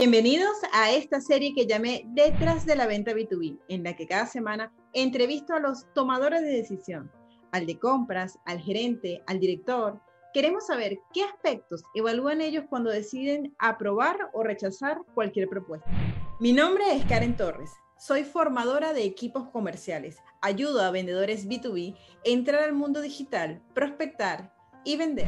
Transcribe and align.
Bienvenidos 0.00 0.56
a 0.72 0.92
esta 0.92 1.20
serie 1.20 1.52
que 1.56 1.66
llamé 1.66 2.04
Detrás 2.10 2.64
de 2.64 2.76
la 2.76 2.86
venta 2.86 3.10
B2B, 3.10 3.58
en 3.66 3.82
la 3.82 3.96
que 3.96 4.06
cada 4.06 4.26
semana 4.26 4.72
entrevisto 4.92 5.54
a 5.54 5.58
los 5.58 5.92
tomadores 5.92 6.40
de 6.40 6.52
decisión, 6.52 7.10
al 7.50 7.66
de 7.66 7.80
compras, 7.80 8.38
al 8.44 8.60
gerente, 8.60 9.24
al 9.26 9.40
director. 9.40 10.00
Queremos 10.32 10.68
saber 10.68 11.00
qué 11.12 11.24
aspectos 11.24 11.82
evalúan 11.96 12.40
ellos 12.40 12.66
cuando 12.70 12.92
deciden 12.92 13.56
aprobar 13.58 14.30
o 14.34 14.44
rechazar 14.44 14.98
cualquier 15.14 15.48
propuesta. 15.48 15.90
Mi 16.38 16.52
nombre 16.52 16.84
es 16.94 17.04
Karen 17.06 17.36
Torres. 17.36 17.72
Soy 17.98 18.22
formadora 18.22 18.92
de 18.92 19.02
equipos 19.02 19.48
comerciales. 19.48 20.18
Ayudo 20.42 20.80
a 20.82 20.92
vendedores 20.92 21.48
B2B 21.48 21.96
a 21.96 21.98
entrar 22.22 22.62
al 22.62 22.72
mundo 22.72 23.00
digital, 23.00 23.60
prospectar 23.74 24.54
y 24.84 24.96
vender. 24.96 25.26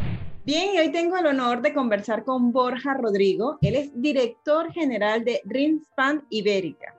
Bien, 0.52 0.76
hoy 0.80 0.90
tengo 0.90 1.16
el 1.16 1.26
honor 1.26 1.62
de 1.62 1.72
conversar 1.72 2.24
con 2.24 2.50
Borja 2.50 2.94
Rodrigo. 2.94 3.58
Él 3.62 3.76
es 3.76 3.92
director 3.94 4.72
general 4.72 5.24
de 5.24 5.40
Rinspan 5.44 6.26
Ibérica. 6.28 6.92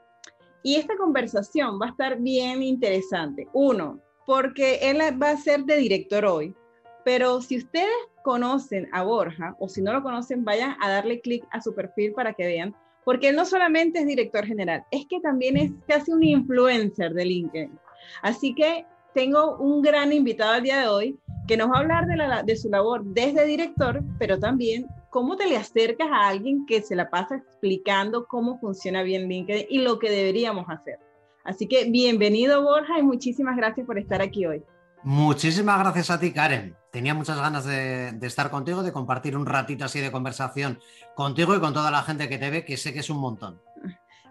Y 0.63 0.76
esta 0.76 0.95
conversación 0.95 1.77
va 1.77 1.88
a 1.88 1.90
estar 1.90 2.17
bien 2.17 2.63
interesante. 2.63 3.49
Uno, 3.52 3.99
porque 4.26 4.79
él 4.81 5.02
va 5.21 5.31
a 5.31 5.35
ser 5.35 5.66
de 5.66 5.76
director 5.76 6.23
hoy. 6.23 6.55
Pero 7.03 7.41
si 7.41 7.57
ustedes 7.57 7.91
conocen 8.23 8.88
a 8.93 9.03
Borja 9.03 9.54
o 9.59 9.68
si 9.68 9.81
no 9.81 9.91
lo 9.91 10.02
conocen, 10.02 10.45
vayan 10.45 10.77
a 10.79 10.90
darle 10.90 11.20
clic 11.20 11.43
a 11.52 11.59
su 11.59 11.76
perfil 11.76 12.13
para 12.13 12.31
que 12.31 12.45
vean. 12.45 12.73
Porque 13.04 13.27
él 13.27 13.35
no 13.35 13.43
solamente 13.43 13.99
es 13.99 14.07
director 14.07 14.45
general, 14.45 14.85
es 14.91 15.05
que 15.07 15.20
también 15.20 15.57
es 15.57 15.71
casi 15.90 16.13
un 16.13 16.23
influencer 16.23 17.13
de 17.13 17.26
LinkedIn. 17.26 17.77
Así 18.21 18.55
que 18.55 18.85
tengo 19.13 19.57
un 19.57 19.81
gran 19.81 20.13
invitado 20.13 20.53
al 20.53 20.63
día 20.63 20.81
de 20.81 20.88
hoy 20.88 21.20
que 21.47 21.57
nos 21.57 21.70
va 21.70 21.77
a 21.77 21.79
hablar 21.79 22.07
de, 22.07 22.15
la, 22.15 22.43
de 22.43 22.55
su 22.55 22.70
labor 22.70 23.03
desde 23.03 23.45
director, 23.45 24.01
pero 24.17 24.39
también 24.39 24.87
cómo 25.09 25.35
te 25.35 25.47
le 25.47 25.57
acercas 25.57 26.07
a 26.11 26.29
alguien 26.29 26.65
que 26.65 26.81
se 26.81 26.95
la 26.95 27.09
pasa 27.09 27.35
explicando 27.35 28.25
cómo 28.25 28.59
funciona 28.59 29.03
bien 29.03 29.27
LinkedIn 29.27 29.65
y 29.70 29.79
lo 29.79 29.99
que 29.99 30.09
deberíamos 30.09 30.65
hacer. 30.70 30.99
Así 31.43 31.68
que 31.68 31.85
bienvenido 31.85 32.62
Borja 32.62 32.99
y 32.99 33.03
muchísimas 33.03 33.57
gracias 33.57 33.85
por 33.85 33.98
estar 33.98 34.21
aquí 34.21 34.45
hoy. 34.45 34.63
Muchísimas 35.03 35.79
gracias 35.79 36.12
a 36.12 36.20
ti, 36.20 36.31
Karen. 36.31 36.75
Tenía 36.91 37.13
muchas 37.13 37.40
ganas 37.40 37.65
de, 37.65 38.12
de, 38.12 38.27
estar 38.27 38.51
contigo, 38.51 38.84
de 38.84 38.91
compartir 38.91 39.35
un 39.35 39.46
ratito 39.46 39.85
así 39.85 39.99
de 39.99 40.12
conversación 40.12 40.79
contigo 41.15 41.55
y 41.55 41.59
con 41.59 41.73
toda 41.73 41.90
la 41.90 42.03
gente 42.03 42.29
que 42.29 42.37
te 42.37 42.49
ve, 42.51 42.63
que 42.63 42.77
sé 42.77 42.93
que 42.93 42.99
es 42.99 43.09
un 43.09 43.18
montón. 43.18 43.59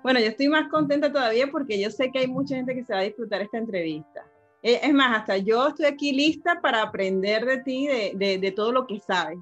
Bueno, 0.03 0.20
yo 0.20 0.27
estoy 0.27 0.48
más 0.48 0.69
contenta 0.69 1.12
todavía 1.12 1.48
porque 1.50 1.81
yo 1.81 1.91
sé 1.91 2.11
que 2.11 2.20
hay 2.20 2.27
mucha 2.27 2.56
gente 2.56 2.75
que 2.75 2.84
se 2.84 2.92
va 2.92 3.00
a 3.00 3.03
disfrutar 3.03 3.42
esta 3.42 3.59
entrevista. 3.59 4.25
Eh, 4.62 4.80
es 4.83 4.92
más, 4.92 5.19
hasta 5.19 5.39
yo 5.39 5.69
estoy 5.69 5.86
aquí 5.86 6.12
lista 6.12 6.61
para 6.61 6.83
aprender 6.83 7.47
de 7.47 7.58
ti, 7.58 7.86
de, 7.86 8.39
de, 8.39 8.53
todo 8.53 8.72
lo 8.72 8.86
que 8.86 9.00
sabes. 9.00 9.39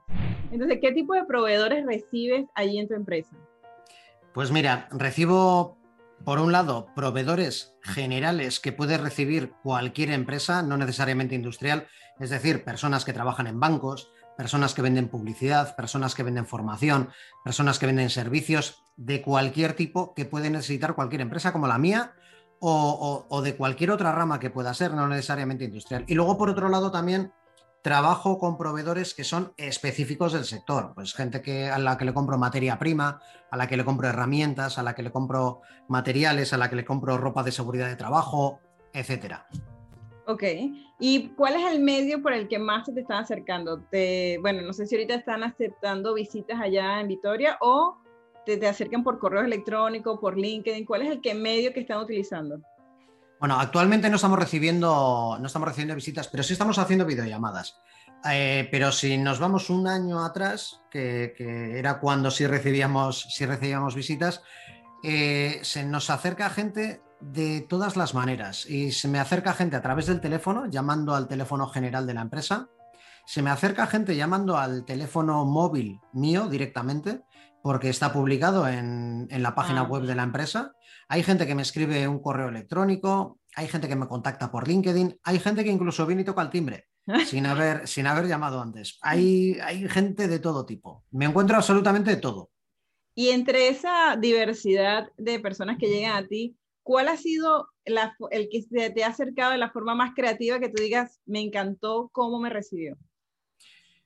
Entonces, 0.52 0.78
¿qué 0.80 0.92
tipo 0.92 1.14
de 1.14 1.24
proveedores 1.24 1.84
recibes 1.84 2.47
allí 2.55 2.78
en 2.78 2.88
tu 2.88 2.94
empresa? 2.94 3.30
Pues 4.33 4.52
mira, 4.52 4.89
recibo, 4.92 5.77
por 6.24 6.39
un 6.39 6.52
lado, 6.52 6.86
proveedores 6.94 7.74
generales 7.83 8.61
que 8.61 8.72
puede 8.72 8.96
recibir 8.96 9.50
cualquier 9.62 10.11
empresa, 10.11 10.62
no 10.62 10.77
necesariamente 10.77 11.34
industrial, 11.34 11.89
es 12.20 12.30
decir, 12.30 12.62
personas 12.62 13.05
que 13.05 13.12
trabajan 13.12 13.48
en 13.48 13.58
bancos, 13.58 14.12
personas 14.36 14.72
que 14.72 14.83
venden 14.83 15.08
publicidad, 15.08 15.74
personas 15.74 16.14
que 16.14 16.22
venden 16.22 16.46
formación, 16.46 17.11
personas 17.42 17.80
que 17.80 17.86
venden 17.86 18.08
servicios 18.08 18.84
de 18.96 19.20
cualquier 19.20 19.72
tipo 19.72 20.14
que 20.14 20.24
puede 20.24 20.48
necesitar 20.48 20.94
cualquier 20.94 21.22
empresa 21.22 21.52
como 21.52 21.66
la 21.66 21.78
mía 21.78 22.12
o, 22.61 23.41
de 23.42 23.56
cualquier 23.56 23.91
otra 23.91 24.12
rama 24.12 24.41
que 24.41 24.51
pueda 24.51 24.75
ser, 24.75 24.92
no 24.95 25.09
necesariamente 25.09 25.64
industrial. 25.64 26.05
Y 26.06 26.14
luego, 26.14 26.37
por 26.37 26.51
otro 26.51 26.69
lado, 26.69 26.91
también 26.91 27.33
trabajo 27.83 28.39
con 28.39 28.59
proveedores 28.59 29.14
que 29.14 29.25
son 29.25 29.53
específicos 29.56 30.33
del 30.33 30.45
sector, 30.45 30.92
pues 30.95 31.14
gente 31.14 31.41
que, 31.41 31.69
a 31.69 31.79
la 31.79 31.97
que 31.97 32.05
le 32.05 32.12
compro 32.12 32.36
materia 32.36 32.79
prima, 32.79 33.20
a 33.51 33.56
la 33.56 33.67
que 33.69 33.77
le 33.77 33.84
compro 33.84 34.09
herramientas, 34.09 34.79
a 34.79 34.83
la 34.83 34.95
que 34.95 35.03
le 35.03 35.12
compro 35.12 35.61
materiales, 35.89 36.53
a 36.53 36.59
la 36.59 36.69
que 36.69 36.77
le 36.77 36.84
compro 36.84 37.17
ropa 37.17 37.42
de 37.42 37.53
seguridad 37.53 37.86
de 37.86 37.97
trabajo, 37.97 38.61
etcétera. 38.92 39.47
Ok, 40.27 40.42
¿y 41.01 41.29
cuál 41.29 41.55
es 41.55 41.73
el 41.73 41.80
medio 41.80 42.20
por 42.20 42.35
el 42.35 42.48
que 42.48 42.58
más 42.58 42.85
se 42.85 42.92
te 42.92 43.01
están 43.01 43.23
acercando? 43.23 43.80
Te, 43.80 44.36
bueno, 44.42 44.61
no 44.61 44.75
sé 44.75 44.86
si 44.86 44.95
ahorita 44.95 45.14
están 45.14 45.42
aceptando 45.42 46.13
visitas 46.13 46.61
allá 46.61 47.01
en 47.01 47.08
Vitoria 47.08 47.57
o 47.63 47.96
te, 48.48 48.57
te 48.57 48.67
acercan 48.67 49.05
por 49.05 49.19
correo 49.19 49.42
electrónico, 49.42 50.19
por 50.19 50.39
LinkedIn, 50.39 50.86
¿cuál 50.86 51.03
es 51.03 51.19
el 51.23 51.39
medio 51.39 51.70
que 51.75 51.81
están 51.81 51.98
utilizando? 51.98 52.59
Bueno, 53.39 53.61
actualmente 53.61 54.09
no 54.09 54.17
estamos 54.17 54.39
recibiendo, 54.39 55.36
no 55.39 55.47
estamos 55.47 55.69
recibiendo 55.69 55.95
visitas, 55.95 56.29
pero 56.29 56.42
sí 56.42 56.55
estamos 56.55 56.79
haciendo 56.79 57.05
videollamadas. 57.05 57.79
Eh, 58.25 58.67
pero 58.70 58.91
si 58.91 59.19
nos 59.19 59.39
vamos 59.39 59.69
un 59.69 59.87
año 59.87 60.25
atrás, 60.25 60.81
que, 60.91 61.35
que 61.37 61.79
era 61.79 62.01
cuando 62.01 62.31
sí 62.31 62.47
recibíamos, 62.47 63.27
sí 63.29 63.45
recibíamos 63.45 63.95
visitas, 63.95 64.42
eh, 65.05 65.61
se 65.63 65.85
nos 65.85 66.08
acerca 66.08 66.48
gente 66.48 67.03
de 67.20 67.61
todas 67.61 67.97
las 67.97 68.14
maneras 68.14 68.64
y 68.64 68.92
se 68.92 69.08
me 69.08 69.19
acerca 69.19 69.53
gente 69.53 69.77
a 69.77 69.83
través 69.83 70.07
del 70.07 70.23
teléfono, 70.23 70.67
llamando 70.70 71.14
al 71.14 71.29
teléfono 71.29 71.69
general 71.69 72.07
de 72.07 72.14
la 72.14 72.23
empresa, 72.23 72.70
se 73.29 73.42
me 73.42 73.51
acerca 73.51 73.87
gente 73.87 74.17
llamando 74.17 74.57
al 74.57 74.87
teléfono 74.87 75.45
móvil 75.45 76.01
mío 76.14 76.48
directamente, 76.48 77.25
porque 77.63 77.89
está 77.89 78.13
publicado 78.13 78.69
en, 78.69 79.27
en 79.30 79.42
la 79.42 79.55
página 79.55 79.80
ah. 79.80 79.85
web 79.85 80.02
de 80.02 80.14
la 80.14 80.23
empresa. 80.23 80.73
Hay 81.08 81.23
gente 81.23 81.46
que 81.46 81.55
me 81.55 81.63
escribe 81.63 82.07
un 82.07 82.20
correo 82.20 82.48
electrónico, 82.48 83.41
hay 83.55 83.69
gente 83.69 83.89
que 83.89 83.96
me 83.96 84.08
contacta 84.08 84.51
por 84.51 84.69
LinkedIn, 84.69 85.19
hay 85.23 85.39
gente 85.39 85.64
que 85.64 85.70
incluso 85.70 86.07
viene 86.07 86.23
y 86.23 86.24
toca 86.24 86.42
el 86.42 86.51
timbre 86.51 86.86
sin 87.27 87.46
haber, 87.46 87.89
sin 87.89 88.07
haber 88.07 88.27
llamado 88.27 88.61
antes. 88.61 88.98
Hay, 89.02 89.58
hay 89.63 89.89
gente 89.89 90.29
de 90.29 90.39
todo 90.39 90.67
tipo. 90.67 91.05
Me 91.11 91.24
encuentro 91.24 91.57
absolutamente 91.57 92.11
de 92.11 92.17
todo. 92.19 92.51
Y 93.14 93.30
entre 93.30 93.69
esa 93.69 94.17
diversidad 94.17 95.08
de 95.17 95.40
personas 95.40 95.79
que 95.79 95.89
llegan 95.89 96.17
a 96.17 96.29
ti, 96.29 96.57
¿cuál 96.85 97.08
ha 97.08 97.17
sido 97.17 97.69
la, 97.85 98.14
el 98.30 98.48
que 98.48 98.90
te 98.90 99.02
ha 99.02 99.08
acercado 99.08 99.52
de 99.52 99.58
la 99.58 99.70
forma 99.70 99.95
más 99.96 100.14
creativa 100.14 100.61
que 100.61 100.69
tú 100.69 100.80
digas, 100.80 101.20
me 101.27 101.40
encantó 101.40 102.11
cómo 102.13 102.39
me 102.39 102.48
recibió? 102.48 102.96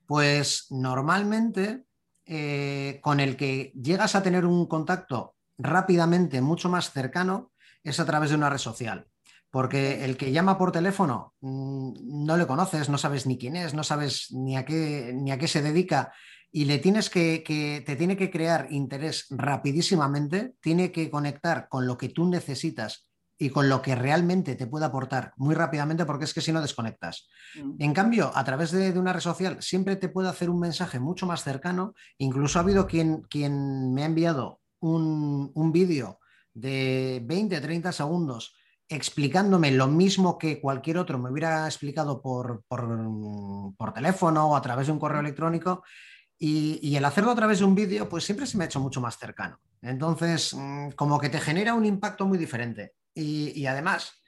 Pues 0.07 0.67
normalmente 0.71 1.85
eh, 2.27 3.01
con 3.03 3.21
el 3.21 3.37
que 3.37 3.73
llegas 3.75 4.15
a 4.15 4.23
tener 4.23 4.45
un 4.47 4.67
contacto 4.67 5.37
rápidamente 5.59 6.41
mucho 6.41 6.69
más 6.69 6.91
cercano 6.93 7.53
es 7.83 8.01
a 8.01 8.07
través 8.07 8.31
de 8.31 8.37
una 8.37 8.51
red 8.51 8.59
social. 8.59 9.07
Porque 9.51 10.05
el 10.05 10.17
que 10.17 10.33
llama 10.33 10.57
por 10.57 10.73
teléfono 10.73 11.35
mmm, 11.41 11.93
no 12.25 12.37
le 12.37 12.47
conoces, 12.47 12.89
no 12.89 12.99
sabes 12.99 13.27
ni 13.27 13.39
quién 13.39 13.57
es, 13.57 13.75
no 13.75 13.85
sabes 13.85 14.33
ni 14.33 14.57
a 14.57 14.65
qué, 14.65 15.13
ni 15.15 15.31
a 15.31 15.39
qué 15.39 15.49
se 15.49 15.63
dedica 15.63 16.13
y 16.55 16.67
le 16.67 16.79
tienes 16.79 17.09
que, 17.09 17.43
te 17.85 17.97
tiene 17.97 18.17
que 18.17 18.31
crear 18.31 18.67
interés 18.71 19.27
rapidísimamente, 19.31 20.55
tiene 20.61 20.93
que 20.93 21.11
conectar 21.11 21.67
con 21.69 21.87
lo 21.87 21.97
que 21.97 22.11
tú 22.11 22.29
necesitas 22.29 23.09
y 23.43 23.51
con 23.51 23.69
lo 23.69 23.83
que 23.83 23.97
realmente 23.97 24.55
te 24.55 24.69
puede 24.69 24.85
aportar 24.85 25.33
muy 25.37 25.57
rápidamente, 25.57 26.07
porque 26.07 26.27
es 26.27 26.33
que 26.33 26.41
si 26.41 26.53
no 26.53 26.63
desconectas. 26.63 27.29
Mm. 27.57 27.83
En 27.83 27.93
cambio, 27.93 28.31
a 28.33 28.45
través 28.45 28.71
de, 28.71 28.93
de, 28.93 28.99
una 29.01 29.13
red 29.13 29.21
social 29.21 29.57
siempre 29.61 29.97
te 29.97 30.09
puede 30.09 30.29
hacer 30.29 30.49
un 30.49 30.61
mensaje 30.61 31.01
mucho 31.01 31.27
más 31.27 31.43
cercano. 31.43 31.93
Incluso 32.19 32.59
ha 32.59 32.63
habido 32.63 32.87
quien, 32.87 33.23
quien 33.23 33.93
me 33.93 34.05
ha 34.05 34.07
enviado 34.07 34.61
un, 34.79 35.51
un 35.55 35.73
vídeo 35.73 36.21
de 36.55 37.21
20, 37.25 37.61
30 37.61 37.91
segundos 37.91 38.55
explicándome 38.89 39.73
lo 39.73 39.89
mismo 39.89 40.39
que 40.39 40.61
cualquier 40.61 40.99
otro 40.99 41.19
me 41.19 41.31
hubiera 41.31 41.67
explicado 41.67 42.23
por, 42.23 42.63
por, 42.69 42.87
por 43.77 43.93
teléfono 43.93 44.51
o 44.51 44.57
a 44.57 44.63
través 44.63 44.87
de 44.87 44.93
un 44.93 45.01
correo 45.01 45.21
electrónico. 45.21 45.83
Y, 46.39 46.79
y, 46.83 46.97
el 46.97 47.05
hacerlo 47.05 47.31
a 47.31 47.37
través 47.37 47.61
de 47.61 47.65
un 47.65 47.75
vídeo, 47.75 48.09
pues 48.09 48.25
siempre 48.25 48.47
se 48.47 48.57
me 48.57 48.65
ha 48.65 48.67
hecho 48.67 48.81
mucho 48.81 49.01
más 49.01 49.17
cercano. 49.17 49.59
Entonces, 49.81 50.55
mm, 50.55 50.91
como 50.91 51.19
que 51.19 51.29
te 51.29 51.39
genera 51.41 51.75
un 51.75 51.85
impacto 51.85 52.27
muy 52.27 52.37
diferente. 52.37 52.95
Y, 53.15 53.67
además, 53.67 54.23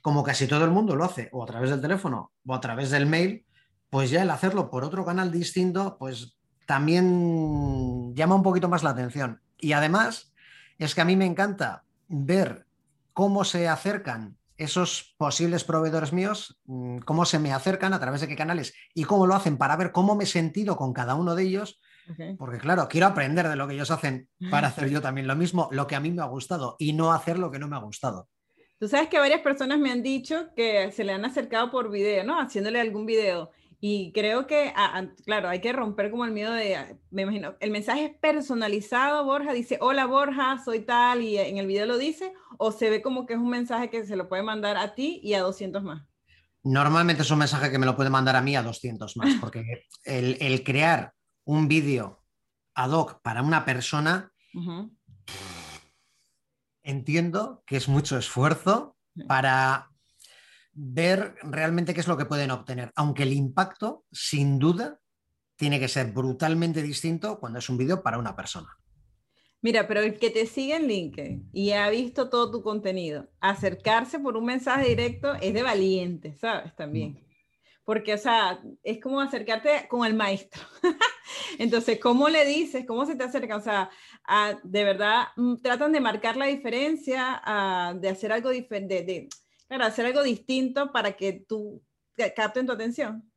como 0.00 0.22
casi 0.22 0.46
todo 0.46 0.64
el 0.64 0.70
mundo 0.70 0.96
lo 0.96 1.04
hace, 1.04 1.28
o 1.32 1.42
a 1.42 1.46
través 1.46 1.70
del 1.70 1.80
teléfono 1.80 2.32
o 2.46 2.54
a 2.54 2.60
través 2.60 2.90
del 2.90 3.06
mail, 3.06 3.46
pues 3.90 4.10
ya 4.10 4.22
el 4.22 4.30
hacerlo 4.30 4.70
por 4.70 4.84
otro 4.84 5.04
canal 5.04 5.30
distinto, 5.30 5.96
pues 5.98 6.36
también 6.66 8.14
llama 8.14 8.34
un 8.34 8.42
poquito 8.42 8.68
más 8.68 8.82
la 8.82 8.90
atención. 8.90 9.40
Y 9.58 9.72
además, 9.72 10.34
es 10.78 10.94
que 10.94 11.00
a 11.00 11.04
mí 11.04 11.16
me 11.16 11.26
encanta 11.26 11.84
ver 12.08 12.66
cómo 13.12 13.44
se 13.44 13.68
acercan 13.68 14.36
esos 14.56 15.14
posibles 15.16 15.64
proveedores 15.64 16.12
míos, 16.12 16.60
mm, 16.66 16.98
cómo 16.98 17.24
se 17.24 17.38
me 17.38 17.52
acercan, 17.52 17.92
a 17.92 18.00
través 18.00 18.20
de 18.20 18.28
qué 18.28 18.36
canales 18.36 18.74
y 18.94 19.04
cómo 19.04 19.26
lo 19.26 19.34
hacen 19.34 19.56
para 19.56 19.76
ver 19.76 19.92
cómo 19.92 20.14
me 20.14 20.24
he 20.24 20.28
sentido 20.28 20.76
con 20.76 20.92
cada 20.92 21.14
uno 21.14 21.34
de 21.34 21.44
ellos. 21.44 21.80
Okay. 22.12 22.36
Porque 22.36 22.58
claro, 22.58 22.86
quiero 22.88 23.06
aprender 23.06 23.48
de 23.48 23.56
lo 23.56 23.66
que 23.66 23.74
ellos 23.74 23.90
hacen 23.90 24.28
para 24.50 24.68
hacer 24.68 24.90
yo 24.90 25.00
también 25.00 25.26
lo 25.26 25.36
mismo, 25.36 25.68
lo 25.72 25.86
que 25.86 25.96
a 25.96 26.00
mí 26.00 26.10
me 26.10 26.22
ha 26.22 26.26
gustado 26.26 26.76
y 26.78 26.92
no 26.92 27.12
hacer 27.12 27.38
lo 27.38 27.50
que 27.50 27.58
no 27.58 27.68
me 27.68 27.76
ha 27.76 27.80
gustado. 27.80 28.28
Tú 28.78 28.88
sabes 28.88 29.08
que 29.08 29.18
varias 29.18 29.40
personas 29.40 29.78
me 29.78 29.90
han 29.90 30.02
dicho 30.02 30.48
que 30.54 30.92
se 30.92 31.04
le 31.04 31.12
han 31.12 31.24
acercado 31.24 31.70
por 31.70 31.90
video, 31.90 32.24
¿no? 32.24 32.38
Haciéndole 32.40 32.80
algún 32.80 33.06
video. 33.06 33.50
Y 33.80 34.12
creo 34.12 34.46
que, 34.46 34.72
claro, 35.26 35.48
hay 35.48 35.60
que 35.60 35.72
romper 35.72 36.10
como 36.10 36.24
el 36.24 36.32
miedo 36.32 36.52
de, 36.52 36.98
me 37.10 37.22
imagino, 37.22 37.54
el 37.60 37.70
mensaje 37.70 38.06
es 38.06 38.18
personalizado, 38.18 39.24
Borja 39.24 39.52
dice, 39.52 39.76
hola 39.80 40.06
Borja, 40.06 40.58
soy 40.64 40.80
tal, 40.80 41.20
y 41.20 41.36
en 41.36 41.58
el 41.58 41.66
video 41.66 41.84
lo 41.84 41.98
dice, 41.98 42.32
o 42.56 42.72
se 42.72 42.88
ve 42.88 43.02
como 43.02 43.26
que 43.26 43.34
es 43.34 43.38
un 43.38 43.50
mensaje 43.50 43.90
que 43.90 44.06
se 44.06 44.16
lo 44.16 44.28
puede 44.28 44.42
mandar 44.42 44.78
a 44.78 44.94
ti 44.94 45.20
y 45.22 45.34
a 45.34 45.42
200 45.42 45.82
más. 45.82 46.02
Normalmente 46.62 47.22
es 47.22 47.30
un 47.30 47.40
mensaje 47.40 47.70
que 47.70 47.78
me 47.78 47.84
lo 47.84 47.94
puede 47.94 48.08
mandar 48.08 48.36
a 48.36 48.40
mí 48.40 48.56
a 48.56 48.62
200 48.62 49.18
más, 49.18 49.34
porque 49.40 49.86
el, 50.04 50.38
el 50.40 50.64
crear 50.64 51.12
un 51.44 51.68
vídeo 51.68 52.24
ad 52.74 52.90
hoc 52.90 53.20
para 53.22 53.42
una 53.42 53.64
persona, 53.64 54.32
uh 54.54 54.60
-huh. 54.60 54.96
entiendo 56.82 57.62
que 57.66 57.76
es 57.76 57.88
mucho 57.88 58.18
esfuerzo 58.18 58.96
para 59.28 59.90
ver 60.72 61.36
realmente 61.42 61.94
qué 61.94 62.00
es 62.00 62.08
lo 62.08 62.16
que 62.16 62.24
pueden 62.24 62.50
obtener, 62.50 62.92
aunque 62.96 63.22
el 63.22 63.32
impacto, 63.32 64.04
sin 64.10 64.58
duda, 64.58 65.00
tiene 65.56 65.78
que 65.78 65.88
ser 65.88 66.12
brutalmente 66.12 66.82
distinto 66.82 67.38
cuando 67.38 67.60
es 67.60 67.68
un 67.68 67.78
vídeo 67.78 68.02
para 68.02 68.18
una 68.18 68.34
persona. 68.34 68.68
Mira, 69.62 69.88
pero 69.88 70.00
el 70.00 70.18
que 70.18 70.28
te 70.28 70.46
sigue 70.46 70.76
en 70.76 70.88
LinkedIn 70.88 71.48
y 71.52 71.70
ha 71.70 71.88
visto 71.88 72.28
todo 72.28 72.50
tu 72.50 72.62
contenido, 72.62 73.30
acercarse 73.40 74.18
por 74.18 74.36
un 74.36 74.44
mensaje 74.44 74.88
directo 74.88 75.34
es 75.36 75.54
de 75.54 75.62
valiente, 75.62 76.34
¿sabes? 76.34 76.74
También. 76.76 77.23
Porque, 77.84 78.14
o 78.14 78.18
sea, 78.18 78.60
es 78.82 79.00
como 79.00 79.20
acercarte 79.20 79.86
con 79.88 80.06
el 80.06 80.14
maestro. 80.14 80.62
Entonces, 81.58 81.98
¿cómo 82.00 82.28
le 82.28 82.44
dices? 82.44 82.84
¿Cómo 82.86 83.04
se 83.04 83.14
te 83.14 83.24
acerca? 83.24 83.56
O 83.56 83.60
sea, 83.60 83.90
de 84.62 84.84
verdad, 84.84 85.28
mm, 85.36 85.56
tratan 85.56 85.92
de 85.92 86.00
marcar 86.00 86.36
la 86.36 86.46
diferencia, 86.46 87.42
de 87.96 88.08
hacer 88.08 88.32
algo 88.32 88.50
diferente, 88.50 89.02
de, 89.02 89.28
claro, 89.68 89.84
hacer 89.84 90.06
algo 90.06 90.22
distinto 90.22 90.92
para 90.92 91.12
que 91.12 91.44
tú 91.46 91.82
capten 92.34 92.66
tu 92.66 92.72
atención. 92.72 93.30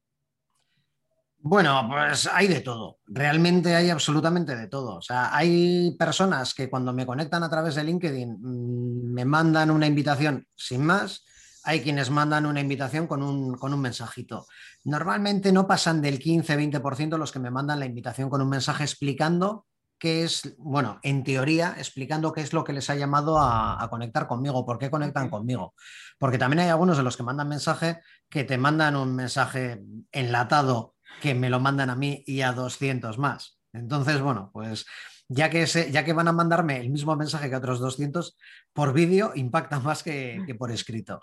Bueno, 1.39 1.87
pues 1.89 2.27
hay 2.31 2.47
de 2.47 2.61
todo, 2.61 2.97
realmente 3.05 3.75
hay 3.75 3.89
absolutamente 3.89 4.55
de 4.55 4.67
todo. 4.67 4.97
O 4.97 5.01
sea, 5.01 5.35
hay 5.35 5.95
personas 5.97 6.53
que 6.53 6.69
cuando 6.69 6.91
me 6.93 7.05
conectan 7.05 7.43
a 7.43 7.49
través 7.49 7.75
de 7.75 7.83
LinkedIn 7.83 8.37
mm, 8.41 9.13
me 9.13 9.23
mandan 9.23 9.71
una 9.71 9.87
invitación 9.87 10.45
sin 10.55 10.85
más, 10.85 11.25
hay 11.67 11.81
quienes 11.81 12.09
mandan 12.09 12.45
una 12.45 12.61
invitación 12.61 13.07
con 13.07 13.21
un, 13.21 13.57
con 13.57 13.73
un 13.73 13.81
mensajito. 13.81 14.47
Normalmente 14.85 15.51
no 15.51 15.67
pasan 15.67 16.01
del 16.01 16.17
15-20% 16.17 17.17
los 17.17 17.33
que 17.33 17.39
me 17.39 17.51
mandan 17.51 17.81
la 17.81 17.85
invitación 17.85 18.29
con 18.29 18.41
un 18.41 18.47
mensaje 18.47 18.85
explicando 18.85 19.65
qué 19.99 20.23
es, 20.23 20.55
bueno, 20.59 20.97
en 21.03 21.25
teoría, 21.25 21.75
explicando 21.77 22.31
qué 22.31 22.39
es 22.39 22.53
lo 22.53 22.63
que 22.63 22.71
les 22.71 22.89
ha 22.89 22.95
llamado 22.95 23.37
a, 23.37 23.85
conectar 23.89 24.27
conmigo, 24.27 24.65
por 24.65 24.79
qué 24.79 24.89
conectan 24.89 25.29
conmigo. 25.29 25.73
Porque 26.17 26.37
también 26.37 26.61
hay 26.61 26.69
algunos 26.69 26.95
de 26.95 27.03
los 27.03 27.17
que 27.17 27.23
mandan 27.23 27.49
mensaje 27.49 27.99
que 28.29 28.45
te 28.45 28.57
mandan 28.57 28.95
un 28.95 29.13
mensaje 29.13 29.83
enlatado 30.13 30.95
que 31.19 31.35
me 31.35 31.49
lo 31.49 31.59
mandan 31.59 31.89
a 31.89 31.97
mí 31.97 32.23
y 32.25 32.43
a 32.43 32.53
200 32.53 33.17
más. 33.17 33.59
Entonces, 33.73 34.21
bueno, 34.21 34.51
pues 34.53 34.85
ya 35.29 35.49
que, 35.49 35.65
ya 35.65 36.05
que 36.05 36.13
van 36.13 36.27
a 36.27 36.31
mandarme 36.31 36.79
el 36.79 36.89
mismo 36.89 37.15
mensaje 37.15 37.49
que 37.49 37.55
otros 37.55 37.79
200 37.79 38.37
por 38.73 38.93
vídeo, 38.93 39.31
impacta 39.35 39.79
más 39.79 40.03
que, 40.03 40.43
por 40.57 40.71
escrito. 40.71 41.21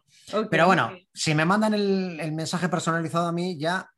Pero 0.50 0.66
bueno, 0.66 0.92
si 1.12 1.34
me 1.34 1.44
mandan 1.44 1.74
el, 1.74 2.32
mensaje 2.32 2.68
personalizado 2.68 3.28
a 3.28 3.32
mí, 3.32 3.58
ya 3.58 3.90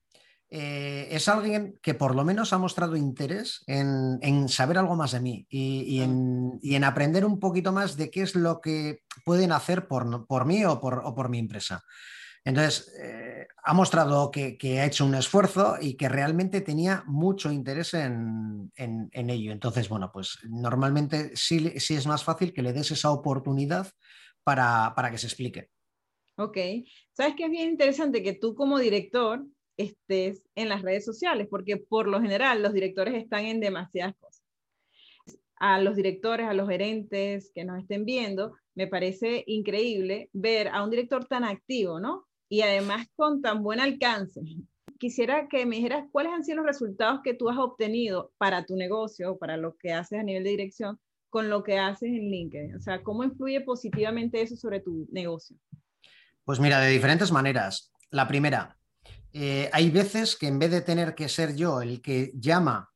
eh, 0.49 1.09
es 1.11 1.29
alguien 1.29 1.79
que 1.83 1.95
por 1.95 2.15
lo 2.15 2.25
menos 2.25 2.53
ha 2.53 2.59
mostrado 2.59 2.97
interés 2.97 3.65
en, 3.67 4.49
saber 4.49 4.79
algo 4.79 4.95
más 4.95 5.13
de 5.13 5.21
mí 5.21 5.47
y, 5.51 6.01
en, 6.01 6.85
aprender 6.85 7.25
un 7.25 7.41
poquito 7.41 7.73
más 7.73 7.97
de 7.97 8.11
qué 8.11 8.23
es 8.23 8.35
lo 8.35 8.61
que 8.61 9.01
pueden 9.25 9.53
hacer 9.53 9.89
por, 9.89 10.27
por 10.27 10.45
mí 10.45 10.65
o 10.65 10.81
por, 10.81 11.03
o 11.05 11.15
por 11.15 11.29
mi 11.29 11.39
empresa. 11.39 11.83
Entonces, 12.47 12.95
eh, 13.03 13.49
ha 13.65 13.75
mostrado 13.75 14.31
que, 14.31 14.57
ha 14.79 14.87
hecho 14.87 15.05
un 15.05 15.17
esfuerzo 15.17 15.75
y 15.81 15.97
que 15.97 16.09
realmente 16.09 16.61
tenía 16.61 17.03
mucho 17.09 17.51
interés 17.51 17.93
en, 17.95 18.71
ello. 18.77 19.51
Entonces, 19.51 19.89
bueno, 19.89 20.13
pues 20.13 20.39
normalmente 20.49 21.33
sí, 21.35 21.73
es 21.75 22.07
más 22.07 22.23
fácil 22.23 22.53
que 22.53 22.63
le 22.63 22.73
des 22.73 22.93
esa 22.93 23.11
oportunidad 23.11 23.91
para, 24.45 24.95
que 25.11 25.19
se 25.19 25.27
explique. 25.27 25.71
Ok. 26.37 26.57
¿Sabes 27.13 27.35
qué 27.37 27.47
es 27.47 27.51
bien 27.51 27.71
interesante 27.71 28.23
que 28.23 28.35
tú 28.35 28.55
como 28.55 28.79
director 28.79 29.45
estés 29.77 30.45
en 30.55 30.69
las 30.69 30.83
redes 30.83 31.05
sociales? 31.05 31.49
Porque 31.51 31.79
por 31.79 32.07
lo 32.07 32.23
general 32.23 32.63
los 32.63 32.73
directores 32.73 33.15
están 33.15 33.47
en 33.47 33.59
demasiadas 33.59 34.15
cosas. 34.21 34.45
A 35.57 35.81
los 35.81 35.97
directores, 35.97 36.47
a 36.47 36.55
los 36.55 36.69
gerentes 36.69 37.51
que 37.53 37.65
nos 37.65 37.81
estén 37.81 38.05
viendo, 38.05 38.55
me 38.77 38.87
parece 38.87 39.43
increíble 39.49 40.31
ver 40.33 40.69
a 40.69 40.85
un 40.85 40.91
director 40.91 41.25
tan 41.25 41.43
activo, 41.43 41.99
¿no? 41.99 42.29
Y 42.49 42.63
además 42.63 43.07
con 43.17 43.43
tan 43.43 43.63
buen 43.63 43.81
alcance. 43.81 44.41
Quisiera 44.99 45.49
que 45.49 45.67
me 45.67 45.77
dijeras 45.77 46.07
cuáles 46.11 46.33
han 46.33 46.45
sido 46.45 46.59
los 46.59 46.67
resultados 46.67 47.21
que 47.23 47.35
tú 47.35 47.51
has 47.51 47.59
obtenido 47.59 48.33
para 48.39 48.65
tu 48.65 48.77
negocio, 48.77 49.37
para 49.39 49.57
lo 49.57 49.77
que 49.77 49.93
haces 49.93 50.19
a 50.19 50.23
nivel 50.23 50.45
de 50.45 50.51
dirección, 50.51 50.99
con 51.29 51.51
lo 51.51 51.63
que 51.63 51.79
haces 51.79 52.09
en 52.09 52.31
LinkedIn. 52.31 52.77
O 52.77 52.81
sea, 52.81 53.03
¿cómo 53.03 53.25
influye 53.25 53.61
positivamente 53.61 54.41
eso 54.41 54.57
sobre 54.57 54.81
tu 54.81 55.07
negocio? 55.13 55.57
Pues 56.45 56.61
mira, 56.61 56.81
de 56.81 56.91
diferentes 56.91 57.31
maneras. 57.31 57.93
La 58.11 58.27
primera, 58.27 58.79
eh, 59.33 59.69
hay 59.73 59.91
veces 59.91 60.37
que 60.37 60.47
en 60.47 60.59
vez 60.59 60.71
de 60.71 60.81
tener 60.81 61.15
que 61.15 61.29
ser 61.29 61.57
yo 61.57 61.83
el 61.83 62.01
que 62.01 62.33
llama 62.35 62.91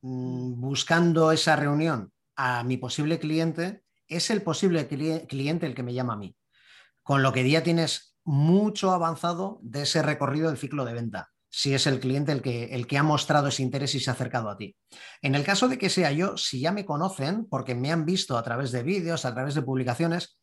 mm, 0.00 0.60
buscando 0.60 1.30
esa 1.32 1.56
reunión 1.56 2.12
a 2.36 2.62
mi 2.62 2.78
posible 2.78 3.18
cliente, 3.18 3.82
es 4.06 4.30
el 4.30 4.40
posible 4.40 4.86
cliente 4.86 5.66
el 5.66 5.74
que 5.74 5.82
me 5.82 5.92
llama 5.92 6.14
a 6.14 6.16
mí. 6.16 6.34
Con 7.02 7.22
lo 7.22 7.32
que 7.32 7.48
ya 7.50 7.62
tienes 7.62 8.07
mucho 8.28 8.90
avanzado 8.90 9.58
de 9.62 9.82
ese 9.84 10.02
recorrido 10.02 10.48
del 10.48 10.58
ciclo 10.58 10.84
de 10.84 10.92
venta, 10.92 11.30
si 11.48 11.72
es 11.72 11.86
el 11.86 11.98
cliente 11.98 12.30
el 12.30 12.42
que, 12.42 12.66
el 12.74 12.86
que 12.86 12.98
ha 12.98 13.02
mostrado 13.02 13.48
ese 13.48 13.62
interés 13.62 13.94
y 13.94 14.00
se 14.00 14.10
ha 14.10 14.12
acercado 14.12 14.50
a 14.50 14.58
ti. 14.58 14.76
En 15.22 15.34
el 15.34 15.44
caso 15.44 15.66
de 15.66 15.78
que 15.78 15.88
sea 15.88 16.12
yo, 16.12 16.36
si 16.36 16.60
ya 16.60 16.70
me 16.70 16.84
conocen, 16.84 17.46
porque 17.46 17.74
me 17.74 17.90
han 17.90 18.04
visto 18.04 18.36
a 18.36 18.42
través 18.42 18.70
de 18.70 18.82
vídeos, 18.82 19.24
a 19.24 19.32
través 19.32 19.54
de 19.54 19.62
publicaciones, 19.62 20.38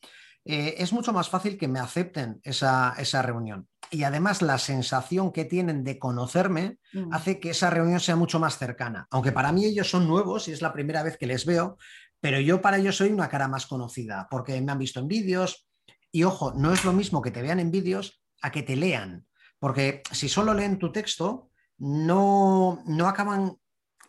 eh, 0.45 0.73
es 0.79 0.93
mucho 0.93 1.13
más 1.13 1.29
fácil 1.29 1.59
que 1.59 1.67
me 1.67 1.79
acepten 1.79 2.41
esa, 2.41 3.21
reunión. 3.21 3.67
Y 3.91 4.01
además 4.01 4.41
la 4.41 4.57
sensación 4.57 5.31
que 5.31 5.45
tienen 5.45 5.83
de 5.83 5.99
conocerme 5.99 6.79
mm. 6.91 7.13
hace 7.13 7.39
que 7.39 7.51
esa 7.51 7.69
reunión 7.69 7.99
sea 7.99 8.15
mucho 8.15 8.39
más 8.39 8.57
cercana. 8.57 9.05
Aunque 9.11 9.31
para 9.31 9.51
mí 9.51 9.63
ellos 9.63 9.91
son 9.91 10.07
nuevos 10.07 10.47
y 10.47 10.53
es 10.53 10.63
la 10.63 10.73
primera 10.73 11.03
vez 11.03 11.17
que 11.17 11.27
les 11.27 11.45
veo, 11.45 11.77
pero 12.19 12.39
yo 12.39 12.63
para 12.63 12.77
ellos 12.77 12.97
soy 12.97 13.09
una 13.09 13.29
cara 13.29 13.47
más 13.47 13.67
conocida, 13.67 14.27
porque 14.31 14.59
me 14.59 14.71
han 14.71 14.79
visto 14.79 14.99
en 14.99 15.07
vídeos, 15.07 15.67
y 16.15 16.23
ojo, 16.23 16.53
no 16.55 16.71
es 16.71 16.85
lo 16.85 16.93
mismo 16.93 17.21
que 17.21 17.29
te 17.29 17.41
vean 17.41 17.59
en 17.59 17.71
vídeos 17.71 18.23
a 18.41 18.49
que 18.49 18.63
te 18.63 18.77
lean, 18.77 19.27
porque 19.59 20.01
si 20.13 20.29
solo 20.29 20.53
leen 20.53 20.79
tu 20.79 20.89
texto, 20.89 21.51
no, 21.77 22.81
no 22.85 23.09
acaban 23.09 23.57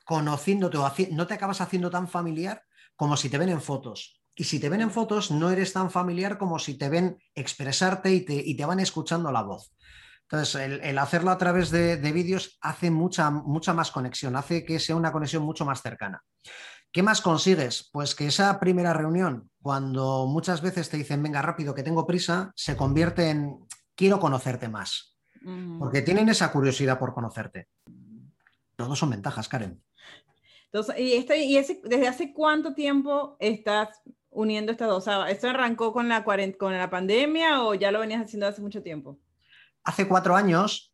conociéndote 0.05 0.79
o 0.79 0.93
no 1.11 1.27
te 1.27 1.35
acabas 1.35 1.61
haciendo 1.61 1.91
tan 1.91 2.07
familiar 2.07 2.63
como 2.95 3.17
si 3.17 3.29
te 3.29 3.39
ven 3.39 3.49
en 3.49 3.61
fotos. 3.61 4.23
Y 4.37 4.45
si 4.45 4.61
te 4.61 4.69
ven 4.69 4.83
en 4.83 4.93
fotos, 4.93 5.33
no 5.33 5.51
eres 5.51 5.73
tan 5.73 5.91
familiar 5.91 6.39
como 6.39 6.61
si 6.61 6.79
te 6.79 6.89
ven 6.89 7.19
expresarte 7.35 8.13
y 8.13 8.21
te, 8.21 8.35
y 8.35 8.57
te 8.57 8.65
van 8.65 8.79
escuchando 8.79 9.33
la 9.33 9.43
voz. 9.43 9.75
Entonces, 10.31 10.55
el, 10.55 10.99
hacerlo 10.99 11.33
a 11.33 11.39
través 11.39 11.73
de, 11.73 11.97
de 11.97 12.13
vídeos 12.13 12.57
hace 12.61 12.93
mucha, 12.93 13.33
mucha 13.33 13.73
más 13.75 13.91
conexión, 13.91 14.37
hace 14.37 14.65
que 14.65 14.79
sea 14.79 14.95
una 14.95 15.11
conexión 15.11 15.43
mucho 15.43 15.65
más 15.65 15.83
cercana. 15.83 16.23
¿Qué 16.93 17.03
más 17.03 17.21
consigues? 17.21 17.89
Pues 17.93 18.15
que 18.15 18.27
esa 18.27 18.59
primera 18.59 18.93
reunión, 18.93 19.51
cuando 19.61 20.27
muchas 20.27 20.63
veces 20.63 20.89
te 20.89 20.97
dicen, 20.97 21.23
venga 21.23 21.43
rápido, 21.43 21.75
que 21.75 21.83
tengo 21.83 22.07
prisa, 22.07 22.53
se 22.57 22.77
convierte 22.77 23.31
en, 23.31 23.67
quiero 23.95 24.21
conocerte 24.21 24.69
más. 24.69 25.17
Porque 25.79 26.03
tienen 26.03 26.29
esa 26.29 26.51
curiosidad 26.51 26.99
por 26.99 27.15
conocerte. 27.15 27.69
Todos 28.75 28.99
son 28.99 29.11
ventajas, 29.11 29.49
Karen. 29.49 29.81
Entonces, 30.67 30.99
¿y, 30.99 31.15
este, 31.15 31.39
y 31.39 31.55
desde 31.55 32.09
hace 32.09 32.33
cuánto 32.33 32.75
tiempo 32.75 33.37
estás 33.39 34.01
uniendo 34.31 34.73
estas 34.73 34.89
dos? 34.89 35.09
¿Esto 35.29 35.49
arrancó 35.49 35.93
con 35.93 36.09
la, 36.09 36.25
con 36.25 36.77
la 36.77 36.91
pandemia 36.91 37.63
o 37.63 37.75
ya 37.75 37.91
lo 37.93 38.01
venías 38.01 38.25
haciendo 38.25 38.47
hace 38.47 38.61
mucho 38.61 38.83
tiempo? 38.83 39.19
Hace 39.85 40.09
cuatro 40.09 40.35
años, 40.35 40.93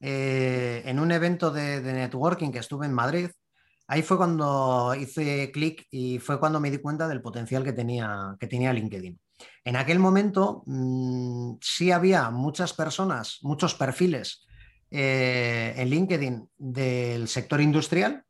eh, 0.00 0.82
en 0.86 0.98
un 0.98 1.12
evento 1.12 1.50
de, 1.50 1.80
networking 1.82 2.50
que 2.50 2.58
estuve 2.58 2.86
en 2.86 2.94
Madrid, 2.94 3.30
Ahí 3.92 4.02
fue 4.02 4.18
cuando 4.18 4.94
hice 4.94 5.50
clic 5.50 5.88
y 5.90 6.20
fue 6.20 6.38
cuando 6.38 6.60
me 6.60 6.70
di 6.70 6.78
cuenta 6.78 7.08
del 7.08 7.20
potencial 7.20 7.64
que 7.64 7.72
tenía, 7.72 8.36
que 8.38 8.46
tenía 8.46 8.72
LinkedIn. 8.72 9.18
En 9.64 9.74
aquel 9.74 9.98
momento 9.98 10.62
mm, 10.64 11.54
sí 11.60 11.90
había 11.90 12.30
muchas 12.30 12.72
personas, 12.72 13.38
muchos 13.42 13.74
perfiles 13.74 14.46
eh, 14.92 15.74
en 15.76 15.90
LinkedIn 15.90 16.48
del 16.56 17.26
sector 17.26 17.60
industrial, 17.60 18.22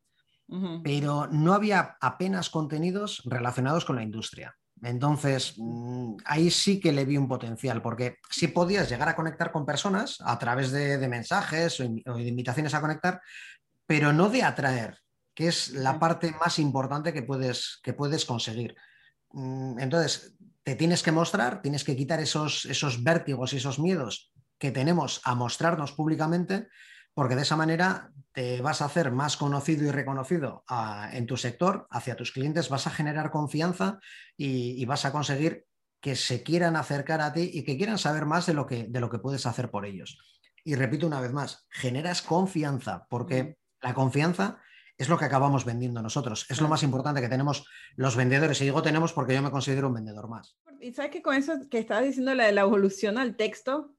pero 0.82 1.26
no 1.26 1.52
había 1.52 1.94
apenas 2.00 2.48
contenidos 2.48 3.20
relacionados 3.26 3.84
con 3.84 3.96
la 3.96 4.02
industria. 4.02 4.56
Entonces, 4.82 5.56
mm, 5.58 6.14
ahí 6.24 6.50
sí 6.50 6.80
que 6.80 6.90
le 6.90 7.04
vi 7.04 7.18
un 7.18 7.28
potencial, 7.28 7.82
porque 7.82 8.16
sí 8.30 8.48
podías 8.48 8.88
llegar 8.88 9.10
a 9.10 9.14
conectar 9.14 9.52
con 9.52 9.66
personas 9.66 10.16
a 10.24 10.38
través 10.38 10.70
de, 10.72 11.06
mensajes 11.06 11.80
o, 11.80 11.84
o 11.84 12.16
de 12.16 12.28
invitaciones 12.28 12.72
a 12.72 12.80
conectar, 12.80 13.20
pero 13.86 14.14
no 14.14 14.30
de 14.30 14.42
atraer 14.42 14.96
que 15.34 15.48
es 15.48 15.70
la 15.70 15.98
parte 15.98 16.34
más 16.40 16.58
importante 16.58 17.12
que 17.12 17.22
puedes, 17.22 17.80
que 17.82 17.92
puedes 17.92 18.24
conseguir. 18.24 18.76
Mm, 19.32 19.78
entonces, 19.78 20.34
te 20.62 20.76
tienes 20.76 21.02
que 21.02 21.12
mostrar, 21.12 21.62
tienes 21.62 21.84
que 21.84 21.96
quitar 21.96 22.20
esos, 22.20 22.64
esos 22.66 23.02
vértigos 23.02 23.52
y 23.52 23.56
esos 23.56 23.78
miedos 23.78 24.32
que 24.58 24.70
tenemos 24.70 25.20
a 25.24 25.34
mostrarnos 25.34 25.92
públicamente, 25.92 26.68
porque 27.14 27.34
de 27.34 27.42
esa 27.42 27.56
manera 27.56 28.12
te 28.32 28.60
vas 28.60 28.82
a 28.82 28.84
hacer 28.84 29.10
más 29.10 29.36
conocido 29.36 29.86
y 29.86 29.90
reconocido 29.90 30.64
en 31.12 31.26
tu 31.26 31.36
sector, 31.36 31.88
hacia 31.90 32.14
tus 32.14 32.30
clientes, 32.30 32.68
vas 32.68 32.86
a 32.86 32.90
generar 32.90 33.30
confianza 33.30 33.98
y, 34.36 34.84
vas 34.84 35.04
a 35.04 35.12
conseguir 35.12 35.66
que 36.00 36.14
se 36.14 36.42
quieran 36.42 36.76
acercar 36.76 37.20
a 37.20 37.32
ti 37.32 37.50
y 37.52 37.64
que 37.64 37.76
quieran 37.76 37.98
saber 37.98 38.26
más 38.26 38.46
de 38.46 38.54
lo 38.54 38.66
que, 38.66 38.86
de 38.88 39.00
lo 39.00 39.10
que 39.10 39.18
puedes 39.18 39.46
hacer 39.46 39.70
por 39.70 39.86
ellos. 39.86 40.18
Y 40.62 40.74
repito 40.74 41.06
una 41.06 41.20
vez 41.20 41.32
más, 41.32 41.66
generas 41.70 42.22
confianza, 42.22 43.06
porque 43.08 43.56
la 43.80 43.94
confianza 43.94 44.60
es 45.00 45.08
lo 45.08 45.16
que 45.16 45.24
acabamos 45.24 45.64
vendiendo 45.64 46.02
nosotros. 46.02 46.44
Es 46.50 46.60
lo 46.60 46.68
más 46.68 46.82
importante 46.82 47.22
que 47.22 47.28
tenemos 47.30 47.66
los 47.96 48.16
vendedores. 48.16 48.60
Y 48.60 48.64
digo 48.64 48.82
tenemos 48.82 49.14
porque 49.14 49.32
yo 49.32 49.40
me 49.40 49.50
considero 49.50 49.88
un 49.88 49.94
vendedor 49.94 50.28
más. 50.28 50.58
Y 50.78 50.92
sabes 50.92 51.10
que 51.10 51.22
con 51.22 51.34
eso 51.34 51.54
que 51.70 51.78
estabas 51.78 52.04
diciendo, 52.04 52.34
la 52.34 52.44
de 52.44 52.52
la 52.52 52.60
evolución 52.60 53.16
al 53.16 53.34
texto, 53.34 53.94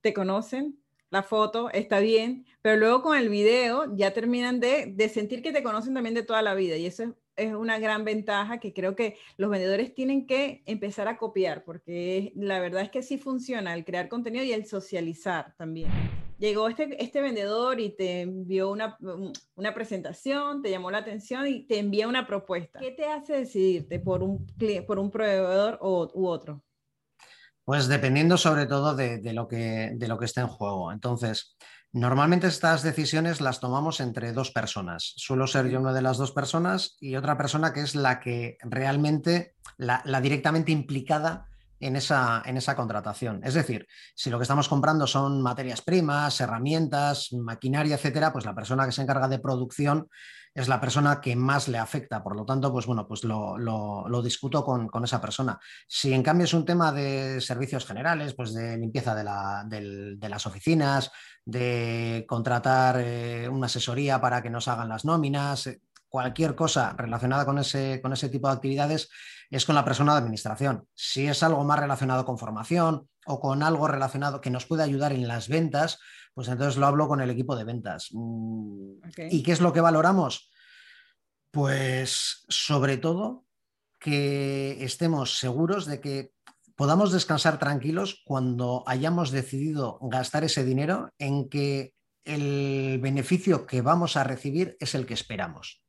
te 0.00 0.12
conocen, 0.12 0.82
la 1.10 1.22
foto 1.22 1.70
está 1.70 2.00
bien, 2.00 2.44
pero 2.60 2.76
luego 2.76 3.02
con 3.02 3.16
el 3.16 3.28
video 3.28 3.94
ya 3.94 4.12
terminan 4.12 4.58
de, 4.58 4.86
de 4.92 5.08
sentir 5.08 5.42
que 5.42 5.52
te 5.52 5.62
conocen 5.62 5.94
también 5.94 6.16
de 6.16 6.24
toda 6.24 6.42
la 6.42 6.54
vida. 6.54 6.76
Y 6.76 6.86
eso 6.86 7.04
es 7.04 7.10
es 7.36 7.54
una 7.54 7.78
gran 7.78 8.04
ventaja 8.04 8.58
que 8.58 8.72
creo 8.72 8.94
que 8.94 9.16
los 9.36 9.50
vendedores 9.50 9.94
tienen 9.94 10.26
que 10.26 10.62
empezar 10.66 11.08
a 11.08 11.16
copiar, 11.16 11.64
porque 11.64 12.32
la 12.36 12.60
verdad 12.60 12.82
es 12.82 12.90
que 12.90 13.02
sí 13.02 13.18
funciona 13.18 13.74
el 13.74 13.84
crear 13.84 14.08
contenido 14.08 14.44
y 14.44 14.52
el 14.52 14.66
socializar 14.66 15.54
también. 15.56 15.90
Llegó 16.38 16.68
este, 16.68 17.02
este 17.02 17.20
vendedor 17.20 17.78
y 17.78 17.90
te 17.90 18.22
envió 18.22 18.70
una, 18.70 18.98
una 19.54 19.74
presentación, 19.74 20.60
te 20.60 20.70
llamó 20.70 20.90
la 20.90 20.98
atención 20.98 21.46
y 21.46 21.66
te 21.66 21.78
envía 21.78 22.08
una 22.08 22.26
propuesta. 22.26 22.80
¿Qué 22.80 22.90
te 22.90 23.06
hace 23.06 23.34
decidirte 23.34 24.00
por 24.00 24.24
un, 24.24 24.44
por 24.86 24.98
un 24.98 25.10
proveedor 25.10 25.78
o, 25.80 26.10
u 26.14 26.26
otro? 26.26 26.64
Pues 27.64 27.86
dependiendo 27.86 28.36
sobre 28.36 28.66
todo 28.66 28.96
de, 28.96 29.20
lo 29.32 29.46
que, 29.46 29.92
de 29.94 30.08
lo 30.08 30.18
que 30.18 30.24
esté 30.24 30.40
en 30.40 30.48
juego. 30.48 30.90
Entonces, 30.90 31.56
Normalmente 31.94 32.46
estas 32.46 32.82
decisiones 32.82 33.42
las 33.42 33.60
tomamos 33.60 34.00
entre 34.00 34.32
dos 34.32 34.50
personas. 34.50 35.12
Suelo 35.16 35.46
ser 35.46 35.68
yo 35.68 35.78
una 35.78 35.92
de 35.92 36.00
las 36.00 36.16
dos 36.16 36.32
personas 36.32 36.96
y 37.00 37.16
otra 37.16 37.36
persona 37.36 37.74
que 37.74 37.82
es 37.82 37.94
la 37.94 38.18
que 38.18 38.56
realmente, 38.62 39.56
la, 39.76 40.02
directamente 40.22 40.72
implicada 40.72 41.48
en 41.80 41.96
esa, 41.96 42.42
en 42.46 42.56
esa, 42.56 42.76
contratación. 42.76 43.40
Es 43.44 43.52
decir, 43.52 43.86
si 44.14 44.30
lo 44.30 44.38
que 44.38 44.44
estamos 44.44 44.70
comprando 44.70 45.06
son 45.06 45.42
materias 45.42 45.82
primas, 45.82 46.40
herramientas, 46.40 47.30
maquinaria, 47.34 47.96
etcétera, 47.96 48.32
pues 48.32 48.46
la 48.46 48.54
persona 48.54 48.86
que 48.86 48.92
se 48.92 49.02
encarga 49.02 49.28
de 49.28 49.40
producción 49.40 50.08
es 50.54 50.68
la 50.68 50.80
persona 50.80 51.20
que 51.20 51.34
más 51.34 51.68
le 51.68 51.78
afecta. 51.78 52.22
Por 52.22 52.36
lo 52.36 52.44
tanto, 52.44 52.72
pues 52.72 52.86
bueno, 52.86 53.06
pues 53.06 53.24
lo, 53.24 54.22
discuto 54.22 54.64
con, 54.64 55.04
esa 55.04 55.20
persona. 55.20 55.58
Si 55.86 56.12
en 56.12 56.22
cambio 56.22 56.44
es 56.44 56.54
un 56.54 56.64
tema 56.64 56.92
de 56.92 57.40
servicios 57.40 57.86
generales, 57.86 58.34
pues 58.34 58.52
de 58.52 58.76
limpieza 58.76 59.14
de, 59.14 60.16
de 60.16 60.28
las 60.28 60.46
oficinas, 60.46 61.10
de 61.44 62.24
contratar 62.28 63.00
eh, 63.00 63.48
una 63.48 63.66
asesoría 63.66 64.20
para 64.20 64.42
que 64.42 64.50
nos 64.50 64.68
hagan 64.68 64.88
las 64.88 65.04
nóminas, 65.04 65.66
eh, 65.66 65.80
cualquier 66.08 66.54
cosa 66.54 66.94
relacionada 66.96 67.44
con 67.44 67.58
ese, 67.58 68.00
con 68.02 68.12
ese 68.12 68.28
tipo 68.28 68.48
de 68.48 68.54
actividades 68.54 69.08
es 69.50 69.64
con 69.64 69.74
la 69.74 69.84
persona 69.84 70.12
de 70.12 70.18
administración. 70.18 70.86
Si 70.94 71.26
es 71.26 71.42
algo 71.42 71.64
más 71.64 71.78
relacionado 71.78 72.24
con 72.24 72.38
formación 72.38 73.08
o 73.26 73.40
con 73.40 73.62
algo 73.62 73.88
relacionado 73.88 74.40
que 74.40 74.50
nos 74.50 74.66
puede 74.66 74.82
ayudar 74.82 75.12
en 75.12 75.26
las 75.26 75.48
ventas, 75.48 75.98
pues 76.34 76.48
entonces 76.48 76.76
lo 76.78 76.86
hablo 76.86 77.08
con 77.08 77.20
el 77.20 77.30
equipo 77.30 77.56
de 77.56 77.64
ventas. 77.64 78.08
Mm, 78.12 79.00
¿Y 79.30 79.42
qué 79.42 79.52
es 79.52 79.60
lo 79.60 79.72
que 79.72 79.80
valoramos? 79.80 80.50
Pues 81.50 82.44
sobre 82.48 82.96
todo 82.96 83.44
que 83.98 84.82
estemos 84.84 85.38
seguros 85.38 85.86
de 85.86 86.00
que 86.00 86.31
podamos 86.82 87.12
descansar 87.12 87.60
tranquilos 87.60 88.22
cuando 88.24 88.82
hayamos 88.88 89.30
decidido 89.30 90.00
gastar 90.02 90.42
ese 90.42 90.64
dinero 90.64 91.10
en 91.16 91.48
que 91.48 91.94
el 92.24 92.98
beneficio 93.00 93.68
que 93.68 93.82
vamos 93.82 94.16
a 94.16 94.24
recibir 94.24 94.76
es 94.80 94.96
el 94.96 95.06
que 95.06 95.14
esperamos. 95.14 95.80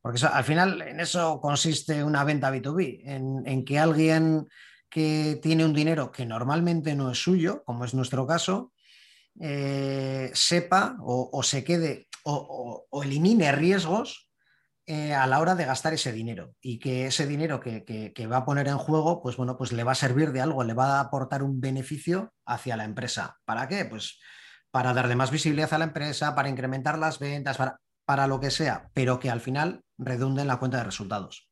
Porque 0.00 0.24
al 0.24 0.44
final 0.44 0.80
en 0.80 1.00
eso 1.00 1.38
consiste 1.38 2.02
una 2.02 2.24
venta 2.24 2.50
B2B, 2.50 3.02
en, 3.44 3.64
que 3.66 3.78
alguien 3.78 4.48
que 4.88 5.38
tiene 5.42 5.66
un 5.66 5.74
dinero 5.74 6.10
que 6.10 6.24
normalmente 6.24 6.94
no 6.94 7.10
es 7.10 7.22
suyo, 7.22 7.62
como 7.66 7.84
es 7.84 7.92
nuestro 7.92 8.26
caso, 8.26 8.72
eh, 9.38 10.30
sepa 10.32 10.96
o, 11.02 11.42
se 11.42 11.62
quede 11.62 12.08
o 12.24 13.02
elimine 13.04 13.52
riesgos 13.52 14.31
eh, 14.86 15.14
a 15.14 15.26
la 15.26 15.40
hora 15.40 15.54
de 15.54 15.64
gastar 15.64 15.94
ese 15.94 16.12
dinero 16.12 16.54
y 16.60 16.78
que 16.78 17.06
ese 17.06 17.26
dinero 17.26 17.60
que, 17.60 18.26
va 18.26 18.38
a 18.38 18.44
poner 18.44 18.66
en 18.68 18.78
juego, 18.78 19.22
pues 19.22 19.36
bueno, 19.36 19.56
pues 19.56 19.72
le 19.72 19.84
va 19.84 19.92
a 19.92 19.96
servir 19.96 20.32
de 20.32 20.40
algo, 20.40 20.64
le 20.64 20.74
va 20.74 20.96
a 20.96 21.00
aportar 21.00 21.42
un 21.42 21.60
beneficio 21.60 22.32
hacia 22.44 22.76
la 22.76 22.84
empresa. 22.84 23.38
¿Para 23.44 23.68
qué? 23.68 23.84
Pues 23.84 24.18
para 24.72 24.92
darle 24.92 25.14
más 25.14 25.30
visibilidad 25.30 25.72
a 25.74 25.78
la 25.78 25.84
empresa, 25.84 26.34
para 26.34 26.48
incrementar 26.48 26.98
las 26.98 27.18
ventas, 27.18 27.56
para, 27.56 27.78
para 28.04 28.26
lo 28.26 28.40
que 28.40 28.50
sea, 28.50 28.90
pero 28.92 29.20
que 29.20 29.30
al 29.30 29.40
final 29.40 29.82
redunde 29.98 30.42
en 30.42 30.48
la 30.48 30.58
cuenta 30.58 30.78
de 30.78 30.84
resultados. 30.84 31.48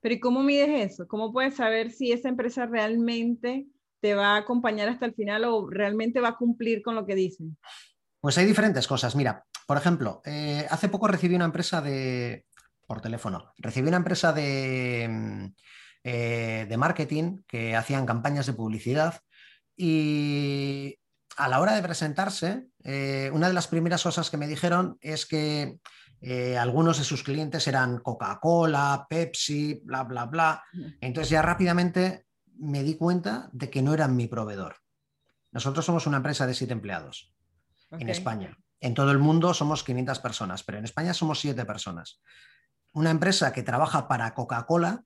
Pero 0.00 0.14
¿y 0.14 0.20
cómo 0.20 0.42
mides 0.42 0.92
eso? 0.92 1.08
¿Cómo 1.08 1.32
puedes 1.32 1.56
saber 1.56 1.90
si 1.90 2.12
esa 2.12 2.28
empresa 2.28 2.66
realmente 2.66 3.66
te 4.00 4.14
va 4.14 4.34
a 4.34 4.38
acompañar 4.38 4.88
hasta 4.88 5.06
el 5.06 5.14
final 5.14 5.44
o 5.44 5.68
realmente 5.68 6.20
va 6.20 6.28
a 6.28 6.36
cumplir 6.36 6.82
con 6.82 6.94
lo 6.94 7.04
que 7.04 7.16
dicen? 7.16 7.56
Pues 8.20 8.38
hay 8.38 8.46
diferentes 8.46 8.86
cosas. 8.86 9.16
Mira, 9.16 9.44
por 9.66 9.76
ejemplo, 9.76 10.22
eh, 10.24 10.66
hace 10.70 10.88
poco 10.88 11.08
recibí 11.08 11.34
una 11.34 11.44
empresa 11.44 11.80
de, 11.80 12.46
por 12.88 13.02
teléfono. 13.02 13.52
Recibí 13.58 13.86
una 13.86 13.98
empresa 13.98 14.32
de, 14.32 15.06
mm, 15.08 15.44
eh, 16.04 16.66
de 16.68 16.76
marketing 16.76 17.42
que 17.46 17.76
hacían 17.76 18.06
campañas 18.06 18.46
de 18.46 18.54
publicidad 18.54 19.20
y 19.76 20.98
a 21.36 21.48
la 21.48 21.60
hora 21.60 21.74
de 21.74 21.82
presentarse, 21.82 22.66
eh, 22.82 23.30
una 23.32 23.46
de 23.46 23.52
las 23.52 23.68
primeras 23.68 24.02
cosas 24.02 24.30
que 24.30 24.38
me 24.38 24.48
dijeron 24.48 24.96
es 25.02 25.26
que 25.26 25.78
eh, 26.22 26.56
algunos 26.56 26.98
de 26.98 27.04
sus 27.04 27.22
clientes 27.22 27.68
eran 27.68 27.98
Coca-Cola, 27.98 29.06
Pepsi, 29.08 29.82
bla, 29.84 30.02
bla, 30.04 30.24
bla. 30.24 30.64
Entonces 31.00 31.30
ya 31.30 31.42
rápidamente 31.42 32.26
me 32.56 32.82
di 32.82 32.96
cuenta 32.96 33.50
de 33.52 33.68
que 33.70 33.82
no 33.82 33.92
eran 33.92 34.16
mi 34.16 34.26
proveedor. 34.26 34.76
Nosotros 35.52 35.84
somos 35.84 36.06
una 36.06 36.16
empresa 36.16 36.46
de 36.46 36.54
siete 36.54 36.72
empleados 36.72 37.34
en 37.90 38.08
España. 38.08 38.56
En 38.80 38.94
todo 38.94 39.12
el 39.12 39.18
mundo 39.18 39.52
somos 39.52 39.84
500 39.84 40.18
personas, 40.20 40.64
pero 40.64 40.78
en 40.78 40.84
España 40.84 41.12
somos 41.12 41.38
siete 41.38 41.64
personas 41.66 42.20
una 42.92 43.10
empresa 43.10 43.52
que 43.52 43.62
trabaja 43.62 44.08
para 44.08 44.34
Coca-Cola, 44.34 45.04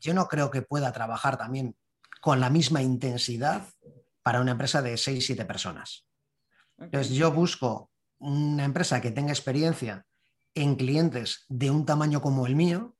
yo 0.00 0.14
no 0.14 0.28
creo 0.28 0.50
que 0.50 0.62
pueda 0.62 0.92
trabajar 0.92 1.38
también 1.38 1.76
con 2.20 2.40
la 2.40 2.50
misma 2.50 2.82
intensidad 2.82 3.68
para 4.22 4.40
una 4.40 4.52
empresa 4.52 4.82
de 4.82 4.96
6, 4.96 5.24
7 5.26 5.44
personas. 5.44 6.06
Entonces 6.78 7.14
yo 7.14 7.32
busco 7.32 7.90
una 8.18 8.64
empresa 8.64 9.00
que 9.00 9.10
tenga 9.10 9.32
experiencia 9.32 10.06
en 10.54 10.76
clientes 10.76 11.44
de 11.48 11.70
un 11.70 11.84
tamaño 11.84 12.22
como 12.22 12.46
el 12.46 12.56
mío, 12.56 12.96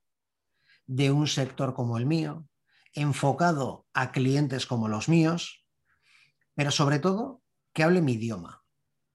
de 0.86 1.10
un 1.10 1.26
sector 1.26 1.74
como 1.74 1.98
el 1.98 2.06
mío, 2.06 2.46
enfocado 2.92 3.86
a 3.92 4.12
clientes 4.12 4.66
como 4.66 4.88
los 4.88 5.08
míos, 5.08 5.64
pero 6.54 6.70
sobre 6.70 6.98
todo 6.98 7.42
que 7.72 7.82
hable 7.82 8.02
mi 8.02 8.12
idioma. 8.12 8.63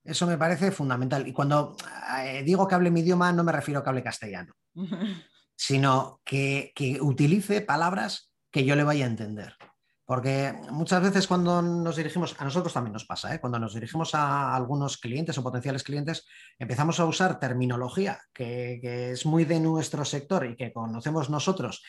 Eso 0.10 0.25
me 0.25 0.38
parece 0.38 0.72
fundamental. 0.72 1.28
Y 1.28 1.34
cuando 1.34 1.75
eh, 2.24 2.44
digo 2.44 2.68
que 2.68 2.75
hable 2.75 2.92
mi 2.92 3.01
idioma, 3.01 3.32
no 3.32 3.44
me 3.44 3.51
refiero 3.51 3.80
a 3.80 3.84
que 3.84 3.89
hable 3.89 4.04
castellano, 4.04 4.54
sino 5.56 6.22
que, 6.25 6.74
utilice 7.01 7.62
palabras 7.62 8.32
que 8.51 8.66
yo 8.66 8.75
le 8.75 8.84
vaya 8.84 9.06
a 9.06 9.10
entender. 9.10 9.56
Porque 10.06 10.56
muchas 10.72 11.04
veces 11.04 11.28
cuando 11.28 11.62
nos 11.62 11.96
dirigimos, 11.96 12.36
a 12.39 12.44
nosotros 12.44 12.74
también 12.74 12.94
nos 12.94 13.06
pasa, 13.06 13.36
¿eh? 13.36 13.39
cuando 13.39 13.60
nos 13.60 13.75
dirigimos 13.75 14.16
a 14.16 14.56
algunos 14.56 14.98
clientes 14.98 15.38
o 15.38 15.44
potenciales 15.44 15.84
clientes, 15.84 16.25
empezamos 16.58 17.00
a 17.00 17.06
usar 17.06 17.39
terminología 17.39 18.20
que, 18.34 19.12
es 19.12 19.28
muy 19.28 19.46
de 19.46 19.60
nuestro 19.60 20.04
sector 20.04 20.48
y 20.48 20.56
que 20.56 20.74
conocemos 20.74 21.30
nosotros 21.30 21.84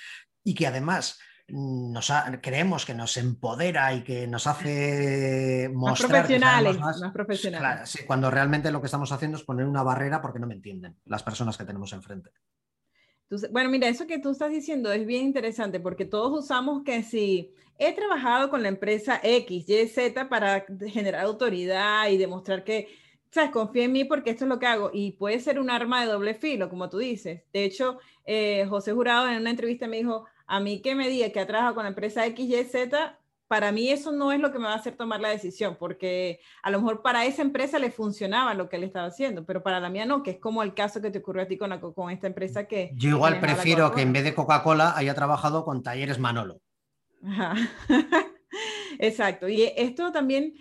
y 0.45 0.55
que 0.55 0.67
además 0.67 1.19
nos 1.53 2.13
creemos 2.41 2.85
que 2.85 2.95
nos 2.95 3.17
empodera 3.17 3.95
y 3.95 4.03
que 4.03 4.27
nos 4.27 4.47
hace 4.47 5.71
mostrar 5.73 6.11
más 6.11 6.21
profesionales, 6.21 6.79
más, 6.79 7.13
profesionales. 7.13 8.05
cuando 8.07 8.31
realmente 8.31 8.71
lo 8.71 8.81
que 8.81 8.87
estamos 8.87 9.13
haciendo 9.13 9.37
es 9.37 9.45
poner 9.45 9.67
una 9.67 9.83
barrera 9.83 10.21
porque 10.21 10.39
no 10.39 10.47
me 10.47 10.55
entienden 10.55 10.97
las 11.07 11.23
personas 11.23 11.57
que 11.57 11.65
tenemos 11.65 11.93
enfrente. 11.93 12.31
bueno, 13.51 13.71
mira, 13.71 13.89
eso 13.89 14.07
que 14.07 14.19
tú 14.19 14.31
estás 14.31 14.51
diciendo 14.51 14.93
es 14.93 15.07
bien 15.07 15.25
interesante 15.25 15.81
porque 15.81 16.05
todos 16.05 16.45
usamos 16.45 16.83
que 16.85 17.03
si 17.03 17.55
he 17.79 17.95
trabajado 17.95 18.51
con 18.51 18.63
la 18.63 18.69
empresa 18.69 19.21
X, 19.23 19.69
Y, 19.69 19.89
Z 19.89 20.29
para 20.29 20.67
generar 20.87 21.25
autoridad 21.25 22.09
y 22.09 22.19
demostrar 22.19 22.63
que, 22.63 22.89
sabes, 23.31 23.51
confía 23.51 23.85
en 23.85 23.93
mí 23.93 24.05
porque 24.05 24.31
esto 24.31 24.45
es 24.45 24.49
lo 24.49 24.59
que 24.59 24.67
hago 24.67 24.91
y 24.93 25.13
puede 25.13 25.41
ser 25.41 25.59
un 25.59 25.71
arma 25.71 26.03
de 26.03 26.13
doble 26.13 26.35
filo, 26.35 26.69
como 26.69 26.91
tú 26.91 26.99
dices. 26.99 27.43
De 27.53 27.65
hecho, 27.65 27.99
eh, 28.25 28.67
José 28.69 28.93
Jurado 28.93 29.29
en 29.29 29.41
una 29.41 29.51
entrevista 29.51 29.89
me 29.89 29.97
dijo, 29.97 30.27
a 30.51 30.59
mí 30.59 30.83
que 30.83 30.97
me 30.97 31.09
diga 31.09 31.31
que 31.31 31.39
ha 31.39 31.47
trabajado 31.47 31.77
con 31.77 31.85
la 31.85 31.91
empresa 31.91 32.25
XYZ, 32.25 32.75
para 33.47 33.71
mí 33.71 33.89
eso 33.89 34.11
no 34.11 34.33
es 34.33 34.41
lo 34.41 34.51
que 34.51 34.59
me 34.59 34.65
va 34.65 34.73
a 34.73 34.79
hacer 34.79 34.97
tomar 34.97 35.21
la 35.21 35.29
decisión, 35.29 35.77
porque 35.79 36.41
a 36.61 36.73
lo 36.73 36.81
mejor 36.81 37.03
para 37.03 37.25
esa 37.25 37.43
empresa 37.43 37.79
le 37.79 37.93
funcionaba 37.93 38.55
lo 38.55 38.69
que 38.69 38.75
él 38.75 38.83
estaba 38.83 39.07
haciendo, 39.07 39.47
pero 39.47 39.63
para 39.63 39.79
la 39.79 39.91
mía 39.91 40.07
no, 40.07 40.25
que 40.25 40.33
es 40.33 40.39
como 40.41 40.65
el 40.65 40.75
caso 40.75 41.01
que 41.01 41.13
te 41.13 41.19
ocurrió 41.19 41.45
a 41.45 41.47
ti 41.47 41.57
con, 41.57 41.79
con 41.93 42.11
esta 42.11 42.27
empresa 42.27 42.67
que... 42.67 42.91
Yo 42.95 43.11
igual 43.11 43.39
prefiero 43.39 43.93
que 43.93 44.03
en 44.03 44.13
vez 44.13 44.25
de 44.25 44.35
Coca-Cola 44.35 44.95
haya 44.97 45.15
trabajado 45.15 45.65
con 45.65 45.85
talleres 45.85 46.19
Manolo. 46.19 46.61
Exacto, 48.99 49.49
y 49.49 49.73
esto 49.77 50.11
también 50.11 50.55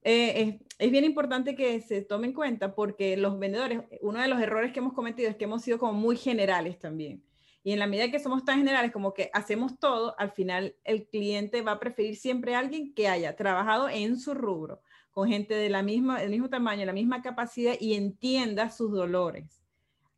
eh, 0.00 0.58
es, 0.78 0.86
es, 0.86 0.90
bien 0.90 1.04
importante 1.04 1.54
que 1.54 1.82
se 1.82 2.00
tome 2.00 2.28
en 2.28 2.32
cuenta 2.32 2.74
porque 2.74 3.18
los 3.18 3.38
vendedores, 3.38 3.82
uno 4.00 4.22
de 4.22 4.28
los 4.28 4.40
errores 4.40 4.72
que 4.72 4.78
hemos 4.78 4.94
cometido 4.94 5.28
es 5.28 5.36
que 5.36 5.44
hemos 5.44 5.60
sido 5.60 5.78
como 5.78 5.92
muy 5.92 6.16
generales 6.16 6.78
también. 6.78 7.23
Y 7.66 7.72
en 7.72 7.78
la 7.78 7.86
medida 7.86 8.10
que 8.10 8.18
somos 8.18 8.44
tan 8.44 8.58
generales 8.58 8.92
como 8.92 9.14
que 9.14 9.30
hacemos 9.32 9.78
todo, 9.78 10.14
al 10.18 10.30
final 10.30 10.76
el 10.84 11.08
cliente 11.08 11.62
va 11.62 11.72
a 11.72 11.80
preferir 11.80 12.14
siempre 12.14 12.54
a 12.54 12.58
alguien 12.58 12.92
que 12.92 13.08
haya 13.08 13.34
trabajado 13.36 13.88
en 13.88 14.20
su 14.20 14.34
rubro, 14.34 14.82
con 15.10 15.28
gente 15.28 15.54
de 15.54 15.70
la 15.70 15.82
misma, 15.82 16.20
del 16.20 16.28
mismo 16.28 16.50
tamaño, 16.50 16.84
la 16.84 16.92
misma 16.92 17.22
capacidad 17.22 17.74
y 17.80 17.94
entienda 17.94 18.68
sus 18.68 18.92
dolores. 18.92 19.62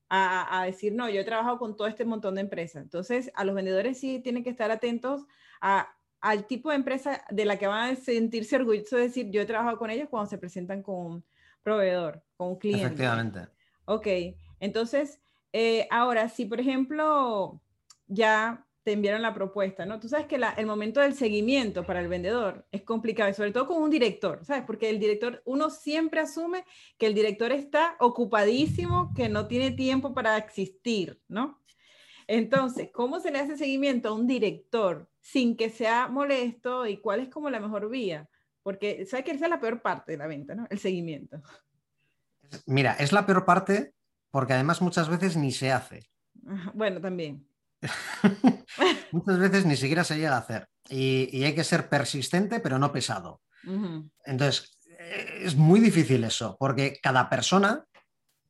A, 0.09 0.65
decir, 0.67 0.93
no, 0.93 1.09
yo 1.09 1.21
he 1.21 1.25
trabajado 1.25 1.59
con 1.59 1.76
todo 1.76 1.88
este 1.88 2.05
montón 2.05 2.37
de 2.37 2.41
empresas. 2.41 2.83
Entonces, 2.83 3.31
a 3.35 3.45
los 3.45 3.55
vendedores 3.55 3.99
sí 3.99 4.21
tienen 4.21 4.45
que 4.45 4.50
estar 4.50 4.71
atentos 4.71 5.25
a, 5.61 5.88
al 6.21 6.47
tipo 6.47 6.71
de 6.71 6.76
empresa 6.76 7.25
de 7.29 7.45
la 7.45 7.59
que 7.59 7.67
van 7.67 7.93
a 7.93 7.97
sentirse 7.97 8.57
orgullosos 8.57 8.99
de 8.99 9.00
decir, 9.00 9.31
yo 9.31 9.43
he 9.43 9.47
trabajado 9.47 9.79
con 9.79 9.91
ellos 9.91 10.09
cuando 10.09 10.31
se 10.31 10.38
presentan 10.38 10.83
con 10.83 10.95
un 10.95 11.25
proveedor, 11.62 12.23
con 12.37 12.49
un 12.49 12.59
cliente. 12.59 12.87
Efectivamente. 12.87 13.41
Ok, 13.85 14.07
entonces, 14.61 15.21
eh, 15.53 15.87
ahora, 15.91 16.29
si 16.29 16.45
por 16.45 16.61
ejemplo 16.61 17.61
ya 18.07 18.67
te 18.87 18.93
enviaron 18.93 19.21
la 19.21 19.35
propuesta, 19.35 19.85
¿no? 19.85 19.99
Tú 19.99 20.09
sabes 20.09 20.26
que 20.26 20.37
el 20.37 20.67
momento 20.67 21.00
del 21.00 21.15
seguimiento 21.15 21.85
para 21.85 21.99
el 21.99 22.07
vendedor 22.07 22.69
es 22.71 22.83
complicado, 22.83 23.35
sobre 23.35 23.50
todo 23.50 23.67
con 23.67 23.83
un 23.83 23.91
director, 23.91 24.45
¿sabes? 24.45 24.62
Porque 24.65 24.88
el 24.88 25.00
director, 25.00 25.43
uno 25.45 25.71
siempre 25.71 26.21
asume 26.21 26.65
que 26.97 27.07
el 27.07 27.15
director 27.15 27.50
está 27.50 27.97
ocupadísimo, 27.99 29.12
que 29.12 29.29
no 29.29 29.49
tiene 29.49 29.73
tiempo 29.73 30.15
para 30.15 30.37
existir, 30.37 31.21
¿no? 31.26 31.61
Entonces, 32.29 32.91
¿cómo 32.93 33.19
se 33.19 33.33
le 33.33 33.41
hace 33.41 33.57
seguimiento 33.57 34.11
a 34.11 34.15
un 34.15 34.29
director 34.29 35.11
sin 35.19 35.57
que 35.57 35.69
sea 35.69 36.07
molesto 36.07 36.87
y 36.87 36.99
cuál 36.99 37.19
es 37.19 37.29
como 37.29 37.50
la 37.50 37.59
mejor 37.59 37.91
vía? 37.91 38.29
Porque, 38.62 39.05
¿sabes 39.05 39.25
que 39.25 39.33
esa 39.33 39.47
es 39.47 39.50
la 39.50 39.59
peor 39.59 39.83
parte 39.83 40.12
de 40.12 40.19
la 40.19 40.29
venta, 40.29 40.55
¿no? 40.55 40.65
El 40.71 40.79
seguimiento. 40.79 41.43
Mira, 42.67 42.93
es 42.93 43.12
la 43.12 43.26
peor 43.26 43.45
parte 43.45 43.96
porque 44.37 44.52
además 44.52 44.83
muchas 44.83 45.09
veces 45.09 45.35
ni 45.35 45.50
se 45.50 45.73
hace. 45.73 46.11
Bueno, 46.75 47.00
también. 47.00 47.49
Muchas 49.11 49.38
veces 49.38 49.64
ni 49.64 49.76
siquiera 49.76 50.05
se 50.05 50.19
llega 50.19 50.35
a 50.35 50.40
hacer. 50.40 50.69
Y, 50.90 51.43
hay 51.43 51.55
que 51.55 51.64
ser 51.64 51.88
persistente, 51.88 52.61
pero 52.61 52.78
no 52.78 52.93
pesado. 52.93 53.40
Entonces, 54.26 54.76
es 55.40 55.57
muy 55.57 55.81
difícil 55.81 56.23
eso, 56.23 56.55
porque 56.61 56.99
cada 57.02 57.31
persona 57.31 57.87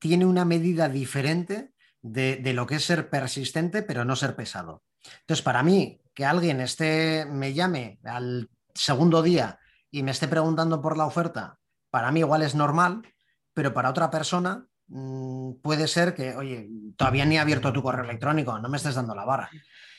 tiene 0.00 0.26
una 0.26 0.44
medida 0.44 0.88
diferente 0.88 1.70
de, 2.02 2.52
lo 2.52 2.66
que 2.66 2.74
es 2.74 2.84
ser 2.84 3.08
persistente, 3.08 3.84
pero 3.84 4.04
no 4.04 4.16
ser 4.16 4.34
pesado. 4.34 4.82
Entonces, 5.20 5.44
para 5.44 5.62
mí, 5.62 6.00
que 6.14 6.24
alguien 6.24 6.60
esté, 6.60 7.26
me 7.26 7.54
llame 7.54 8.00
al 8.02 8.50
segundo 8.74 9.22
día 9.22 9.60
y 9.92 10.02
me 10.02 10.10
esté 10.10 10.26
preguntando 10.26 10.82
por 10.82 10.96
la 10.96 11.06
oferta, 11.06 11.60
para 11.90 12.10
mí 12.10 12.18
igual 12.18 12.42
es 12.42 12.56
normal, 12.56 13.02
pero 13.54 13.72
para 13.72 13.90
otra 13.90 14.10
persona 14.10 14.66
puede 15.62 15.88
ser 15.88 16.14
que, 16.14 16.36
oye, 16.36 16.68
todavía 16.96 17.24
ni 17.24 17.36
he 17.36 17.38
abierto 17.38 17.72
tu 17.72 17.82
correo 17.82 18.04
electrónico, 18.04 18.58
no 18.58 18.68
me 18.68 18.76
estés 18.76 18.94
dando 18.94 19.14
la 19.14 19.24
vara. 19.24 19.50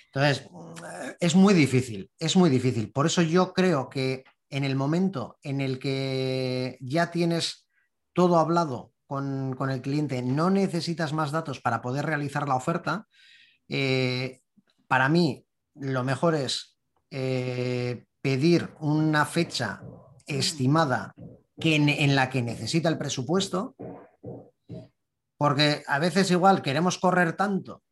Entonces, 0.06 0.50
mm, 0.50 0.74
es 1.20 1.36
muy 1.36 1.54
difícil, 1.54 2.10
es 2.18 2.36
muy 2.36 2.50
difícil. 2.50 2.92
Por 2.92 3.06
eso 3.06 3.22
yo 3.22 3.54
creo 3.54 3.90
que 3.90 4.24
en 4.50 4.64
el 4.64 4.76
momento 4.76 5.38
en 5.44 5.62
el 5.62 5.80
que 5.80 6.78
ya 6.80 7.12
tienes 7.12 7.68
todo 8.14 8.40
hablado 8.40 8.94
con, 9.06 9.56
el 9.70 9.82
cliente, 9.82 10.22
no 10.22 10.50
necesitas 10.50 11.14
más 11.14 11.32
datos 11.32 11.62
para 11.62 11.82
poder 11.82 12.06
realizar 12.06 12.48
la 12.48 12.56
oferta, 12.56 13.08
eh, 13.70 14.42
para 14.88 15.10
mí 15.10 15.46
lo 15.76 16.04
mejor 16.04 16.36
es 16.36 16.78
eh, 17.12 18.06
pedir 18.22 18.74
una 18.80 19.26
fecha 19.26 19.82
estimada 20.26 21.14
que 21.60 21.76
en, 21.76 22.16
la 22.16 22.30
que 22.30 22.42
necesita 22.42 22.90
el 22.90 22.98
presupuesto 22.98 23.76
porque 25.38 25.84
a 25.88 26.00
veces 26.00 26.32
igual 26.32 26.62
queremos 26.62 26.98
correr 26.98 27.34
tanto 27.34 27.84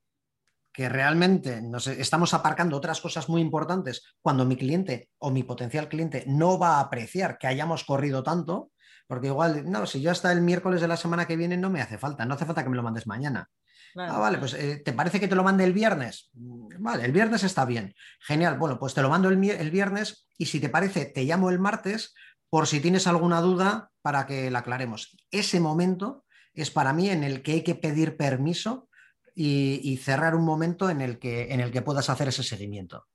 que 0.75 0.89
realmente 0.89 1.61
nos 1.61 1.87
estamos 1.87 2.33
aparcando 2.33 2.75
otras 2.75 2.99
cosas 2.99 3.29
muy 3.29 3.39
importantes 3.39 4.03
cuando 4.21 4.43
mi 4.43 4.57
cliente 4.57 5.09
o 5.19 5.31
mi 5.31 5.43
potencial 5.43 5.87
cliente 5.87 6.25
no 6.27 6.59
va 6.59 6.75
a 6.75 6.79
apreciar 6.81 7.37
que 7.37 7.47
hayamos 7.47 7.85
corrido 7.85 8.23
tanto, 8.23 8.71
porque 9.07 9.27
igual, 9.27 9.71
no, 9.71 9.85
si 9.85 10.01
yo 10.01 10.11
hasta 10.11 10.33
el 10.33 10.41
miércoles 10.41 10.81
de 10.81 10.89
la 10.89 10.97
semana 10.97 11.25
que 11.25 11.37
viene 11.37 11.55
no 11.55 11.69
me 11.69 11.81
hace 11.81 11.97
falta, 11.97 12.25
no 12.25 12.33
hace 12.33 12.45
falta 12.45 12.61
que 12.61 12.69
me 12.69 12.75
lo 12.75 12.83
mandes 12.83 13.07
mañana. 13.07 13.47
ah, 13.95 14.19
vale, 14.19 14.37
pues 14.37 14.53
eh, 14.53 14.81
¿te 14.83 14.91
parece 14.91 15.21
que 15.21 15.29
te 15.29 15.35
lo 15.35 15.43
mande 15.43 15.63
el 15.63 15.71
viernes? 15.71 16.29
Mm, 16.33 16.83
vale, 16.83 17.05
el 17.05 17.13
viernes 17.13 17.43
está 17.45 17.63
bien. 17.63 17.95
Genial, 18.19 18.57
bueno, 18.57 18.77
pues 18.77 18.93
te 18.93 19.01
lo 19.01 19.09
mando 19.09 19.29
el, 19.29 19.41
el 19.49 19.72
viernes 19.72 20.27
y 20.37 20.48
si 20.48 20.59
te 20.59 20.67
parece, 20.67 21.05
te 21.05 21.24
llamo 21.24 21.50
el 21.50 21.59
martes 21.59 22.13
por 22.50 22.67
si 22.67 22.81
tienes 22.81 23.07
alguna 23.07 23.39
duda 23.39 23.91
para 24.01 24.25
que 24.25 24.51
la 24.51 24.59
aclaremos. 24.59 25.15
Ese 25.31 25.61
momento 25.61 26.25
es 26.55 26.72
para 26.72 26.94
mí 26.94 27.09
en 27.09 27.24
el 27.24 27.41
que 27.41 27.53
hay 27.53 27.63
que 27.63 27.75
pedir 27.75 28.18
permiso 28.18 28.89
y, 29.35 29.98
cerrar 29.98 30.35
un 30.35 30.46
momento 30.46 30.89
en 30.89 31.01
el, 31.01 31.20
que, 31.20 31.53
en 31.53 31.59
el 31.59 31.72
que 31.72 31.81
puedas 31.81 32.09
hacer 32.09 32.29
ese 32.29 32.44
seguimiento. 32.44 33.05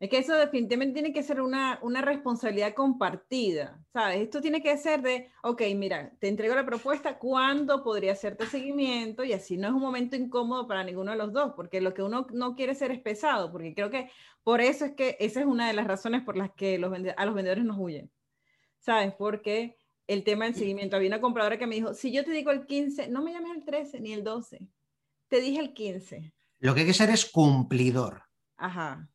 Es 0.00 0.08
que 0.10 0.18
eso 0.18 0.34
definitivamente 0.34 0.94
tiene 0.94 1.12
que 1.12 1.24
ser 1.24 1.40
una, 1.40 1.80
responsabilidad 2.02 2.72
compartida, 2.72 3.80
¿sabes? 3.92 4.20
Esto 4.20 4.40
tiene 4.40 4.62
que 4.62 4.76
ser 4.78 5.02
de, 5.02 5.32
ok, 5.42 5.62
mira, 5.74 6.12
te 6.20 6.28
entrego 6.28 6.54
la 6.54 6.64
propuesta, 6.64 7.18
¿cuándo 7.18 7.82
podría 7.82 8.12
hacerte 8.12 8.46
seguimiento? 8.46 9.24
Y 9.24 9.32
así 9.32 9.56
no 9.56 9.66
es 9.66 9.74
un 9.74 9.80
momento 9.80 10.14
incómodo 10.14 10.68
para 10.68 10.84
ninguno 10.84 11.10
de 11.10 11.18
los 11.18 11.32
dos, 11.32 11.52
porque 11.56 11.80
lo 11.80 11.94
que 11.94 12.02
uno 12.02 12.28
no 12.32 12.54
quiere 12.54 12.76
ser 12.76 12.92
es 12.92 13.00
pesado, 13.00 13.50
porque 13.50 13.74
creo 13.74 13.90
que 13.90 14.08
por 14.44 14.60
eso 14.60 14.84
es 14.84 14.92
que 14.92 15.16
esa 15.18 15.40
es 15.40 15.46
una 15.46 15.66
de 15.66 15.72
las 15.72 15.88
razones 15.88 16.22
por 16.22 16.36
las 16.36 16.52
que 16.52 16.78
los 16.78 16.92
a 16.92 17.26
los 17.26 17.34
vendedores 17.34 17.64
nos 17.64 17.76
huyen, 17.78 18.08
¿sabes? 18.78 19.12
Porque 19.18 19.76
el 20.08 20.24
tema 20.24 20.46
del 20.46 20.54
seguimiento. 20.54 20.96
Había 20.96 21.08
una 21.08 21.20
compradora 21.20 21.58
que 21.58 21.66
me 21.66 21.76
dijo, 21.76 21.94
si 21.94 22.10
yo 22.10 22.24
te 22.24 22.32
digo 22.32 22.50
el 22.50 22.66
15, 22.66 23.08
no 23.08 23.22
me 23.22 23.32
llames 23.32 23.56
el 23.56 23.64
13 23.64 24.00
ni 24.00 24.12
el 24.12 24.24
12, 24.24 24.66
te 25.28 25.40
dije 25.40 25.60
el 25.60 25.72
15. 25.72 26.32
Lo 26.58 26.74
que 26.74 26.80
hay 26.80 26.86
que 26.86 26.94
ser 26.94 27.10
es 27.10 27.26
cumplidor. 27.26 28.24
Ajá. 28.56 29.08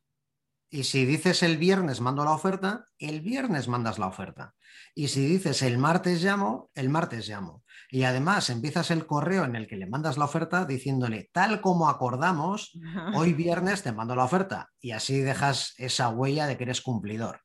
Y 0.70 0.82
si 0.82 1.04
dices 1.04 1.44
el 1.44 1.56
viernes 1.56 2.00
mando 2.00 2.24
la 2.24 2.32
oferta, 2.32 2.88
el 2.98 3.20
viernes 3.20 3.68
mandas 3.68 4.00
la 4.00 4.08
oferta. 4.08 4.54
Y 4.92 5.06
si 5.06 5.24
dices 5.24 5.62
el 5.62 5.78
martes 5.78 6.20
llamo, 6.20 6.70
el 6.74 6.88
martes 6.88 7.28
llamo. 7.28 7.62
Y 7.90 8.02
además 8.02 8.50
empiezas 8.50 8.90
el 8.90 9.06
correo 9.06 9.44
en 9.44 9.54
el 9.54 9.68
que 9.68 9.76
le 9.76 9.86
mandas 9.86 10.18
la 10.18 10.24
oferta 10.24 10.64
diciéndole, 10.64 11.30
tal 11.32 11.60
como 11.60 11.88
acordamos, 11.88 12.76
hoy 13.14 13.34
viernes 13.34 13.84
te 13.84 13.92
mando 13.92 14.16
la 14.16 14.24
oferta. 14.24 14.72
Y 14.80 14.90
así 14.90 15.20
dejas 15.20 15.74
esa 15.78 16.08
huella 16.08 16.48
de 16.48 16.56
que 16.56 16.64
eres 16.64 16.80
cumplidor. 16.80 17.43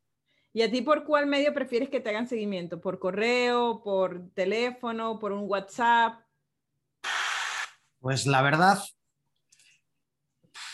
¿Y 0.51 0.63
a 0.63 0.71
ti 0.71 0.81
por 0.81 1.05
cuál 1.05 1.27
medio 1.27 1.53
prefieres 1.53 1.89
que 1.89 1.99
te 1.99 2.09
hagan 2.09 2.27
seguimiento? 2.27 2.81
¿Por 2.81 2.99
correo, 2.99 3.81
por 3.83 4.31
teléfono, 4.33 5.19
por 5.19 5.31
un 5.31 5.47
WhatsApp? 5.47 6.21
Pues 7.99 8.25
la 8.25 8.41
verdad, 8.41 8.79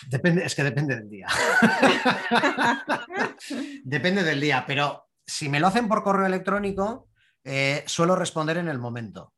depende, 0.07 0.45
es 0.45 0.55
que 0.55 0.63
depende 0.63 0.95
del 0.95 1.09
día. 1.09 1.27
depende 3.83 4.23
del 4.23 4.39
día, 4.39 4.63
pero 4.65 5.09
si 5.25 5.49
me 5.49 5.59
lo 5.59 5.67
hacen 5.67 5.89
por 5.89 6.03
correo 6.03 6.25
electrónico, 6.25 7.09
eh, 7.43 7.83
suelo 7.85 8.15
responder 8.15 8.57
en 8.57 8.69
el 8.69 8.79
momento. 8.79 9.33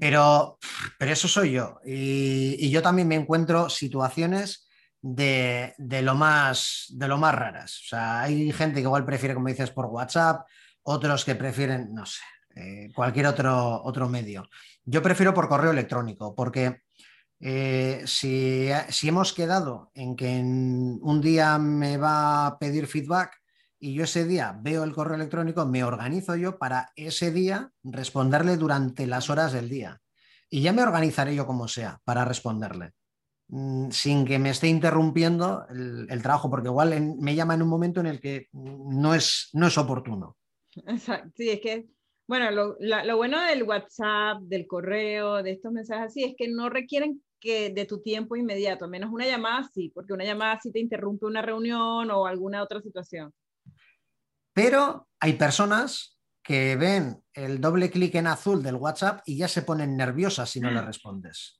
Pero, 0.00 0.58
pero 0.98 1.12
eso 1.12 1.26
soy 1.26 1.52
yo. 1.52 1.80
y, 1.84 2.70
yo 2.70 2.80
también 2.80 3.08
me 3.08 3.16
encuentro 3.16 3.68
situaciones 3.68 4.67
de, 5.00 5.74
lo 5.78 6.14
más, 6.14 6.86
de 6.90 7.08
lo 7.08 7.18
más 7.18 7.34
raras. 7.34 7.80
O 7.84 7.88
sea, 7.88 8.22
hay 8.22 8.52
gente 8.52 8.76
que 8.76 8.86
igual 8.86 9.04
prefiere, 9.04 9.34
como 9.34 9.48
dices, 9.48 9.70
por 9.70 9.86
WhatsApp, 9.86 10.46
otros 10.82 11.24
que 11.24 11.34
prefieren, 11.34 11.92
no 11.92 12.06
sé, 12.06 12.22
eh, 12.54 12.90
cualquier 12.94 13.26
otro, 13.26 13.82
otro 13.84 14.08
medio. 14.08 14.48
Yo 14.84 15.02
prefiero 15.02 15.34
por 15.34 15.48
correo 15.48 15.70
electrónico, 15.70 16.34
porque 16.34 16.82
eh, 17.40 18.02
si, 18.06 18.68
hemos 19.02 19.32
quedado 19.32 19.90
en 19.94 20.16
que 20.16 20.40
un 20.40 21.20
día 21.22 21.58
me 21.58 21.96
va 21.96 22.46
a 22.46 22.58
pedir 22.58 22.86
feedback 22.86 23.40
y 23.78 23.94
yo 23.94 24.04
ese 24.04 24.24
día 24.24 24.58
veo 24.60 24.82
el 24.82 24.92
correo 24.92 25.14
electrónico, 25.14 25.64
me 25.64 25.84
organizo 25.84 26.34
yo 26.34 26.58
para 26.58 26.90
ese 26.96 27.30
día 27.30 27.70
responderle 27.84 28.56
durante 28.56 29.06
las 29.06 29.30
horas 29.30 29.52
del 29.52 29.68
día. 29.68 30.00
Y 30.50 30.62
ya 30.62 30.72
me 30.72 30.82
organizaré 30.82 31.34
yo 31.34 31.46
como 31.46 31.68
sea 31.68 32.00
para 32.04 32.24
responderle. 32.24 32.94
Mm, 33.50 33.90
sin 33.90 34.26
que 34.26 34.38
me 34.38 34.50
esté 34.50 34.68
interrumpiendo 34.68 35.66
el, 35.70 36.22
trabajo, 36.22 36.50
porque 36.50 36.68
igual 36.68 37.16
me 37.18 37.34
llama 37.34 37.54
en 37.54 37.62
un 37.62 37.68
momento 37.68 38.00
en 38.00 38.06
el 38.06 38.20
que 38.20 38.48
no 38.52 39.14
es, 39.14 39.48
no 39.54 39.66
es 39.66 39.78
oportuno. 39.78 40.36
Exacto, 40.86 41.30
sí, 41.34 41.48
es 41.48 41.60
que, 41.60 41.86
bueno, 42.26 42.50
lo, 42.50 42.76
lo, 42.78 43.16
bueno 43.16 43.42
del 43.42 43.62
WhatsApp, 43.62 44.42
del 44.42 44.66
correo, 44.66 45.42
de 45.42 45.52
estos 45.52 45.72
mensajes 45.72 46.06
así, 46.08 46.24
es 46.24 46.34
que 46.36 46.48
no 46.48 46.68
requieren 46.68 47.22
que 47.40 47.70
de 47.70 47.86
tu 47.86 48.02
tiempo 48.02 48.36
inmediato, 48.36 48.86
menos 48.86 49.10
una 49.10 49.26
llamada 49.26 49.66
sí, 49.72 49.90
porque 49.94 50.12
una 50.12 50.24
llamada 50.24 50.60
sí 50.60 50.70
te 50.70 50.80
interrumpe 50.80 51.24
una 51.24 51.40
reunión 51.40 52.10
o 52.10 52.26
alguna 52.26 52.62
otra 52.62 52.82
situación. 52.82 53.32
Pero 54.52 55.08
hay 55.20 55.34
personas 55.34 56.18
que 56.42 56.76
ven 56.76 57.22
el 57.32 57.60
doble 57.60 57.90
clic 57.90 58.14
en 58.16 58.26
azul 58.26 58.62
del 58.62 58.74
WhatsApp 58.74 59.22
y 59.24 59.38
ya 59.38 59.48
se 59.48 59.62
ponen 59.62 59.96
nerviosas 59.96 60.50
si 60.50 60.60
no 60.60 60.70
le 60.70 60.82
respondes. 60.82 61.58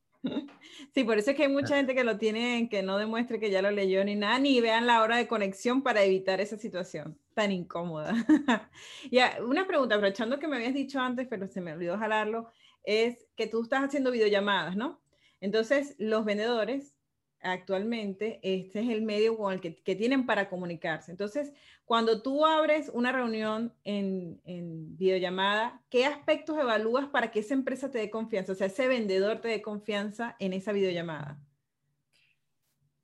Sí, 0.94 1.04
por 1.04 1.18
eso 1.18 1.30
es 1.30 1.36
que 1.36 1.44
hay 1.44 1.52
mucha 1.52 1.76
gente 1.76 1.94
que 1.94 2.04
lo 2.04 2.18
tiene, 2.18 2.68
que 2.70 2.82
no 2.82 2.98
demuestre 2.98 3.38
que 3.38 3.50
ya 3.50 3.62
lo 3.62 3.70
leyó 3.70 4.04
ni 4.04 4.16
nada, 4.16 4.38
ni 4.38 4.60
vean 4.60 4.86
la 4.86 5.02
hora 5.02 5.16
de 5.16 5.28
conexión 5.28 5.82
para 5.82 6.02
evitar 6.02 6.40
esa 6.40 6.56
situación 6.56 7.18
tan 7.34 7.52
incómoda. 7.52 8.12
ya, 9.12 9.38
una 9.46 9.66
pregunta, 9.66 9.94
aprovechando 9.94 10.38
que 10.38 10.48
me 10.48 10.56
habías 10.56 10.74
dicho 10.74 10.98
antes, 10.98 11.28
pero 11.28 11.46
se 11.46 11.60
me 11.60 11.72
olvidó 11.72 11.96
jalarlo, 11.96 12.50
es 12.82 13.28
que 13.36 13.46
tú 13.46 13.62
estás 13.62 13.84
haciendo 13.84 14.10
videollamadas, 14.10 14.76
¿no? 14.76 15.00
Entonces, 15.40 15.94
los 15.98 16.24
vendedores 16.24 16.97
actualmente 17.40 18.40
este 18.42 18.80
es 18.80 18.88
el 18.88 19.02
medio 19.02 19.36
con 19.36 19.52
el 19.52 19.60
que, 19.60 19.94
tienen 19.94 20.26
para 20.26 20.48
comunicarse. 20.48 21.10
Entonces, 21.10 21.52
cuando 21.84 22.22
tú 22.22 22.44
abres 22.44 22.90
una 22.92 23.12
reunión 23.12 23.74
en, 23.84 24.40
en, 24.44 24.96
videollamada, 24.96 25.82
¿qué 25.90 26.06
aspectos 26.06 26.58
evalúas 26.58 27.06
para 27.08 27.30
que 27.30 27.40
esa 27.40 27.54
empresa 27.54 27.90
te 27.90 27.98
dé 27.98 28.10
confianza? 28.10 28.52
O 28.52 28.54
sea, 28.54 28.66
ese 28.66 28.88
vendedor 28.88 29.40
te 29.40 29.48
dé 29.48 29.62
confianza 29.62 30.36
en 30.38 30.52
esa 30.52 30.72
videollamada. 30.72 31.40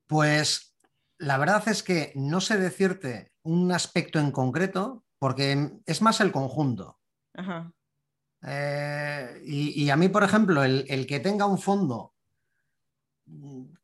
Pues 0.07 0.75
la 1.19 1.39
verdad 1.39 1.67
es 1.69 1.83
que 1.83 2.13
no 2.15 2.41
sé 2.41 2.59
decirte 2.59 3.33
un 3.43 3.73
aspecto 3.73 4.19
en 4.19 4.31
concreto, 4.31 5.05
porque 5.19 5.71
es 5.87 6.03
más 6.03 6.21
el 6.21 6.33
conjunto. 6.33 6.99
Eh, 8.47 9.41
y, 9.45 9.89
a 9.91 9.97
mí, 9.97 10.09
por 10.09 10.25
ejemplo, 10.25 10.65
el, 10.65 11.07
que 11.07 11.21
tenga 11.21 11.47
un 11.47 11.59
fondo 11.59 12.15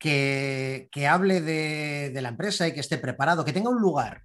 que, 0.00 1.06
hable 1.08 1.40
de, 1.42 2.18
la 2.20 2.30
empresa 2.30 2.66
y 2.66 2.72
que 2.72 2.80
esté 2.80 2.98
preparado, 2.98 3.44
que 3.44 3.52
tenga 3.52 3.70
un 3.70 3.80
lugar 3.80 4.24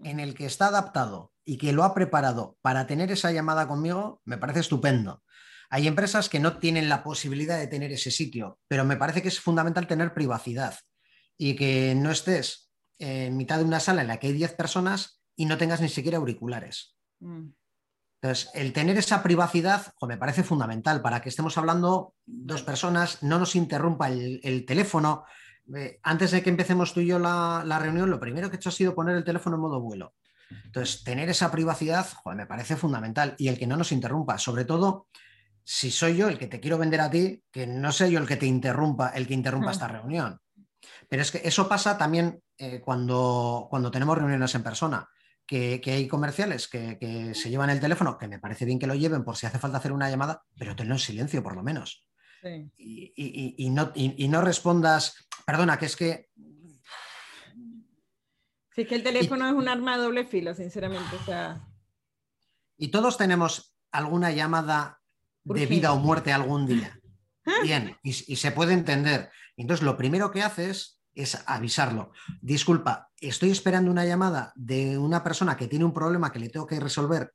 en 0.00 0.20
el 0.20 0.34
que 0.34 0.46
está 0.46 0.66
adaptado 0.68 1.32
y 1.44 1.56
que 1.56 1.72
lo 1.72 1.82
ha 1.82 1.94
preparado 1.94 2.58
para 2.60 2.86
tener 2.86 3.10
esa 3.10 3.32
llamada 3.32 3.66
conmigo, 3.66 4.20
me 4.24 4.38
parece 4.38 4.60
estupendo. 4.60 5.22
Hay 5.70 5.86
empresas 5.86 6.28
que 6.28 6.38
no 6.38 6.58
tienen 6.58 6.88
la 6.88 7.02
posibilidad 7.02 7.58
de 7.58 7.66
tener 7.66 7.90
ese 7.90 8.10
sitio, 8.10 8.60
pero 8.68 8.84
me 8.84 8.96
parece 8.96 9.22
que 9.22 9.28
es 9.28 9.40
fundamental 9.40 9.86
tener 9.86 10.14
privacidad 10.14 10.78
y 11.36 11.56
que 11.56 11.94
no 11.94 12.10
estés 12.10 12.70
en 12.98 13.36
mitad 13.36 13.58
de 13.58 13.64
una 13.64 13.80
sala 13.80 14.02
en 14.02 14.08
la 14.08 14.18
que 14.18 14.28
hay 14.28 14.32
10 14.34 14.54
personas 14.54 15.22
y 15.36 15.46
no 15.46 15.56
tengas 15.56 15.80
ni 15.80 15.88
siquiera 15.88 16.18
auriculares. 16.18 16.96
Mm. 17.20 17.48
Entonces, 18.20 18.50
el 18.54 18.72
tener 18.72 18.98
esa 18.98 19.22
privacidad 19.22 19.92
me 20.02 20.16
parece 20.16 20.42
fundamental 20.42 21.00
para 21.00 21.20
que 21.20 21.28
estemos 21.28 21.56
hablando 21.56 22.14
dos 22.26 22.62
personas, 22.62 23.22
no 23.22 23.38
nos 23.38 23.54
interrumpa 23.54 24.08
el, 24.08 24.64
teléfono. 24.66 25.24
Eh, 25.76 26.00
antes 26.02 26.32
de 26.32 26.42
que 26.42 26.50
empecemos 26.50 26.92
tú 26.92 27.00
y 27.00 27.06
yo 27.06 27.20
la, 27.20 27.78
reunión, 27.80 28.10
lo 28.10 28.18
primero 28.18 28.50
que 28.50 28.56
he 28.56 28.58
hecho 28.58 28.70
ha 28.70 28.72
sido 28.72 28.94
poner 28.94 29.16
el 29.16 29.24
teléfono 29.24 29.54
en 29.54 29.62
modo 29.62 29.80
vuelo. 29.80 30.14
Entonces, 30.64 31.04
tener 31.04 31.28
esa 31.28 31.52
privacidad 31.52 32.08
me 32.34 32.46
parece 32.46 32.74
fundamental 32.74 33.36
y 33.38 33.48
el 33.48 33.58
que 33.58 33.68
no 33.68 33.76
nos 33.76 33.92
interrumpa, 33.92 34.36
sobre 34.38 34.64
todo 34.64 35.06
si 35.62 35.90
soy 35.90 36.16
yo 36.16 36.28
el 36.28 36.38
que 36.38 36.46
te 36.48 36.58
quiero 36.58 36.78
vender 36.78 37.02
a 37.02 37.10
ti, 37.10 37.44
que 37.52 37.66
no 37.66 37.92
sé 37.92 38.10
yo 38.10 38.18
el 38.18 38.26
que 38.26 38.36
te 38.36 38.46
interrumpa, 38.46 39.10
el 39.10 39.28
que 39.28 39.34
interrumpa 39.34 39.70
esta 39.70 39.86
reunión. 39.86 40.40
Pero 41.08 41.22
es 41.22 41.30
que 41.30 41.42
eso 41.44 41.68
pasa 41.68 41.96
también 41.96 42.42
eh, 42.56 42.80
cuando, 42.80 43.68
cuando 43.70 43.90
tenemos 43.90 44.18
reuniones 44.18 44.54
en 44.54 44.62
persona, 44.62 45.08
que, 45.48 45.80
hay 45.86 46.06
comerciales 46.06 46.68
que, 46.68 47.32
se 47.34 47.50
llevan 47.50 47.70
el 47.70 47.80
teléfono, 47.80 48.18
que 48.18 48.28
me 48.28 48.38
parece 48.38 48.66
bien 48.66 48.78
que 48.78 48.86
lo 48.86 48.94
lleven 48.94 49.24
por 49.24 49.36
si 49.36 49.46
hace 49.46 49.58
falta 49.58 49.78
hacer 49.78 49.92
una 49.92 50.10
llamada, 50.10 50.44
pero 50.58 50.76
tenlo 50.76 50.94
en 50.94 51.00
silencio 51.00 51.42
por 51.42 51.56
lo 51.56 51.62
menos. 51.62 52.06
Y, 52.76 53.70
no, 53.70 53.92
no, 53.96 54.40
respondas, 54.42 55.26
perdona, 55.46 55.78
que 55.78 55.86
es 55.86 55.96
que... 55.96 56.28
Sí, 58.74 58.84
que 58.84 58.94
el 58.94 59.02
teléfono 59.02 59.48
es 59.48 59.54
un 59.54 59.68
arma 59.68 59.96
de 59.96 60.04
doble 60.04 60.24
filo, 60.24 60.54
sinceramente. 60.54 61.16
Y 62.76 62.88
todos 62.88 63.16
tenemos 63.16 63.74
alguna 63.90 64.30
llamada 64.30 65.00
de 65.44 65.66
vida 65.66 65.92
o 65.92 65.98
muerte 65.98 66.32
algún 66.32 66.66
día. 66.66 67.00
Bien, 67.62 67.96
y, 68.02 68.12
se 68.12 68.52
puede 68.52 68.74
entender. 68.74 69.30
Entonces, 69.56 69.84
lo 69.84 69.96
primero 69.96 70.30
que 70.30 70.42
haces 70.42 70.97
es 71.18 71.42
avisarlo. 71.46 72.12
Disculpa, 72.40 73.10
estoy 73.20 73.50
esperando 73.50 73.90
una 73.90 74.04
llamada 74.04 74.52
de 74.54 74.96
una 74.96 75.22
persona 75.24 75.56
que 75.56 75.66
tiene 75.66 75.84
un 75.84 75.92
problema 75.92 76.30
que 76.32 76.38
le 76.38 76.48
tengo 76.48 76.66
que 76.66 76.78
resolver 76.78 77.34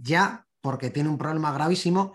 ya 0.00 0.46
porque 0.60 0.90
tiene 0.90 1.08
un 1.08 1.18
problema 1.18 1.52
gravísimo. 1.52 2.14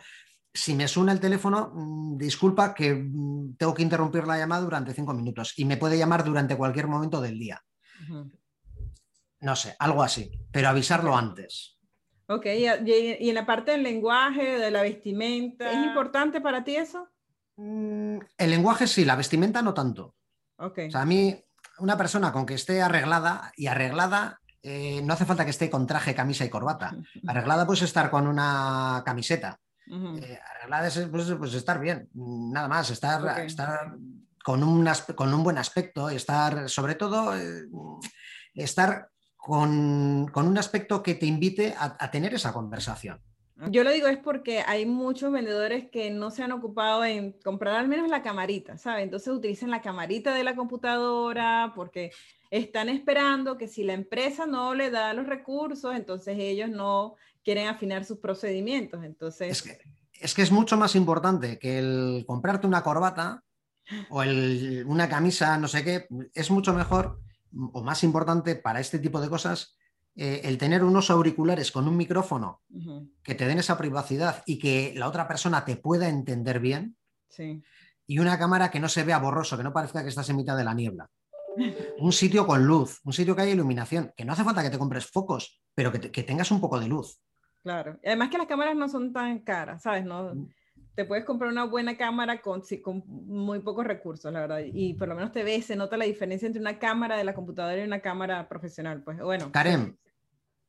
Si 0.54 0.76
me 0.76 0.88
suena 0.88 1.14
el 1.14 1.22
teléfono, 1.22 1.72
mm, 1.74 2.18
disculpa 2.18 2.74
que 2.74 2.94
mm, 2.94 3.56
tengo 3.56 3.74
que 3.74 3.84
interrumpir 3.84 4.28
la 4.28 4.38
llamada 4.38 4.62
durante 4.62 4.94
cinco 4.94 5.14
minutos 5.14 5.54
y 5.58 5.66
me 5.66 5.78
puede 5.78 5.98
llamar 5.98 6.24
durante 6.24 6.58
cualquier 6.58 6.88
momento 6.88 7.22
del 7.22 7.40
día. 7.40 7.64
No 9.40 9.56
sé, 9.56 9.76
algo 9.80 10.04
así, 10.04 10.32
pero 10.52 10.68
avisarlo 10.68 11.16
antes. 11.16 11.78
Ok, 12.28 12.46
y, 12.46 12.66
en 12.66 13.36
la 13.36 13.46
parte 13.46 13.72
del 13.72 13.84
lenguaje, 13.84 14.60
de 14.60 14.72
la 14.72 14.82
vestimenta, 14.82 15.72
¿es 15.72 15.86
importante 15.86 16.42
para 16.42 16.64
ti 16.64 16.76
eso? 16.76 17.08
Mm, 17.56 18.20
el 18.38 18.50
lenguaje 18.50 18.88
sí, 18.88 19.06
la 19.06 19.16
vestimenta 19.16 19.62
no 19.62 19.74
tanto. 19.74 20.16
O 20.62 20.92
sea, 20.92 21.02
a 21.02 21.06
mí, 21.06 21.36
una 21.80 21.98
persona 21.98 22.32
con 22.32 22.46
que 22.46 22.54
esté 22.54 22.82
arreglada 22.82 23.52
y 23.56 23.68
arreglada, 23.68 24.40
eh, 24.64 25.02
no 25.04 25.14
hace 25.14 25.26
falta 25.26 25.44
que 25.44 25.52
esté 25.52 25.70
con 25.70 25.88
traje, 25.88 26.14
camisa 26.14 26.46
y 26.46 26.50
corbata. 26.50 26.96
Arreglada 27.28 27.66
puede 27.66 27.86
estar 27.86 28.10
con 28.12 28.28
una 28.28 29.02
camiseta. 29.06 29.60
Eh, 29.88 30.40
arreglada 30.56 30.88
es 30.88 30.98
pues, 31.12 31.34
pues, 31.38 31.54
estar 31.54 31.80
bien, 31.80 32.10
nada 32.14 32.68
más, 32.68 32.90
estar, 32.92 33.42
estar 33.42 33.98
con, 34.44 34.64
un, 34.64 34.88
con 35.16 35.34
un 35.34 35.44
buen 35.44 35.58
aspecto, 35.58 36.10
estar, 36.10 36.70
sobre 36.70 36.96
todo, 36.96 37.36
eh, 37.36 37.66
estar 38.54 39.10
con, 39.36 40.32
un 40.34 40.58
aspecto 40.58 41.02
que 41.02 41.16
te 41.16 41.26
invite 41.26 41.76
a, 41.78 42.12
tener 42.12 42.34
esa 42.34 42.54
conversación. 42.54 43.20
Yo 43.70 43.84
lo 43.84 43.92
digo 43.92 44.08
es 44.08 44.18
porque 44.18 44.64
hay 44.66 44.86
muchos 44.86 45.32
vendedores 45.32 45.90
que 45.90 46.10
no 46.10 46.32
se 46.32 46.44
han 46.44 46.52
ocupado 46.52 47.06
en 47.06 47.34
comprar 47.44 47.76
al 47.76 47.88
menos 47.88 48.10
la 48.10 48.24
camarita, 48.24 48.78
¿sabes? 48.78 49.04
Entonces 49.04 49.34
utilizan 49.34 49.70
la 49.70 49.82
camarita 49.82 50.34
de 50.34 50.44
la 50.44 50.56
computadora 50.56 51.74
porque 51.76 52.12
están 52.50 52.90
esperando 52.90 53.58
que 53.58 53.68
si 53.68 53.84
la 53.84 53.94
empresa 53.94 54.46
no 54.46 54.74
le 54.74 54.90
da 54.90 55.14
los 55.14 55.28
recursos, 55.28 55.96
entonces 55.96 56.38
ellos 56.40 56.70
no 56.70 57.16
quieren 57.44 57.68
afinar 57.68 58.06
sus 58.06 58.18
procedimientos. 58.18 59.04
Entonces... 59.04 59.52
Es 59.52 59.62
que 59.62 59.78
es, 60.20 60.34
que 60.34 60.42
es 60.42 60.52
mucho 60.52 60.78
más 60.78 60.96
importante 60.96 61.58
que 61.60 61.80
el 61.80 62.24
comprarte 62.28 62.68
una 62.68 62.84
corbata 62.84 63.44
o 64.10 64.22
una 64.86 65.10
camisa, 65.10 65.58
no 65.58 65.68
sé 65.68 65.84
qué, 65.84 66.08
es 66.34 66.52
mucho 66.52 66.74
mejor 66.74 67.20
o 67.74 67.84
más 67.84 68.04
importante 68.04 68.56
para 68.56 68.80
este 68.80 69.00
tipo 69.00 69.20
de 69.20 69.30
cosas, 69.30 69.76
eh, 70.16 70.42
el 70.44 70.58
tener 70.58 70.84
unos 70.84 71.10
auriculares 71.10 71.72
con 71.72 71.88
un 71.88 71.96
micrófono 71.96 72.62
que 73.24 73.36
te 73.36 73.46
den 73.46 73.60
esa 73.60 73.78
privacidad 73.78 74.44
y 74.46 74.60
que 74.60 74.94
la 74.96 75.08
otra 75.08 75.28
persona 75.28 75.64
te 75.66 75.78
pueda 75.78 76.10
entender 76.10 76.60
bien. 76.60 76.98
Y 78.08 78.20
una 78.20 78.38
cámara 78.38 78.72
que 78.72 78.80
no 78.80 78.90
se 78.90 79.04
vea 79.04 79.20
borroso, 79.20 79.58
que 79.58 79.64
no 79.64 79.74
parezca 79.74 80.04
que 80.04 80.10
estás 80.10 80.30
en 80.30 80.36
mitad 80.36 80.58
de 80.58 80.66
la 80.66 80.74
niebla. 80.74 81.10
un 82.00 82.12
sitio 82.12 82.46
con 82.46 82.66
luz, 82.66 83.00
un 83.04 83.14
sitio 83.14 83.36
que 83.36 83.44
haya 83.44 83.54
iluminación, 83.54 84.14
que 84.16 84.26
no 84.26 84.34
hace 84.34 84.44
falta 84.44 84.64
que 84.64 84.70
te 84.70 84.78
compres 84.78 85.06
focos, 85.06 85.62
pero 85.74 85.92
que, 85.92 86.24
tengas 86.24 86.52
un 86.52 86.62
poco 86.62 86.80
de 86.80 86.88
luz. 86.88 87.22
Claro. 87.64 88.00
además 88.04 88.30
que 88.30 88.40
las 88.40 88.48
cámaras 88.48 88.76
no 88.76 88.90
son 88.90 89.14
tan 89.14 89.40
caras, 89.40 89.84
¿sabes? 89.84 90.04
No, 90.04 90.34
mm 90.34 90.50
te 90.96 91.06
puedes 91.06 91.26
comprar 91.26 91.52
una 91.52 91.66
buena 91.66 91.98
cámara 91.98 92.42
con, 92.42 92.64
con 92.84 93.04
muy 93.06 93.60
pocos 93.60 93.86
recursos, 93.86 94.32
la 94.32 94.42
verdad. 94.42 94.62
Y 94.66 94.94
por 94.96 95.08
lo 95.08 95.16
menos 95.16 95.32
te 95.32 95.44
ves, 95.44 95.66
se 95.66 95.76
nota 95.76 95.98
la 95.98 96.06
diferencia 96.06 96.46
entre 96.46 96.62
una 96.62 96.80
cámara 96.80 97.18
de 97.18 97.24
la 97.24 97.34
computadora 97.34 97.80
y 97.80 97.86
una 97.86 98.02
cámara 98.02 98.48
profesional. 98.50 99.02
Pues 99.04 99.20
bueno. 99.20 99.52
Karen, 99.52 99.98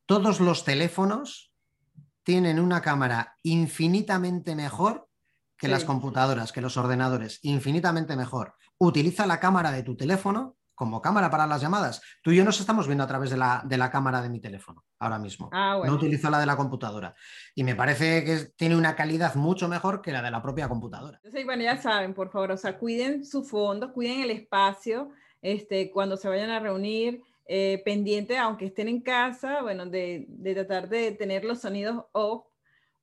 todos 0.07 0.41
los 0.41 0.65
teléfonos 0.65 1.53
tienen 2.23 2.61
una 2.61 2.81
cámara 2.81 3.37
infinitamente 3.43 4.55
mejor 4.55 5.09
que 5.57 5.69
las 5.69 5.85
computadoras, 5.85 6.51
que 6.51 6.61
los 6.61 6.77
ordenadores, 6.77 7.39
infinitamente 7.43 8.17
mejor. 8.17 8.57
Utiliza 8.79 9.27
la 9.27 9.39
cámara 9.39 9.71
de 9.71 9.85
tu 9.85 9.97
teléfono 9.97 10.57
como 10.75 11.01
cámara 11.01 11.31
para 11.31 11.47
las 11.47 11.61
llamadas. 11.61 12.03
Tú 12.23 12.31
y 12.31 12.37
yo 12.37 12.45
nos 12.45 12.59
estamos 12.61 12.87
viendo 12.87 13.05
a 13.05 13.07
través 13.07 13.31
de 13.31 13.37
la, 13.37 13.63
de 13.65 13.77
la 13.77 13.91
cámara 13.91 14.23
de 14.23 14.29
mi 14.29 14.41
teléfono 14.41 14.85
ahora 14.99 15.19
mismo. 15.19 15.51
Ah, 15.53 15.81
no 15.85 15.93
utilizo 15.93 16.31
la 16.31 16.39
de 16.39 16.47
la 16.47 16.57
computadora. 16.57 17.15
Y 17.55 17.65
me 17.65 17.75
parece 17.75 18.25
que 18.25 18.53
tiene 18.57 18.77
una 18.77 18.97
calidad 18.97 19.35
mucho 19.35 19.69
mejor 19.69 20.01
que 20.01 20.13
la 20.13 20.23
de 20.23 20.31
la 20.31 20.43
propia 20.43 20.69
computadora. 20.69 21.19
Entonces, 21.19 21.45
bueno, 21.45 21.63
ya 21.63 21.77
saben, 21.77 22.15
por 22.15 22.31
favor, 22.31 22.53
o 22.53 22.57
sea, 22.57 22.79
cuiden 22.79 23.25
su 23.25 23.45
fondo, 23.45 23.93
cuiden 23.93 24.23
el 24.23 24.31
espacio 24.31 25.11
este, 25.41 25.91
cuando 25.91 26.17
se 26.17 26.29
vayan 26.29 26.51
a 26.51 26.61
reunir. 26.61 27.23
Eh, 27.45 27.83
pendiente, 27.85 28.39
aunque 28.39 28.67
estén 28.67 28.87
en 28.87 29.01
casa, 29.03 29.63
bueno, 29.63 29.85
de, 29.85 30.27
de 30.29 30.55
tratar 30.55 30.89
de 30.89 31.11
tener 31.11 31.45
los 31.45 31.61
sonidos 31.61 32.05
off 32.13 32.47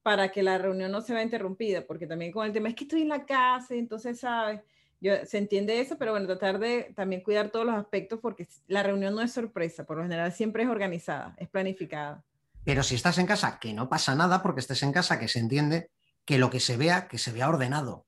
para 0.01 0.32
que 0.32 0.41
la 0.41 0.58
reunión 0.58 0.91
no 0.91 1.01
se 1.01 1.13
vea 1.13 1.21
interrumpida, 1.21 1.86
porque 1.86 2.08
también 2.08 2.32
con 2.32 2.45
el 2.45 2.53
tema 2.53 2.69
es 2.69 2.75
que 2.75 2.86
estoy 2.86 3.01
en 3.01 3.10
la 3.10 3.25
casa, 3.25 3.75
entonces, 3.75 4.21
¿sabes? 4.21 4.62
Se 5.02 5.38
entiende 5.38 5.80
eso, 5.80 5.98
pero 5.98 6.12
bueno, 6.12 6.28
tratar 6.28 6.60
de 6.60 6.94
también 6.96 7.22
cuidar 7.22 7.50
todos 7.50 7.66
los 7.66 7.76
aspectos 7.76 8.20
porque 8.22 8.48
la 8.68 8.84
reunión 8.84 9.16
no 9.16 9.22
es 9.22 9.32
sorpresa, 9.32 9.86
por 9.86 9.98
lo 9.98 10.04
general 10.04 10.32
siempre 10.34 10.64
es 10.64 10.70
organizada, 10.70 11.36
es 11.38 11.50
planificada. 11.50 12.24
Pero 12.66 12.84
si 12.84 12.96
estás 12.96 13.18
en 13.18 13.26
casa, 13.26 13.60
que 13.60 13.74
no 13.74 13.90
pasa 13.90 14.16
nada 14.16 14.44
porque 14.44 14.60
estés 14.60 14.84
en 14.84 14.92
casa, 14.92 15.20
que 15.20 15.28
se 15.28 15.40
entiende 15.40 15.90
que 16.26 16.38
lo 16.38 16.50
que 16.50 16.60
se 16.60 16.78
vea, 16.78 17.08
que 17.08 17.18
se 17.18 17.32
vea 17.32 17.50
ordenado. 17.50 18.06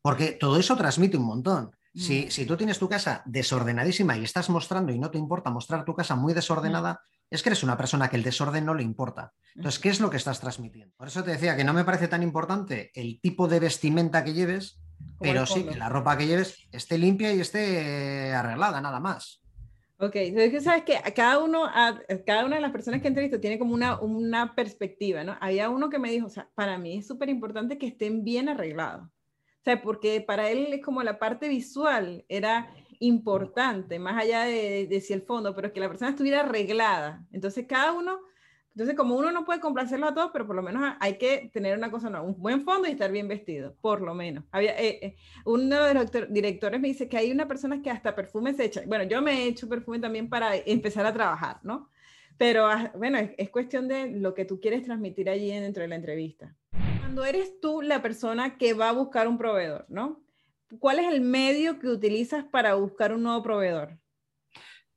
Porque 0.00 0.32
todo 0.32 0.58
eso 0.58 0.76
transmite 0.76 1.16
un 1.16 1.24
montón. 1.24 1.72
Si, 1.94 2.24
mm. 2.24 2.30
si, 2.30 2.46
tú 2.46 2.56
tienes 2.56 2.78
tu 2.78 2.88
casa 2.88 3.22
desordenadísima 3.26 4.16
y 4.16 4.24
estás 4.24 4.48
mostrando 4.48 4.92
y 4.92 4.98
no 4.98 5.10
te 5.10 5.18
importa 5.18 5.50
mostrar 5.50 5.84
tu 5.84 5.94
casa 5.94 6.16
muy 6.16 6.32
desordenada, 6.32 6.94
mm. 6.94 7.34
es 7.34 7.42
que 7.42 7.50
eres 7.50 7.62
una 7.62 7.76
persona 7.76 8.08
que 8.08 8.16
el 8.16 8.22
desorden 8.22 8.64
no 8.64 8.72
le 8.72 8.82
importa. 8.82 9.34
Entonces, 9.54 9.78
¿qué 9.78 9.90
es 9.90 10.00
lo 10.00 10.08
que 10.08 10.16
estás 10.16 10.40
transmitiendo? 10.40 10.94
Por 10.96 11.08
eso 11.08 11.22
te 11.22 11.32
decía 11.32 11.54
que 11.54 11.64
no 11.64 11.74
me 11.74 11.84
parece 11.84 12.08
tan 12.08 12.22
importante 12.22 12.90
el 12.94 13.20
tipo 13.20 13.46
de 13.46 13.60
vestimenta 13.60 14.24
que 14.24 14.32
lleves, 14.32 14.80
pero 15.20 15.46
sí 15.46 15.64
que 15.64 15.76
la 15.76 15.88
ropa 15.88 16.16
que 16.16 16.26
lleves 16.26 16.66
esté 16.72 16.98
limpia 16.98 17.32
y 17.32 17.40
esté 17.40 18.32
arreglada, 18.32 18.80
nada 18.80 19.00
más. 19.00 19.42
Ok, 19.98 20.16
entonces 20.16 20.64
sabes 20.64 20.82
que 20.82 20.98
cada 21.14 21.38
uno, 21.38 21.70
cada 22.26 22.44
una 22.44 22.56
de 22.56 22.62
las 22.62 22.72
personas 22.72 23.00
que 23.00 23.06
entrevisto 23.06 23.38
tiene 23.38 23.56
como 23.56 23.72
una, 23.72 24.00
una 24.00 24.52
perspectiva, 24.56 25.22
¿no? 25.22 25.36
Había 25.40 25.70
uno 25.70 25.90
que 25.90 26.00
me 26.00 26.10
dijo, 26.10 26.26
o 26.26 26.30
sea, 26.30 26.48
para 26.56 26.76
mí 26.76 26.98
es 26.98 27.06
súper 27.06 27.28
importante 27.28 27.78
que 27.78 27.86
estén 27.86 28.24
bien 28.24 28.48
arreglados. 28.48 29.06
O 29.06 29.64
sea, 29.64 29.80
porque 29.80 30.20
para 30.20 30.50
él 30.50 30.72
es 30.72 30.82
como 30.84 31.04
la 31.04 31.20
parte 31.20 31.48
visual 31.48 32.24
era 32.28 32.74
importante, 32.98 34.00
más 34.00 34.20
allá 34.20 34.42
de, 34.42 34.88
de, 34.88 35.00
si 35.00 35.12
el 35.12 35.22
fondo, 35.22 35.54
pero 35.54 35.72
que 35.72 35.78
la 35.78 35.88
persona 35.88 36.10
estuviera 36.10 36.40
arreglada. 36.40 37.24
Entonces, 37.30 37.66
cada 37.68 37.92
uno, 37.92 38.18
entonces 38.74 38.96
como 38.96 39.16
uno 39.16 39.30
no 39.32 39.44
puede 39.44 39.60
complacerlo 39.60 40.08
a 40.08 40.14
todos, 40.14 40.30
pero 40.32 40.46
por 40.46 40.56
lo 40.56 40.62
menos 40.62 40.94
hay 41.00 41.18
que 41.18 41.50
tener 41.52 41.76
una 41.76 41.90
cosa, 41.90 42.10
no, 42.10 42.24
un 42.24 42.40
buen 42.40 42.62
fondo 42.62 42.88
y 42.88 42.92
estar 42.92 43.12
bien 43.12 43.28
vestido, 43.28 43.74
por 43.80 44.00
lo 44.00 44.14
menos. 44.14 44.44
Había, 44.50 44.78
eh, 44.78 44.98
eh, 45.02 45.16
uno 45.44 45.84
de 45.84 45.94
los 45.94 46.10
directores 46.30 46.80
me 46.80 46.88
dice 46.88 47.08
que 47.08 47.16
hay 47.16 47.30
una 47.30 47.46
persona 47.46 47.82
que 47.82 47.90
hasta 47.90 48.14
perfume 48.14 48.54
se 48.54 48.64
echa. 48.64 48.82
Bueno, 48.86 49.04
yo 49.04 49.20
me 49.22 49.42
he 49.42 49.46
hecho 49.48 49.68
perfume 49.68 49.98
también 49.98 50.28
para 50.28 50.56
empezar 50.56 51.06
a 51.06 51.12
trabajar, 51.12 51.60
¿no? 51.62 51.90
Pero 52.38 52.66
ah, 52.66 52.92
bueno, 52.96 53.18
es, 53.18 53.32
es 53.36 53.50
cuestión 53.50 53.88
de 53.88 54.10
lo 54.10 54.34
que 54.34 54.44
tú 54.44 54.60
quieres 54.60 54.82
transmitir 54.82 55.28
allí 55.28 55.50
dentro 55.50 55.82
de 55.82 55.88
la 55.88 55.96
entrevista. 55.96 56.56
Cuando 57.00 57.24
eres 57.24 57.60
tú 57.60 57.82
la 57.82 58.00
persona 58.00 58.56
que 58.56 58.72
va 58.72 58.88
a 58.88 58.92
buscar 58.92 59.28
un 59.28 59.38
proveedor, 59.38 59.84
¿no? 59.88 60.22
¿cuál 60.78 60.98
es 60.98 61.12
el 61.12 61.20
medio 61.20 61.78
que 61.78 61.88
utilizas 61.88 62.44
para 62.44 62.74
buscar 62.74 63.12
un 63.12 63.22
nuevo 63.22 63.42
proveedor? 63.42 63.98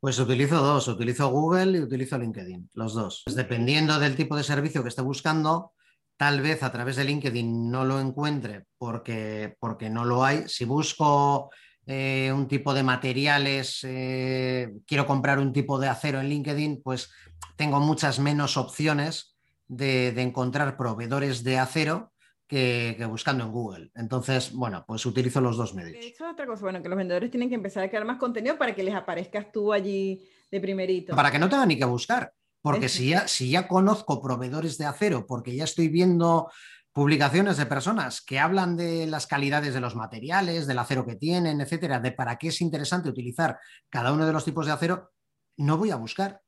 Pues 0.06 0.20
utilizo 0.20 0.62
dos, 0.62 0.88
utilizo 0.88 1.30
Google 1.30 1.80
y 1.80 1.82
utilizo 1.82 2.16
LinkedIn, 2.16 2.70
los 2.76 2.94
dos. 2.94 3.24
Pues 3.26 3.36
dependiendo 3.36 3.98
del 3.98 4.16
tipo 4.16 4.38
de 4.38 4.44
servicio 4.44 4.84
que 4.84 4.90
esté 4.90 5.02
buscando, 5.02 5.72
tal 6.16 6.42
vez 6.42 6.62
a 6.62 6.72
través 6.72 6.98
de 6.98 7.06
LinkedIn 7.06 7.72
no 7.72 7.86
lo 7.86 8.00
encuentre 8.00 8.66
porque, 8.78 9.56
porque 9.60 9.90
no 9.90 10.06
lo 10.06 10.24
hay. 10.24 10.44
Si 10.46 10.64
busco 10.64 11.50
eh, 11.88 12.32
un 12.32 12.48
tipo 12.48 12.76
de 12.76 12.84
materiales, 12.84 13.80
eh, 13.82 14.76
quiero 14.86 15.08
comprar 15.08 15.40
un 15.40 15.52
tipo 15.52 15.80
de 15.80 15.88
acero 15.88 16.20
en 16.20 16.30
LinkedIn, 16.30 16.84
pues 16.84 17.12
tengo 17.56 17.80
muchas 17.80 18.20
menos 18.20 18.58
opciones 18.58 19.36
de 19.68 20.22
encontrar 20.22 20.78
proveedores 20.78 21.44
de 21.44 21.58
acero 21.58 22.12
que, 22.56 23.06
buscando 23.06 23.44
en 23.44 23.52
Google. 23.52 23.92
Entonces, 23.96 24.54
bueno, 24.54 24.86
pues 24.88 25.06
utilizo 25.06 25.42
los 25.42 25.58
dos 25.58 25.74
medios. 25.74 25.98
Eso 26.00 26.26
es 26.26 26.34
otra 26.34 26.46
cosa, 26.46 26.64
bueno, 26.64 26.82
que 26.82 26.88
los 26.88 26.98
vendedores 26.98 27.30
tienen 27.30 27.50
que 27.50 27.56
empezar 27.56 27.84
a 27.84 27.90
crear 27.90 28.06
más 28.06 28.18
contenido 28.18 28.58
para 28.58 28.74
que 28.74 28.84
les 28.84 28.96
aparezcas 28.96 29.52
tú 29.52 29.74
allí 29.74 30.26
de 30.50 30.62
primerito. 30.62 31.16
Para 31.16 31.32
que 31.32 31.40
no 31.40 31.50
tengan 31.50 31.68
ni 31.68 31.78
que 31.78 31.86
buscar, 31.86 32.32
porque 32.62 32.88
si 32.88 33.10
ya, 33.10 33.28
si 33.28 33.50
ya 33.50 33.68
conozco 33.68 34.22
proveedores 34.22 34.78
de 34.78 34.86
acero, 34.86 35.26
porque 35.28 35.56
ya 35.56 35.66
estoy 35.66 35.90
viendo 35.90 36.50
publicaciones 36.94 37.58
de 37.58 37.66
personas 37.66 38.22
que 38.22 38.40
hablan 38.40 38.78
de 38.78 39.06
las 39.06 39.28
calidades 39.28 39.74
de 39.74 39.82
los 39.82 39.96
materiales, 39.96 40.66
del 40.66 40.80
acero 40.80 41.06
que 41.06 41.18
tienen, 41.18 41.60
etcétera, 41.60 42.00
de 42.00 42.14
para 42.14 42.38
qué 42.38 42.48
es 42.48 42.62
interesante 42.62 43.10
utilizar 43.10 43.60
cada 43.90 44.14
uno 44.14 44.26
de 44.26 44.32
los 44.32 44.46
tipos 44.46 44.66
de 44.66 44.72
acero, 44.72 45.12
no 45.58 45.78
voy 45.78 45.92
a 45.92 45.98
buscar. 45.98 46.42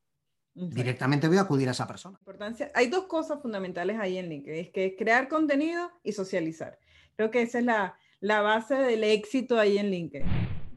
Directamente 0.58 1.28
voy 1.28 1.38
a 1.38 1.42
acudir 1.42 1.68
a 1.68 1.72
esa 1.72 1.88
persona. 1.88 2.18
Importancia. 2.20 2.72
Hay 2.74 2.88
dos 2.88 3.06
cosas 3.06 3.42
fundamentales 3.42 4.00
ahí 4.00 4.18
en 4.18 4.30
LinkedIn, 4.30 4.66
es 4.66 4.70
que 4.72 4.86
es 4.88 4.94
crear 4.98 5.28
contenido 5.28 5.92
y 6.04 6.12
socializar. 6.12 6.80
Creo 7.16 7.30
que 7.30 7.44
esa 7.44 7.60
es 7.60 7.66
la, 7.66 7.98
la 8.20 8.42
base 8.42 8.76
del 8.76 9.04
éxito 9.04 9.60
ahí 9.60 9.78
en 9.78 9.92
LinkedIn. 9.92 10.28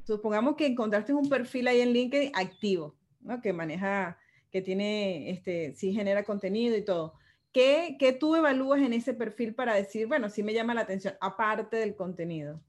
Supongamos 0.05 0.57
que 0.57 0.67
encontraste 0.67 1.15
un 1.15 1.29
perfil 1.29 1.69
ahí 1.69 1.81
en 1.81 1.93
LinkedIn 1.93 2.33
activo, 2.35 2.97
¿no? 3.21 3.41
que 3.41 3.53
maneja, 3.53 4.19
que 4.51 4.61
tiene, 4.61 5.31
este, 5.31 5.75
sí 5.75 5.93
genera 5.93 6.25
contenido 6.25 6.77
y 6.77 6.85
todo. 6.85 7.15
¿Qué, 7.53 7.97
¿Qué 7.99 8.13
tú 8.13 8.37
evalúas 8.37 8.81
en 8.81 8.93
ese 8.93 9.15
perfil 9.15 9.55
para 9.55 9.75
decir, 9.75 10.07
bueno, 10.07 10.29
sí 10.29 10.43
me 10.43 10.55
llama 10.55 10.75
la 10.75 10.83
atención, 10.83 11.15
aparte 11.21 11.77
del 11.77 11.97
contenido? 11.97 12.61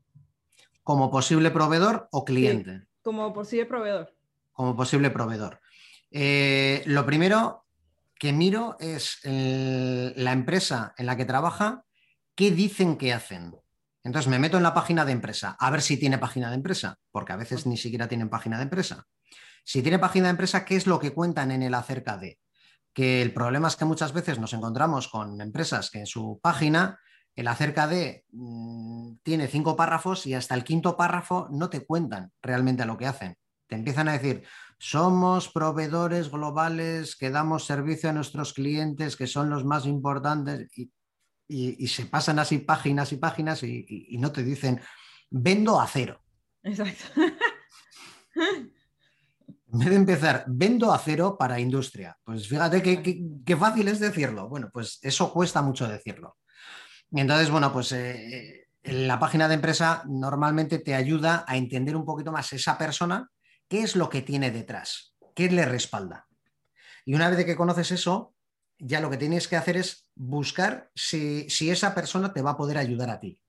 ¿Como 0.83 1.11
posible 1.11 1.51
proveedor 1.51 2.07
o 2.11 2.25
cliente? 2.25 2.87
como 3.01 3.33
posible 3.33 3.65
proveedor. 3.65 4.13
Como 4.51 4.75
posible 4.75 5.09
proveedor. 5.09 5.60
Eh, 6.11 6.83
lo 6.85 7.05
primero 7.05 7.65
que 8.19 8.33
miro 8.33 8.77
es 8.79 9.19
la 9.23 10.31
empresa 10.31 10.93
en 10.97 11.07
la 11.07 11.17
que 11.17 11.25
trabaja, 11.25 11.85
qué 12.35 12.51
dicen 12.51 12.97
que 12.97 13.13
hacen. 13.13 13.55
Entonces 14.03 14.29
me 14.29 14.39
meto 14.39 14.57
en 14.57 14.63
la 14.63 14.73
página 14.73 15.05
de 15.05 15.11
empresa, 15.11 15.55
a 15.59 15.71
ver 15.71 15.81
si 15.81 15.97
tiene 15.97 16.17
página 16.17 16.49
de 16.49 16.55
empresa, 16.55 16.97
porque 17.11 17.33
a 17.33 17.37
veces 17.37 17.65
ni 17.65 17.77
siquiera 17.77 18.07
tienen 18.07 18.29
página 18.29 18.57
de 18.57 18.63
empresa. 18.63 19.07
Si 19.63 19.81
tiene 19.81 19.99
página 19.99 20.25
de 20.25 20.31
empresa, 20.31 20.65
¿qué 20.65 20.75
es 20.75 20.87
lo 20.87 20.99
que 20.99 21.13
cuentan 21.13 21.51
en 21.51 21.63
el 21.63 21.73
acerca 21.73 22.17
de? 22.17 22.39
Que 22.93 23.21
el 23.21 23.33
problema 23.33 23.67
es 23.67 23.75
que 23.75 23.85
muchas 23.85 24.11
veces 24.13 24.39
nos 24.39 24.53
encontramos 24.53 25.07
con 25.07 25.39
empresas 25.39 25.91
que 25.91 25.99
en 25.99 26.07
su 26.07 26.39
página 26.41 26.99
el 27.35 27.47
acerca 27.47 27.87
de 27.87 28.25
mm, 28.31 29.17
tiene 29.23 29.47
cinco 29.47 29.75
párrafos 29.75 30.25
y 30.25 30.33
hasta 30.33 30.55
el 30.55 30.63
quinto 30.63 30.97
párrafo 30.97 31.47
no 31.51 31.69
te 31.69 31.85
cuentan 31.85 32.31
realmente 32.41 32.85
lo 32.85 32.97
que 32.97 33.07
hacen. 33.07 33.37
Te 33.67 33.75
empiezan 33.75 34.09
a 34.09 34.13
decir, 34.13 34.43
somos 34.83 35.47
proveedores 35.47 36.31
globales 36.31 37.15
que 37.15 37.29
damos 37.29 37.65
servicio 37.65 38.09
a 38.09 38.13
nuestros 38.13 38.51
clientes, 38.51 39.15
que 39.15 39.27
son 39.27 39.47
los 39.47 39.63
más 39.63 39.85
importantes, 39.85 40.71
y, 41.47 41.87
se 41.87 42.07
pasan 42.07 42.39
así 42.39 42.57
páginas 42.57 43.11
y 43.11 43.17
páginas 43.17 43.61
y, 43.61 44.17
no 44.17 44.31
te 44.31 44.41
dicen, 44.41 44.81
vendo 45.29 45.79
acero. 45.79 46.23
Exacto. 46.63 47.03
En 49.73 49.79
vez 49.79 49.89
de 49.89 49.95
empezar, 49.95 50.45
vendo 50.47 50.91
acero 50.91 51.37
para 51.37 51.59
industria. 51.59 52.17
Pues 52.23 52.47
fíjate 52.47 52.81
qué, 52.81 53.55
fácil 53.55 53.87
es 53.87 53.99
decirlo. 53.99 54.49
Bueno, 54.49 54.71
pues 54.73 54.97
eso 55.03 55.31
cuesta 55.31 55.61
mucho 55.61 55.87
decirlo. 55.87 56.37
Entonces, 57.11 57.51
bueno, 57.51 57.71
pues 57.71 57.91
eh, 57.91 58.67
la 58.81 59.19
página 59.19 59.47
de 59.47 59.53
empresa 59.53 60.03
normalmente 60.07 60.79
te 60.79 60.95
ayuda 60.95 61.45
a 61.47 61.55
entender 61.55 61.95
un 61.95 62.03
poquito 62.03 62.31
más 62.31 62.51
esa 62.51 62.79
persona 62.79 63.29
¿Qué 63.71 63.83
es 63.83 63.95
lo 63.95 64.09
que 64.09 64.21
tiene 64.21 64.51
detrás? 64.51 65.15
¿Qué 65.33 65.49
le 65.49 65.63
respalda? 65.63 66.27
Y 67.05 67.13
una 67.13 67.29
vez 67.29 67.45
que 67.45 67.55
conoces 67.55 67.91
eso, 67.91 68.35
ya 68.77 68.99
lo 68.99 69.09
que 69.09 69.15
tienes 69.15 69.47
que 69.47 69.55
hacer 69.55 69.77
es 69.77 70.09
buscar 70.13 70.91
si, 70.93 71.47
esa 71.47 71.95
persona 71.95 72.33
te 72.33 72.41
va 72.41 72.51
a 72.51 72.57
poder 72.57 72.77
ayudar 72.77 73.09
a 73.09 73.21
ti. 73.21 73.39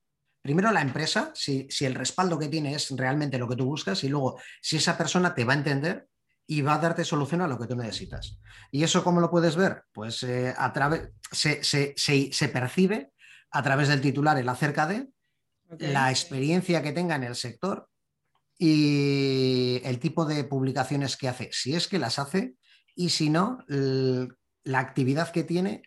Primero 0.41 0.71
la 0.71 0.81
empresa, 0.81 1.33
si, 1.35 1.67
el 1.81 1.97
respaldo 1.97 2.39
que 2.39 2.47
tiene 2.47 2.73
es 2.73 2.93
realmente 2.93 3.37
lo 3.37 3.49
que 3.49 3.57
tú 3.57 3.65
buscas 3.65 4.05
y 4.05 4.09
luego 4.11 4.41
si 4.61 4.77
esa 4.77 4.97
persona 4.97 5.35
te 5.35 5.43
va 5.43 5.55
a 5.55 5.57
entender 5.57 6.07
y 6.47 6.63
va 6.63 6.75
a 6.75 6.79
darte 6.79 7.05
solución 7.05 7.41
a 7.41 7.49
lo 7.49 7.59
que 7.59 7.67
tú 7.67 7.75
necesitas. 7.75 8.39
¿Y 8.71 8.85
eso 8.85 9.03
cómo 9.03 9.21
lo 9.21 9.29
puedes 9.29 9.57
ver? 9.57 9.83
Pues 9.91 10.23
eh, 10.23 10.55
a 10.57 10.73
través, 10.73 11.11
se, 11.33 12.49
percibe 12.53 13.11
a 13.51 13.61
través 13.65 13.89
del 13.89 14.01
titular 14.01 14.39
el 14.39 14.49
acerca 14.49 14.87
de 14.87 15.09
la 15.81 16.11
experiencia 16.13 16.81
que 16.81 16.93
tenga 16.93 17.17
en 17.17 17.25
el 17.25 17.35
sector, 17.35 17.89
y 18.65 19.81
el 19.83 19.99
tipo 19.99 20.25
de 20.25 20.45
publicaciones 20.45 21.17
que 21.17 21.27
hace, 21.27 21.49
si 21.51 21.75
es 21.75 21.89
que 21.89 21.99
las 21.99 22.21
hace, 22.21 22.55
y 22.95 23.09
si 23.09 23.29
no, 23.29 23.59
la 23.67 24.79
actividad 24.79 25.33
que 25.33 25.43
tiene, 25.43 25.83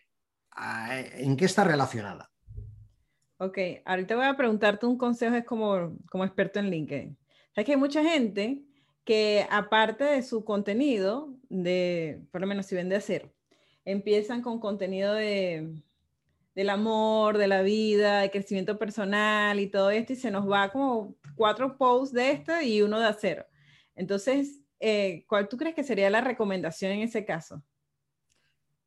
en 1.14 1.38
qué 1.38 1.46
está 1.46 1.64
relacionada. 1.64 2.30
Ok, 3.38 3.56
ahorita 3.82 4.16
voy 4.16 4.26
a 4.26 4.36
preguntarte 4.36 4.84
un 4.84 4.98
consejo 4.98 5.36
es 5.36 5.46
como, 5.46 5.96
como 6.10 6.26
experto 6.26 6.58
en 6.58 6.68
LinkedIn. 6.68 7.16
Sabes 7.54 7.64
que 7.64 7.72
hay 7.72 7.78
mucha 7.78 8.02
gente 8.02 8.60
que 9.06 9.46
aparte 9.50 10.04
de 10.04 10.22
su 10.22 10.44
contenido, 10.44 11.32
de, 11.48 12.20
por 12.30 12.42
lo 12.42 12.46
menos 12.46 12.66
si 12.66 12.74
vende 12.74 12.96
acero, 12.96 13.32
empiezan 13.86 14.42
con 14.42 14.60
contenido 14.60 15.14
de 15.14 15.72
del 16.56 16.70
amor, 16.70 17.36
de 17.36 17.48
la 17.48 17.60
vida, 17.60 18.20
de 18.20 18.30
crecimiento 18.30 18.78
personal 18.78 19.60
y 19.60 19.66
todo 19.66 19.90
esto, 19.90 20.14
y 20.14 20.16
se 20.16 20.30
nos 20.30 20.50
va 20.50 20.72
como 20.72 21.14
cuatro 21.36 21.76
posts 21.76 22.12
de 22.12 22.32
este 22.32 22.64
y 22.64 22.82
uno 22.82 22.98
de 22.98 23.06
acero. 23.06 23.46
Entonces, 23.94 24.60
eh, 24.80 25.24
¿cuál 25.28 25.48
tú 25.48 25.56
crees 25.56 25.74
que 25.74 25.84
sería 25.84 26.10
la 26.10 26.20
recomendación 26.20 26.92
en 26.92 27.00
ese 27.00 27.24
caso? 27.24 27.62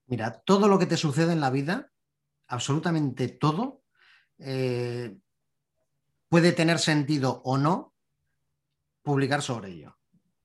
Mira, 0.07 0.41
todo 0.41 0.67
lo 0.67 0.77
que 0.79 0.85
te 0.85 0.97
sucede 0.97 1.33
en 1.33 1.39
la 1.39 1.49
vida, 1.49 1.91
absolutamente 2.47 3.27
todo, 3.27 3.83
eh, 4.39 5.15
puede 6.27 6.51
tener 6.51 6.79
sentido 6.79 7.41
o 7.43 7.57
no 7.57 7.93
publicar 9.03 9.41
sobre 9.41 9.71
ello. 9.71 9.97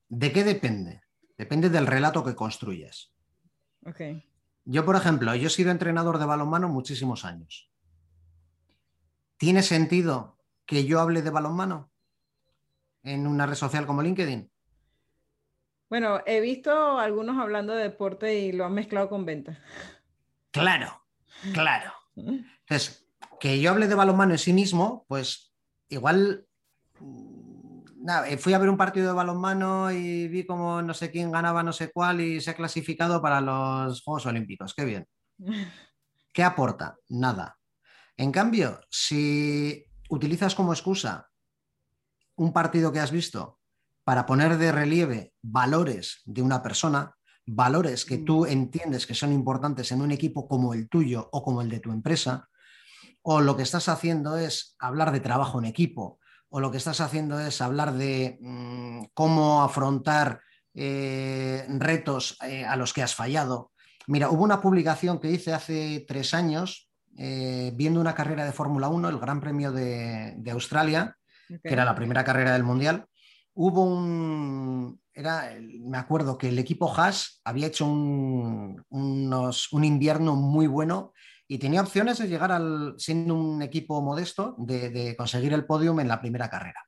¿De 0.07 0.31
qué 0.31 0.43
depende? 0.43 1.01
Depende 1.37 1.69
del 1.69 1.87
relato 1.87 2.23
que 2.23 2.35
construyas. 2.35 3.13
Okay. 3.85 4.23
Yo, 4.63 4.85
por 4.85 4.95
ejemplo, 4.95 5.35
yo 5.35 5.47
he 5.47 5.51
sido 5.51 5.71
entrenador 5.71 6.17
de 6.17 6.25
balonmano 6.25 6.69
muchísimos 6.69 7.25
años. 7.25 7.71
¿Tiene 9.37 9.61
sentido 9.61 10.39
que 10.65 10.85
yo 10.85 10.99
hable 10.99 11.21
de 11.21 11.29
balonmano 11.29 11.91
en 13.05 13.27
una 13.27 13.45
red 13.45 13.55
social 13.55 13.85
como 13.85 14.01
LinkedIn? 14.01 14.51
Bueno, 15.89 16.19
he 16.25 16.41
visto 16.41 16.99
algunos 16.99 17.37
hablando 17.37 17.73
de 17.73 17.83
deporte 17.83 18.39
y 18.39 18.51
lo 18.51 18.65
han 18.65 18.73
mezclado 18.73 19.07
con 19.07 19.25
venta. 19.25 19.59
Claro, 20.51 21.05
claro. 21.53 21.93
Entonces, 22.15 23.07
que 23.39 23.59
yo 23.59 23.71
hable 23.71 23.87
de 23.87 23.95
balonmano 23.95 24.33
en 24.33 24.39
sí 24.39 24.51
mismo, 24.51 25.05
pues 25.07 25.53
igual 25.89 26.47
eh, 28.27 28.37
fui 28.37 28.53
a 28.53 28.57
ver 28.57 28.69
un 28.69 28.77
partido 28.77 29.07
de 29.07 29.13
balonmano 29.13 29.91
y 29.91 30.27
vi 30.27 30.45
como 30.45 30.81
no 30.81 30.93
sé 30.93 31.11
quién 31.11 31.31
ganaba 31.31 31.63
no 31.63 31.73
sé 31.73 31.91
cuál 31.91 32.21
y 32.21 32.41
se 32.41 32.51
ha 32.51 32.55
clasificado 32.55 33.21
para 33.21 33.41
los 33.41 34.01
Juegos 34.01 34.25
Olímpicos. 34.25 34.73
Qué 34.73 34.85
bien. 34.85 35.07
¿Qué 36.33 36.43
aporta? 36.43 36.97
Nada. 37.09 37.57
En 38.17 38.31
cambio, 38.31 38.79
si 38.89 39.85
utilizas 40.09 40.55
como 40.55 40.73
excusa 40.73 41.29
un 42.35 42.53
partido 42.53 42.91
que 42.91 42.99
has 42.99 43.11
visto 43.11 43.59
para 44.03 44.25
poner 44.25 44.57
de 44.57 44.71
relieve 44.71 45.33
valores 45.41 46.21
de 46.25 46.41
una 46.41 46.61
persona, 46.61 47.15
valores 47.45 48.05
que 48.05 48.17
tú 48.19 48.45
mm. 48.45 48.49
entiendes 48.49 49.07
que 49.07 49.15
son 49.15 49.31
importantes 49.31 49.91
en 49.91 50.01
un 50.01 50.11
equipo 50.11 50.47
como 50.47 50.73
el 50.73 50.89
tuyo 50.89 51.29
o 51.31 51.43
como 51.43 51.61
el 51.61 51.69
de 51.69 51.79
tu 51.79 51.91
empresa, 51.91 52.49
o 53.21 53.41
lo 53.41 53.57
que 53.57 53.63
estás 53.63 53.89
haciendo 53.89 54.37
es 54.37 54.75
hablar 54.79 55.11
de 55.11 55.19
trabajo 55.19 55.59
en 55.59 55.65
equipo, 55.65 56.19
o 56.49 56.59
lo 56.59 56.71
que 56.71 56.77
estás 56.77 57.01
haciendo 57.01 57.39
es 57.39 57.59
hablar 57.61 57.93
de 57.93 58.37
mm, 58.39 59.05
cómo 59.13 59.63
afrontar 59.63 60.41
eh, 60.73 61.65
retos 61.69 62.37
eh, 62.43 62.65
a 62.65 62.75
los 62.75 62.93
que 62.93 63.01
has 63.01 63.15
fallado. 63.15 63.71
Mira, 64.07 64.29
hubo 64.29 64.43
una 64.43 64.61
publicación 64.61 65.19
que 65.19 65.31
hice 65.31 65.53
hace 65.53 66.05
tres 66.07 66.33
años 66.33 66.89
eh, 67.17 67.71
viendo 67.75 68.01
una 68.01 68.13
carrera 68.13 68.45
de 68.45 68.51
Fórmula 68.51 68.89
1, 68.89 69.09
el 69.09 69.19
Gran 69.19 69.39
Premio 69.39 69.71
de, 69.71 70.51
Australia, 70.51 71.17
que 71.47 71.73
era 71.73 71.85
la 71.85 71.95
primera 71.95 72.23
carrera 72.23 72.53
del 72.53 72.63
Mundial. 72.63 73.05
Hubo 73.53 73.83
un, 73.83 74.99
era, 75.13 75.53
me 75.79 75.97
acuerdo 75.97 76.37
que 76.37 76.49
el 76.49 76.59
equipo 76.59 76.93
Haas 76.93 77.41
había 77.45 77.67
hecho 77.67 77.85
un, 77.85 78.83
un 78.89 79.83
invierno 79.83 80.35
muy 80.35 80.67
bueno 80.67 81.13
y 81.47 81.59
tenía 81.59 81.81
opciones 81.81 82.17
de 82.17 82.27
llegar 82.27 82.51
al, 82.51 82.95
siendo 82.97 83.35
un 83.35 83.61
equipo 83.61 84.01
modesto, 84.01 84.55
de, 84.57 85.15
conseguir 85.17 85.53
el 85.53 85.65
podium 85.65 85.99
en 85.99 86.07
la 86.07 86.19
primera 86.19 86.49
carrera. 86.49 86.85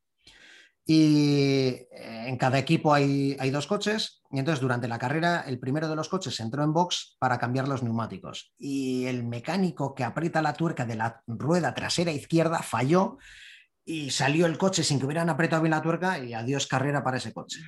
Y 0.89 1.67
eh, 1.91 2.25
en 2.27 2.37
cada 2.37 2.57
equipo 2.57 2.93
hay, 2.93 3.35
hay, 3.39 3.51
dos 3.51 3.67
coches 3.67 4.21
y 4.31 4.39
entonces 4.39 4.61
durante 4.61 4.87
la 4.87 4.97
carrera 4.97 5.43
el 5.45 5.59
primero 5.59 5.89
de 5.89 5.97
los 5.97 6.07
coches 6.07 6.39
entró 6.39 6.63
en 6.63 6.71
box 6.71 7.17
para 7.19 7.37
cambiar 7.37 7.67
los 7.67 7.83
neumáticos 7.83 8.53
y 8.57 9.05
el 9.05 9.25
mecánico 9.25 9.93
que 9.93 10.05
aprieta 10.05 10.41
la 10.41 10.53
tuerca 10.53 10.85
de 10.85 10.95
la 10.95 11.21
rueda 11.27 11.73
trasera 11.73 12.13
izquierda 12.13 12.59
falló 12.59 13.17
y 13.87 14.11
salió 14.11 14.45
el 14.45 14.57
coche 14.59 14.83
sin 14.83 14.99
que 14.99 15.05
hubieran 15.05 15.29
apretado 15.29 15.63
bien 15.63 15.71
la 15.71 15.81
tuerca 15.81 16.19
y 16.19 16.33
adiós 16.33 16.67
carrera 16.67 17.03
para 17.03 17.17
ese 17.17 17.33
coche. 17.33 17.61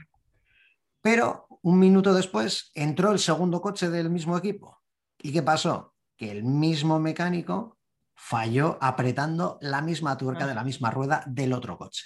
Pero 1.02 1.48
un 1.62 1.80
minuto 1.80 2.14
después 2.14 2.72
entró 2.76 3.12
el 3.12 3.20
segundo 3.20 3.62
coche 3.62 3.90
del 3.90 4.10
mismo 4.10 4.38
equipo. 4.38 4.82
¿Y 5.18 5.32
qué 5.32 5.42
pasó? 5.42 5.96
que 6.20 6.30
el 6.30 6.44
mismo 6.44 7.00
mecánico 7.00 7.78
falló 8.14 8.78
apretando 8.82 9.58
la 9.62 9.82
misma 9.82 10.18
tuerca 10.18 10.46
de 10.46 10.54
la 10.54 10.66
misma 10.66 10.92
rueda 10.92 11.24
del 11.26 11.54
otro 11.54 11.78
coche. 11.78 12.04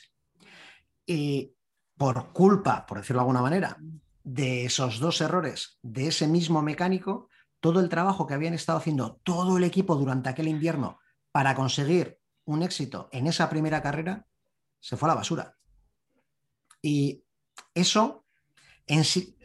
Y 1.04 1.56
por 1.97 2.32
culpa, 2.32 2.86
por 2.86 2.99
decirlo 2.99 3.21
de 3.21 3.23
alguna 3.23 3.41
manera, 3.41 3.76
de 4.23 4.65
esos 4.65 4.99
dos 4.99 5.19
errores 5.19 5.80
de 5.82 6.08
ese 6.08 6.28
mismo 6.28 6.62
mecánico, 6.62 7.28
todo 7.60 7.80
el 7.80 7.89
trabajo 7.89 8.28
que 8.28 8.36
habían 8.36 8.54
estado 8.54 8.78
haciendo 8.78 9.19
todo 9.23 9.58
el 9.58 9.63
equipo 9.63 9.95
durante 9.95 10.30
aquel 10.30 10.47
invierno 10.47 10.99
para 11.32 11.56
conseguir 11.56 12.19
un 12.45 12.63
éxito 12.63 13.10
en 13.12 13.27
esa 13.27 13.49
primera 13.49 13.82
carrera 13.82 14.27
se 14.79 14.97
fue 14.97 15.08
a 15.08 15.12
la 15.12 15.15
basura. 15.15 15.58
Y 16.82 17.23
eso 17.73 18.25
en 18.86 19.03
sí, 19.03 19.38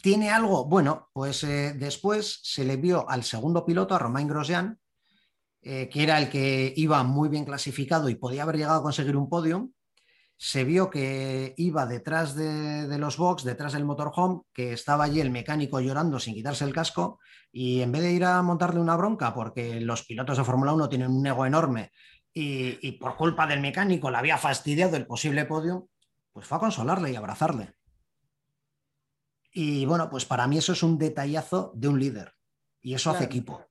¿Tiene 0.00 0.30
algo? 0.30 0.64
Bueno, 0.64 1.10
pues 1.12 1.42
eh, 1.42 1.74
después 1.74 2.40
se 2.42 2.64
le 2.64 2.76
vio 2.76 3.08
al 3.10 3.24
segundo 3.24 3.64
piloto, 3.64 3.94
a 3.94 3.98
Romain 3.98 4.28
Grosjean, 4.28 4.78
eh, 5.60 5.88
que 5.88 6.02
era 6.04 6.18
el 6.18 6.30
que 6.30 6.72
iba 6.76 7.02
muy 7.02 7.28
bien 7.28 7.44
clasificado 7.44 8.08
y 8.08 8.14
podía 8.14 8.44
haber 8.44 8.56
llegado 8.56 8.78
a 8.78 8.82
conseguir 8.82 9.16
un 9.16 9.28
podio. 9.28 9.70
Se 10.38 10.64
vio 10.64 10.88
que 10.88 11.52
iba 11.56 11.84
detrás 11.84 12.34
de, 12.34 12.96
los 12.96 13.16
box, 13.18 13.44
detrás 13.44 13.72
del 13.74 13.84
motorhome, 13.84 14.42
que 14.54 14.72
estaba 14.72 15.04
allí 15.04 15.20
el 15.20 15.30
mecánico 15.30 15.80
llorando 15.80 16.18
sin 16.18 16.34
quitarse 16.34 16.64
el 16.64 16.72
casco, 16.72 17.18
y 17.52 17.82
en 17.82 17.92
vez 17.92 18.02
de 18.02 18.12
ir 18.12 18.24
a 18.24 18.40
montarle 18.42 18.80
una 18.80 18.96
bronca, 18.96 19.34
porque 19.34 19.80
los 19.80 20.04
pilotos 20.06 20.38
de 20.38 20.44
Fórmula 20.44 20.72
1 20.72 20.88
tienen 20.88 21.10
un 21.10 21.26
ego 21.26 21.44
enorme 21.44 21.90
y, 22.32 22.78
y 22.86 22.92
por 22.92 23.16
culpa 23.16 23.46
del 23.46 23.60
mecánico 23.60 24.10
le 24.10 24.16
había 24.16 24.38
fastidiado 24.38 24.96
el 24.96 25.06
posible 25.06 25.44
podio, 25.44 25.88
pues 26.32 26.46
fue 26.46 26.56
a 26.56 26.60
consolarle 26.60 27.10
y 27.10 27.16
abrazarle. 27.16 27.74
Y 29.52 29.86
bueno, 29.86 30.08
pues 30.08 30.24
para 30.24 30.46
mí 30.46 30.58
eso 30.58 30.72
es 30.72 30.82
un 30.82 30.98
detallazo 30.98 31.72
de 31.74 31.88
un 31.88 31.98
líder 31.98 32.34
y 32.80 32.94
eso 32.94 33.10
hace 33.10 33.24
equipo. 33.24 33.66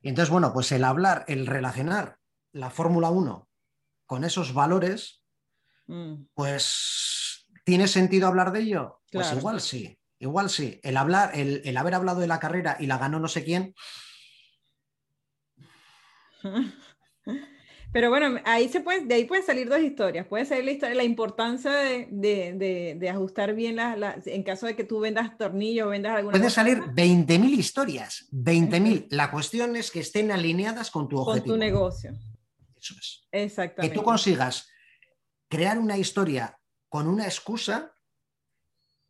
Y 0.00 0.08
entonces, 0.08 0.30
bueno, 0.30 0.52
pues 0.52 0.72
el 0.72 0.84
hablar, 0.84 1.24
el 1.28 1.46
relacionar 1.46 2.18
la 2.52 2.70
Fórmula 2.70 3.10
1 3.10 3.48
con 4.06 4.24
esos 4.24 4.52
valores, 4.52 5.21
mm. 5.86 6.26
pues 6.34 7.46
¿tiene 7.64 7.88
sentido 7.88 8.28
hablar 8.28 8.52
de 8.52 8.60
ello? 8.60 9.00
Pues 9.10 9.32
igual 9.32 9.60
sí, 9.60 9.98
igual 10.18 10.50
sí. 10.50 10.80
El 10.82 10.96
hablar, 10.96 11.32
el, 11.34 11.62
el 11.64 11.76
haber 11.76 11.94
hablado 11.94 12.20
de 12.20 12.26
la 12.26 12.40
carrera 12.40 12.76
y 12.80 12.86
la 12.86 12.98
ganó 12.98 13.18
no 13.18 13.28
sé 13.28 13.44
quién. 13.44 13.74
Pero 17.92 18.08
bueno, 18.08 18.40
ahí 18.46 18.70
se 18.70 18.80
puede, 18.80 19.04
de 19.04 19.14
ahí 19.14 19.24
pueden 19.26 19.44
salir 19.44 19.68
dos 19.68 19.80
historias. 19.80 20.26
Puede 20.26 20.46
salir 20.46 20.64
la 20.64 20.70
historia, 20.70 20.94
la 20.94 21.04
importancia 21.04 21.70
de, 21.70 23.10
ajustar 23.12 23.54
bien 23.54 23.76
las, 23.76 24.26
en 24.26 24.42
caso 24.44 24.64
de 24.64 24.74
que 24.74 24.84
tú 24.84 25.00
vendas 25.00 25.36
tornillos, 25.36 25.90
vendas 25.90 26.16
alguna 26.16 26.32
Pueden 26.32 26.50
salir 26.50 26.78
20.000 26.78 27.50
historias, 27.50 28.28
20.000. 28.32 29.08
La 29.10 29.30
cuestión 29.30 29.76
es 29.76 29.90
que 29.90 30.00
estén 30.00 30.32
alineadas 30.32 30.90
con 30.90 31.06
tu 31.06 31.18
objetivo. 31.18 31.52
Con 31.52 31.54
tu 31.54 31.58
negocio. 31.58 32.12
Eso 32.74 32.94
es. 32.98 33.28
Exactamente. 33.30 33.94
Que 33.94 34.00
tú 34.00 34.02
consigas 34.02 34.71
crear 35.52 35.78
una 35.78 35.98
historia 35.98 36.58
con 36.88 37.06
una 37.06 37.26
excusa 37.26 37.94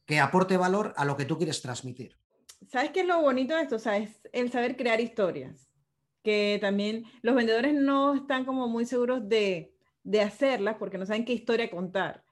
que 0.04 0.18
aporte 0.18 0.56
valor 0.56 0.92
a 0.96 1.04
lo 1.04 1.16
que 1.16 1.24
tú 1.24 1.36
quieres 1.36 1.62
transmitir. 1.62 2.18
¿Sabes 2.66 2.90
qué 2.90 3.02
es 3.02 3.06
lo 3.06 3.22
bonito 3.22 3.54
de 3.54 3.62
esto? 3.62 3.76
O 3.76 3.78
sea, 3.78 3.96
es 3.96 4.20
el 4.32 4.50
saber 4.50 4.76
crear 4.76 5.00
historias 5.00 5.68
que 6.24 6.58
también 6.60 7.04
los 7.22 7.36
vendedores 7.36 7.74
no 7.74 8.16
están 8.16 8.44
como 8.44 8.66
muy 8.66 8.86
seguros 8.86 9.28
de, 9.28 9.72
de 10.02 10.20
hacerlas 10.20 10.78
porque 10.80 10.98
no 10.98 11.06
saben 11.06 11.24
qué 11.24 11.32
historia 11.32 11.70
contar. 11.70 12.24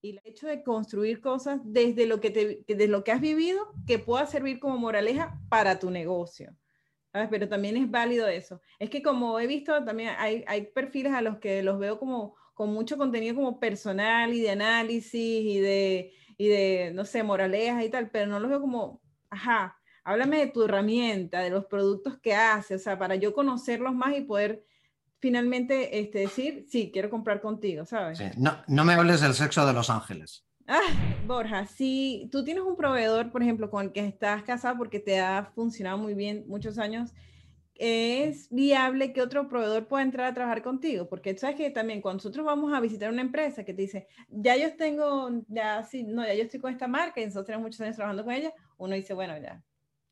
Y 0.00 0.10
el 0.10 0.20
hecho 0.22 0.46
de 0.46 0.62
construir 0.62 1.20
cosas 1.20 1.58
desde 1.64 2.06
lo 2.06 2.20
que, 2.20 2.30
te, 2.30 2.62
desde 2.68 2.86
lo 2.86 3.02
que 3.02 3.10
has 3.10 3.20
vivido 3.20 3.74
que 3.84 3.98
pueda 3.98 4.26
servir 4.26 4.60
como 4.60 4.78
moraleja 4.78 5.40
para 5.48 5.80
tu 5.80 5.90
negocio. 5.90 6.56
¿sabes? 7.12 7.26
Pero 7.32 7.48
también 7.48 7.76
es 7.76 7.90
válido 7.90 8.28
eso. 8.28 8.60
Es 8.78 8.90
que 8.90 9.02
como 9.02 9.40
he 9.40 9.48
visto, 9.48 9.84
también 9.84 10.10
hay, 10.18 10.44
hay 10.46 10.66
perfiles 10.66 11.12
a 11.14 11.20
los 11.20 11.38
que 11.38 11.64
los 11.64 11.80
veo 11.80 11.98
como 11.98 12.36
con 12.56 12.72
mucho 12.72 12.96
contenido 12.96 13.34
como 13.34 13.60
personal 13.60 14.32
y 14.32 14.40
de 14.40 14.50
análisis 14.50 15.14
y 15.14 15.60
de, 15.60 16.14
y 16.38 16.48
de 16.48 16.90
no 16.94 17.04
sé, 17.04 17.22
moralejas 17.22 17.84
y 17.84 17.90
tal, 17.90 18.08
pero 18.08 18.26
no 18.28 18.40
los 18.40 18.48
veo 18.48 18.62
como, 18.62 19.02
ajá, 19.28 19.76
háblame 20.04 20.38
de 20.38 20.46
tu 20.46 20.62
herramienta, 20.62 21.40
de 21.40 21.50
los 21.50 21.66
productos 21.66 22.18
que 22.18 22.34
haces, 22.34 22.80
o 22.80 22.84
sea, 22.84 22.98
para 22.98 23.14
yo 23.14 23.34
conocerlos 23.34 23.94
más 23.94 24.16
y 24.16 24.22
poder 24.22 24.64
finalmente 25.18 26.00
este, 26.00 26.20
decir, 26.20 26.64
sí, 26.66 26.90
quiero 26.90 27.10
comprar 27.10 27.42
contigo, 27.42 27.84
¿sabes? 27.84 28.18
No, 28.38 28.56
no 28.66 28.84
me 28.86 28.94
hables 28.94 29.20
del 29.20 29.34
sexo 29.34 29.66
de 29.66 29.74
los 29.74 29.90
ángeles. 29.90 30.46
Ah, 30.66 30.80
Borja, 31.26 31.66
si 31.66 32.26
tú 32.32 32.42
tienes 32.42 32.64
un 32.64 32.74
proveedor, 32.74 33.30
por 33.30 33.42
ejemplo, 33.42 33.70
con 33.70 33.84
el 33.84 33.92
que 33.92 34.06
estás 34.06 34.42
casado 34.44 34.78
porque 34.78 34.98
te 34.98 35.20
ha 35.20 35.52
funcionado 35.54 35.98
muy 35.98 36.14
bien 36.14 36.44
muchos 36.48 36.78
años, 36.78 37.12
¿es 37.78 38.48
viable 38.50 39.12
que 39.12 39.22
otro 39.22 39.48
proveedor 39.48 39.86
pueda 39.86 40.02
entrar 40.02 40.26
a 40.26 40.34
trabajar 40.34 40.62
contigo? 40.62 41.08
Porque 41.08 41.36
sabes 41.36 41.56
que 41.56 41.70
también 41.70 42.00
cuando 42.00 42.18
nosotros 42.18 42.44
vamos 42.44 42.72
a 42.72 42.80
visitar 42.80 43.10
una 43.10 43.22
empresa 43.22 43.64
que 43.64 43.74
te 43.74 43.82
dice, 43.82 44.06
ya 44.28 44.56
yo 44.56 44.76
tengo, 44.76 45.30
ya 45.48 45.82
sí, 45.82 46.02
no, 46.02 46.24
ya 46.24 46.34
yo 46.34 46.42
estoy 46.42 46.60
con 46.60 46.72
esta 46.72 46.88
marca 46.88 47.20
y 47.20 47.24
nosotros 47.24 47.46
tenemos 47.46 47.64
muchos 47.64 47.80
años 47.80 47.96
trabajando 47.96 48.24
con 48.24 48.34
ella, 48.34 48.52
uno 48.78 48.94
dice, 48.94 49.14
bueno, 49.14 49.36
ya, 49.38 49.62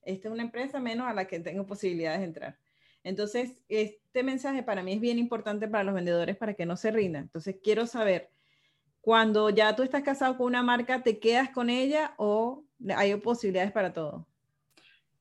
esta 0.03 0.29
es 0.29 0.33
una 0.33 0.43
empresa 0.43 0.81
menos 0.81 1.07
a 1.07 1.15
la 1.15 1.27
que 1.27 1.41
tengo 1.41 1.67
posibilidades 1.67 2.21
de 2.21 2.27
entrar. 2.27 2.59
Entonces, 3.03 3.63
este 3.69 4.23
mensaje 4.23 4.63
para 4.63 4.83
mí 4.83 4.95
es 4.95 5.01
bien 5.01 5.19
importante 5.19 5.69
para 5.69 5.85
los 5.85 5.95
vendedores 5.95 6.37
para 6.37 6.55
que 6.55 6.65
no 6.65 6.77
se 6.77 6.91
rindan. 6.91 7.25
Entonces, 7.25 7.57
quiero 7.63 7.87
saber, 7.87 8.31
cuando 9.01 9.51
ya 9.51 9.77
tú 9.77 9.83
estás 9.83 10.03
casado 10.03 10.37
con 10.39 10.47
una 10.47 10.63
marca, 10.63 11.03
¿te 11.03 11.19
quedas 11.19 11.51
con 11.51 11.69
ella 11.69 12.15
o 12.17 12.65
hay 12.97 13.15
posibilidades 13.17 13.73
para 13.73 13.93
todo? 13.93 14.27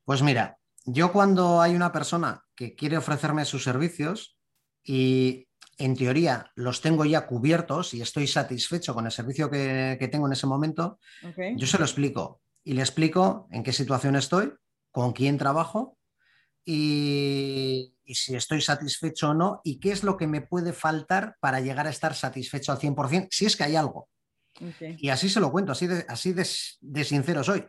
Pues 0.06 0.21
mira, 0.21 0.58
yo 0.85 1.11
cuando 1.11 1.61
hay 1.61 1.75
una 1.75 1.91
persona 1.91 2.43
que 2.55 2.75
quiere 2.75 2.97
ofrecerme 2.97 3.45
sus 3.45 3.63
servicios 3.63 4.37
y 4.83 5.47
en 5.77 5.95
teoría 5.95 6.51
los 6.55 6.81
tengo 6.81 7.05
ya 7.05 7.25
cubiertos 7.25 7.93
y 7.93 8.01
estoy 8.01 8.27
satisfecho 8.27 8.93
con 8.93 9.05
el 9.05 9.11
servicio 9.11 9.49
que, 9.49 10.09
tengo 10.11 10.27
en 10.27 10.33
ese 10.33 10.47
momento, 10.47 10.99
yo 11.55 11.67
se 11.67 11.77
lo 11.77 11.85
explico 11.85 12.41
y 12.63 12.73
le 12.73 12.81
explico 12.81 13.47
en 13.51 13.63
qué 13.63 13.73
situación 13.73 14.15
estoy, 14.15 14.53
con 14.91 15.13
quién 15.13 15.37
trabajo 15.37 15.97
y, 16.65 17.95
si 18.05 18.35
estoy 18.35 18.61
satisfecho 18.61 19.29
o 19.29 19.33
no 19.33 19.61
y 19.63 19.79
qué 19.79 19.91
es 19.91 20.03
lo 20.03 20.17
que 20.17 20.27
me 20.27 20.41
puede 20.41 20.73
faltar 20.73 21.35
para 21.39 21.59
llegar 21.61 21.87
a 21.87 21.89
estar 21.89 22.13
satisfecho 22.13 22.71
al 22.71 22.79
100%, 22.79 23.27
si 23.31 23.45
es 23.45 23.55
que 23.55 23.63
hay 23.63 23.75
algo. 23.75 24.09
Y 24.97 25.09
así 25.09 25.29
se 25.29 25.39
lo 25.39 25.51
cuento, 25.51 25.71
así, 25.71 25.87
de, 25.87 26.05
así 26.07 26.33
de, 26.33 27.03
sincero 27.03 27.43
soy. 27.43 27.65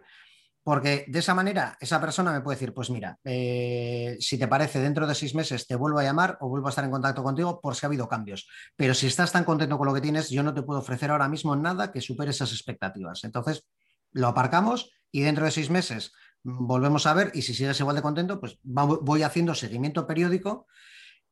Porque 0.64 1.04
de 1.08 1.18
esa 1.18 1.34
manera 1.34 1.76
esa 1.78 2.00
persona 2.00 2.32
me 2.32 2.40
puede 2.40 2.56
decir, 2.56 2.72
pues 2.72 2.88
mira, 2.88 3.18
eh, 3.22 4.16
si 4.18 4.38
te 4.38 4.48
parece, 4.48 4.80
dentro 4.80 5.06
de 5.06 5.14
seis 5.14 5.34
meses 5.34 5.66
te 5.66 5.76
vuelvo 5.76 5.98
a 5.98 6.02
llamar 6.02 6.38
o 6.40 6.48
vuelvo 6.48 6.68
a 6.68 6.70
estar 6.70 6.84
en 6.84 6.90
contacto 6.90 7.22
contigo 7.22 7.60
por 7.60 7.76
si 7.76 7.84
ha 7.84 7.88
habido 7.88 8.08
cambios. 8.08 8.48
Pero 8.74 8.94
si 8.94 9.06
estás 9.06 9.30
tan 9.30 9.44
contento 9.44 9.76
con 9.76 9.86
lo 9.86 9.92
que 9.92 10.00
tienes, 10.00 10.30
yo 10.30 10.42
no 10.42 10.54
te 10.54 10.62
puedo 10.62 10.80
ofrecer 10.80 11.10
ahora 11.10 11.28
mismo 11.28 11.54
nada 11.54 11.92
que 11.92 12.00
supere 12.00 12.30
esas 12.30 12.50
expectativas. 12.52 13.24
Entonces, 13.24 13.66
lo 14.12 14.28
aparcamos 14.28 14.90
y 15.12 15.20
dentro 15.20 15.44
de 15.44 15.50
seis 15.50 15.68
meses 15.68 16.12
volvemos 16.42 17.06
a 17.06 17.14
ver 17.14 17.30
y 17.34 17.42
si 17.42 17.52
sigues 17.52 17.78
igual 17.80 17.96
de 17.96 18.02
contento, 18.02 18.40
pues 18.40 18.58
voy 18.62 19.22
haciendo 19.22 19.54
seguimiento 19.54 20.06
periódico 20.06 20.66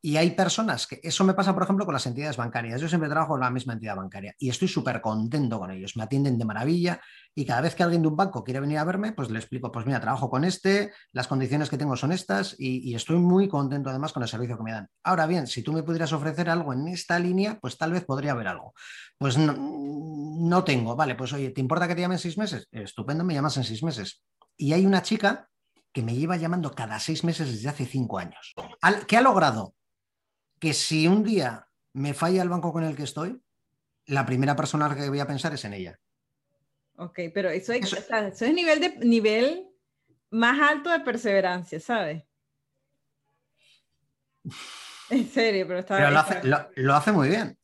Y 0.05 0.17
hay 0.17 0.33
personas 0.33 0.89
que, 0.89 0.99
eso 1.01 1.23
me 1.23 1.33
pasa, 1.33 1.55
por 1.55 1.63
ejemplo, 1.63 1.85
con 1.85 1.95
las 1.95 2.05
entidades 2.07 2.37
bancarias. 2.37 2.81
Yo 2.81 2.89
siempre 2.89 3.09
trabajo 3.09 3.37
en 3.37 3.41
la 3.43 3.51
misma 3.51 3.75
entidad 3.75 3.95
bancaria 3.95 4.35
y 4.37 4.51
estoy 4.51 4.67
súper 4.67 5.01
contento 5.01 5.61
con 5.61 5.71
ellos. 5.71 5.97
Me 5.97 6.03
atienden 6.03 6.37
de 6.39 6.45
maravilla 6.45 7.01
y 7.37 7.45
cada 7.47 7.61
vez 7.61 7.77
que 7.77 7.85
alguien 7.85 8.03
de 8.03 8.09
un 8.09 8.17
banco 8.17 8.43
quiere 8.43 8.59
venir 8.59 8.79
a 8.79 8.85
verme, 8.85 9.13
pues 9.13 9.31
le 9.31 9.39
explico, 9.39 9.71
pues 9.71 9.87
mira, 9.87 10.01
trabajo 10.01 10.29
con 10.29 10.43
este, 10.43 10.93
las 11.13 11.29
condiciones 11.29 11.71
que 11.71 11.79
tengo 11.79 11.95
son 11.95 12.11
estas 12.11 12.57
y, 12.59 12.93
estoy 12.97 13.19
muy 13.19 13.49
contento 13.49 13.91
además 13.91 14.13
con 14.13 14.25
el 14.25 14.29
servicio 14.29 14.57
que 14.57 14.65
me 14.65 14.73
dan. 14.73 14.89
Ahora 15.05 15.27
bien, 15.27 15.47
si 15.47 15.63
tú 15.63 15.73
me 15.73 15.85
pudieras 15.85 16.13
ofrecer 16.13 16.51
algo 16.51 16.73
en 16.73 16.89
esta 16.89 17.21
línea, 17.21 17.61
pues 17.61 17.79
tal 17.79 17.93
vez 17.93 18.05
podría 18.05 18.33
haber 18.33 18.49
algo. 18.49 18.75
Pues 19.17 19.39
no, 19.39 19.55
no 19.57 20.65
tengo, 20.65 20.97
vale, 20.97 21.15
pues 21.15 21.33
oye, 21.33 21.51
¿te 21.51 21.61
importa 21.61 21.87
que 21.87 21.95
te 21.95 22.01
llame 22.01 22.17
en 22.17 22.21
seis 22.21 22.37
meses? 22.37 22.67
Estupendo, 22.73 23.23
me 23.23 23.35
llamas 23.35 23.57
en 23.57 23.63
seis 23.63 23.85
meses. 23.85 24.25
Y 24.57 24.73
hay 24.73 24.85
una 24.85 25.03
chica 25.03 25.49
que 25.93 26.03
me 26.03 26.17
lleva 26.17 26.37
llamando 26.37 26.73
cada 26.73 26.99
seis 26.99 27.23
meses 27.23 27.53
desde 27.53 27.69
hace 27.69 27.87
cinco 27.87 28.19
años. 28.19 28.53
¿Qué 29.07 29.17
ha 29.17 29.21
logrado? 29.21 29.75
Que 30.63 30.75
si 30.75 31.09
un 31.09 31.25
día 31.25 31.67
me 31.93 32.15
falla 32.15 32.41
el 32.41 32.49
banco 32.49 32.73
con 32.73 32.85
el 32.85 32.95
que 32.95 33.03
estoy, 33.03 33.37
la 34.07 34.25
primera 34.25 34.55
persona 34.55 34.95
que 34.95 35.09
voy 35.09 35.19
a 35.19 35.27
pensar 35.27 35.53
es 35.53 35.65
en 35.65 35.73
ella. 35.73 35.99
Ok, 36.99 37.19
pero 37.35 37.51
eso 37.51 37.73
es, 37.73 37.83
nivel, 38.55 38.79
de, 38.79 38.97
nivel 38.99 39.67
más 40.31 40.61
alto 40.61 40.91
de 40.91 41.01
perseverancia, 41.01 41.81
¿sabes? 41.81 42.23
En 45.11 45.29
serio, 45.29 45.67
pero 45.67 45.81
está... 45.81 45.97
Pero 45.97 46.71
lo 46.77 46.95
hace, 46.95 47.11
muy 47.11 47.29
bien. 47.29 47.59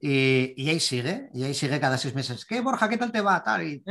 Y, 0.00 0.68
ahí 0.68 0.80
sigue, 0.80 1.30
y 1.34 1.44
ahí 1.44 1.54
sigue 1.54 1.78
cada 1.78 1.96
seis 1.96 2.16
meses. 2.16 2.44
¿Qué, 2.44 2.60
Borja, 2.60 2.88
qué 2.88 2.98
tal 2.98 3.12
te 3.12 3.20
va? 3.20 3.44
Tal, 3.44 3.62
y, 3.62 3.84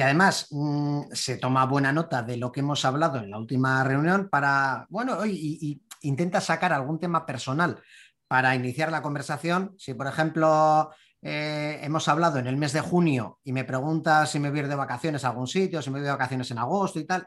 además 0.00 0.46
mm, 0.50 1.10
se 1.10 1.36
toma 1.36 1.66
buena 1.66 1.92
nota 1.92 2.22
de 2.22 2.36
lo 2.36 2.52
que 2.52 2.60
hemos 2.60 2.84
hablado 2.84 3.18
en 3.18 3.28
la 3.28 3.38
última 3.38 3.82
reunión 3.82 4.28
para, 4.28 4.86
bueno, 4.88 5.26
y, 5.26 5.81
intenta 6.02 6.40
sacar 6.40 6.72
algún 6.72 7.00
tema 7.00 7.26
personal 7.26 7.82
para 8.28 8.54
iniciar 8.54 8.90
la 8.90 9.02
conversación. 9.02 9.74
Si, 9.78 9.94
por 9.94 10.06
ejemplo, 10.06 10.90
eh, 11.20 11.78
hemos 11.82 12.08
hablado 12.08 12.38
en 12.38 12.46
el 12.46 12.56
mes 12.56 12.72
de 12.72 12.80
junio 12.80 13.38
y 13.44 13.52
me 13.52 13.64
pregunta 13.64 14.26
si 14.26 14.40
me 14.40 14.50
voy 14.50 14.60
a 14.60 14.62
ir 14.62 14.68
de 14.68 14.74
vacaciones 14.74 15.24
a 15.24 15.28
algún 15.28 15.46
sitio, 15.46 15.82
si 15.82 15.90
me 15.90 15.98
voy 15.98 16.06
de 16.06 16.12
vacaciones 16.12 16.50
en 16.50 16.58
agosto 16.58 16.98
y 16.98 17.04
tal, 17.04 17.26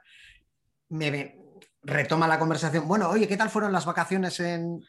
me 0.89 1.38
retoma 1.84 2.28
la 2.28 2.39
conversación. 2.39 2.88
Bueno, 2.88 3.09
oye, 3.09 3.28
¿qué 3.28 3.38
tal 3.38 3.49
fueron 3.49 3.71
las 3.71 3.86
vacaciones 3.86 4.39
en... 4.39 4.82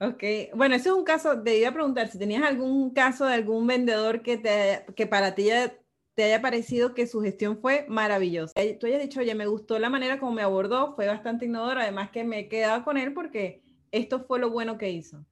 Ok, 0.00 0.22
bueno, 0.54 0.76
ese 0.76 0.90
es 0.90 0.94
un 0.94 1.02
caso, 1.02 1.42
te 1.42 1.72
preguntar 1.72 2.06
si 2.08 2.18
tenías 2.18 2.44
algún 2.44 2.92
caso 2.92 3.26
de 3.26 3.34
algún 3.34 3.66
vendedor 3.66 4.22
que, 4.22 4.84
que 4.94 5.06
para 5.08 5.34
ti 5.34 5.46
ya 5.46 5.72
te 6.18 6.24
haya 6.24 6.42
parecido 6.42 6.94
que 6.94 7.06
su 7.06 7.22
gestión 7.22 7.60
fue 7.60 7.86
maravillosa. 7.88 8.52
Tú 8.80 8.88
hayas 8.88 9.00
dicho, 9.00 9.20
oye, 9.20 9.36
me 9.36 9.46
gustó 9.46 9.78
la 9.78 9.88
manera 9.88 10.18
como 10.18 10.32
me 10.32 10.42
abordó, 10.42 10.96
fue 10.96 11.06
bastante 11.06 11.44
innovador, 11.44 11.78
además 11.78 12.10
que 12.10 12.24
me 12.24 12.40
he 12.40 12.48
quedado 12.48 12.82
con 12.82 12.96
él 12.96 13.14
porque 13.14 13.62
esto 13.92 14.24
fue 14.24 14.40
lo 14.40 14.50
bueno 14.50 14.78
que 14.78 14.90
hizo. 14.90 15.24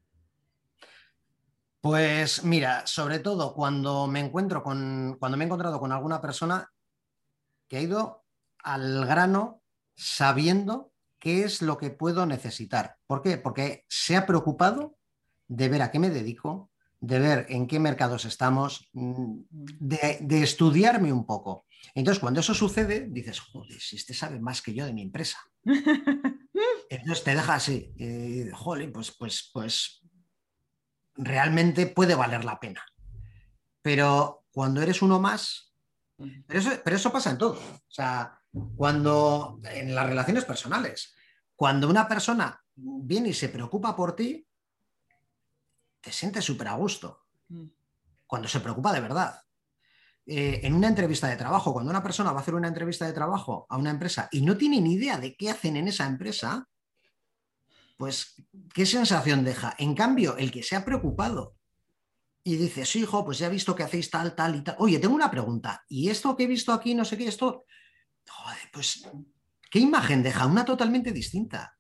Pues 1.81 2.45
mira, 2.45 2.87
sobre 2.87 3.19
todo 3.19 3.53
cuando 3.53 4.07
me 4.07 4.21
encuentro 4.21 4.63
con, 4.63 5.17
cuando 5.19 5.37
me 5.37 5.43
he 5.43 5.47
encontrado 5.47 5.81
con 5.81 5.91
alguna 5.91 6.21
persona 6.21 6.71
que 7.67 7.79
ha 7.79 7.81
ido 7.81 8.25
al 8.63 9.05
grano 9.07 9.63
sabiendo 9.97 10.93
qué 11.19 11.43
es 11.43 11.63
lo 11.63 11.79
que 11.79 11.91
puedo 11.91 12.27
necesitar. 12.27 12.97
¿Por 13.09 13.23
qué? 13.23 13.39
Porque 13.39 13.87
se 13.89 14.15
ha 14.15 14.25
preocupado 14.25 14.97
de 15.49 15.69
ver 15.69 15.83
a 15.83 15.91
qué 15.91 15.99
me 15.99 16.11
dedico, 16.11 16.71
de 17.01 17.19
ver 17.19 17.47
en 17.49 17.67
qué 17.67 17.79
mercados 17.79 18.25
estamos, 18.25 18.89
mm, 18.93 19.41
de, 19.51 20.43
estudiarme 20.43 21.13
un 21.13 21.27
poco. 21.27 21.67
Entonces, 21.95 22.21
cuando 22.21 22.41
eso 22.41 22.55
sucede, 22.55 23.07
dices, 23.11 23.41
joder, 23.41 23.81
si 23.81 23.97
este 23.97 24.15
sabe 24.15 24.41
más 24.41 24.63
que 24.63 24.75
yo 24.75 24.87
de 24.87 24.93
mi 24.93 25.03
empresa. 25.03 25.39
Entonces 26.91 27.25
te 27.25 27.35
deja 27.35 27.55
así, 27.55 27.93
joder, 28.55 28.93
pues, 28.93 29.11
pues, 29.17 29.51
pues 29.53 30.03
realmente 31.15 31.87
puede 31.87 32.15
valer 32.15 32.45
la 32.45 32.59
pena. 32.61 32.83
Pero 33.83 34.45
cuando 34.51 34.83
eres 34.83 35.03
uno 35.03 35.21
más, 35.21 35.75
pero 36.47 36.61
eso, 36.61 36.71
pero 36.83 36.97
eso 36.97 37.13
pasa 37.13 37.31
en 37.31 37.39
todo. 37.39 37.53
O 37.55 37.91
sea, 37.91 38.41
cuando 38.77 39.61
en 39.65 39.95
las 39.95 40.07
relaciones 40.07 40.45
personales, 40.45 41.15
cuando 41.55 41.89
una 41.89 42.09
persona 42.09 42.61
viene 42.75 43.31
y 43.31 43.35
se 43.35 43.49
preocupa 43.49 43.95
por 43.95 44.17
ti, 44.17 44.47
te 46.07 46.13
sientes 46.13 46.45
súper 46.45 46.69
a 46.69 46.75
gusto. 46.75 47.27
Mm. 47.49 47.67
Cuando 48.29 48.47
se 48.47 48.61
preocupa 48.61 48.93
de 48.93 49.01
verdad. 49.01 49.41
Eh, 50.25 50.61
en 50.63 50.73
una 50.73 50.87
entrevista 50.87 51.27
de 51.27 51.35
trabajo, 51.35 51.73
cuando 51.73 51.91
una 51.91 52.03
persona 52.03 52.31
va 52.31 52.39
a 52.39 52.43
hacer 52.43 52.55
una 52.55 52.69
entrevista 52.69 53.07
de 53.07 53.13
trabajo 53.13 53.67
a 53.69 53.77
una 53.77 53.91
empresa 53.91 54.29
y 54.31 54.43
no 54.43 54.57
tiene 54.57 54.81
ni 54.81 54.95
idea 54.95 55.19
de 55.19 55.37
qué 55.37 55.51
hacen 55.51 55.77
en 55.77 55.89
esa 55.89 56.07
empresa, 56.07 56.69
pues, 57.97 58.41
¿qué 58.73 58.87
sensación 58.87 59.43
deja? 59.43 59.75
En 59.79 59.97
cambio, 59.97 60.37
el 60.37 60.53
que 60.53 60.63
se 60.63 60.77
ha 60.77 60.85
preocupado 60.85 61.57
y 62.45 62.55
dice, 62.55 62.85
sí, 62.85 63.01
hijo, 63.01 63.25
pues 63.25 63.39
ya 63.39 63.49
he 63.49 63.51
visto 63.51 63.75
que 63.75 63.83
hacéis 63.83 64.09
tal, 64.09 64.37
tal 64.37 64.55
y 64.55 64.63
tal. 64.63 64.77
Oye, 64.79 65.01
tengo 65.01 65.15
una 65.17 65.31
pregunta. 65.31 65.85
¿Y 65.89 66.09
esto 66.09 66.37
que 66.37 66.45
he 66.45 66.47
visto 66.47 66.73
aquí, 66.73 66.95
no 66.95 67.05
sé 67.05 67.19
qué, 67.19 67.27
esto? 67.27 67.65
Joder, 68.29 68.71
pues, 68.73 69.09
¿qué 69.73 69.81
imagen 69.81 70.23
deja? 70.23 70.47
Una 70.47 70.65
totalmente 70.65 71.11
distinta. 71.11 71.76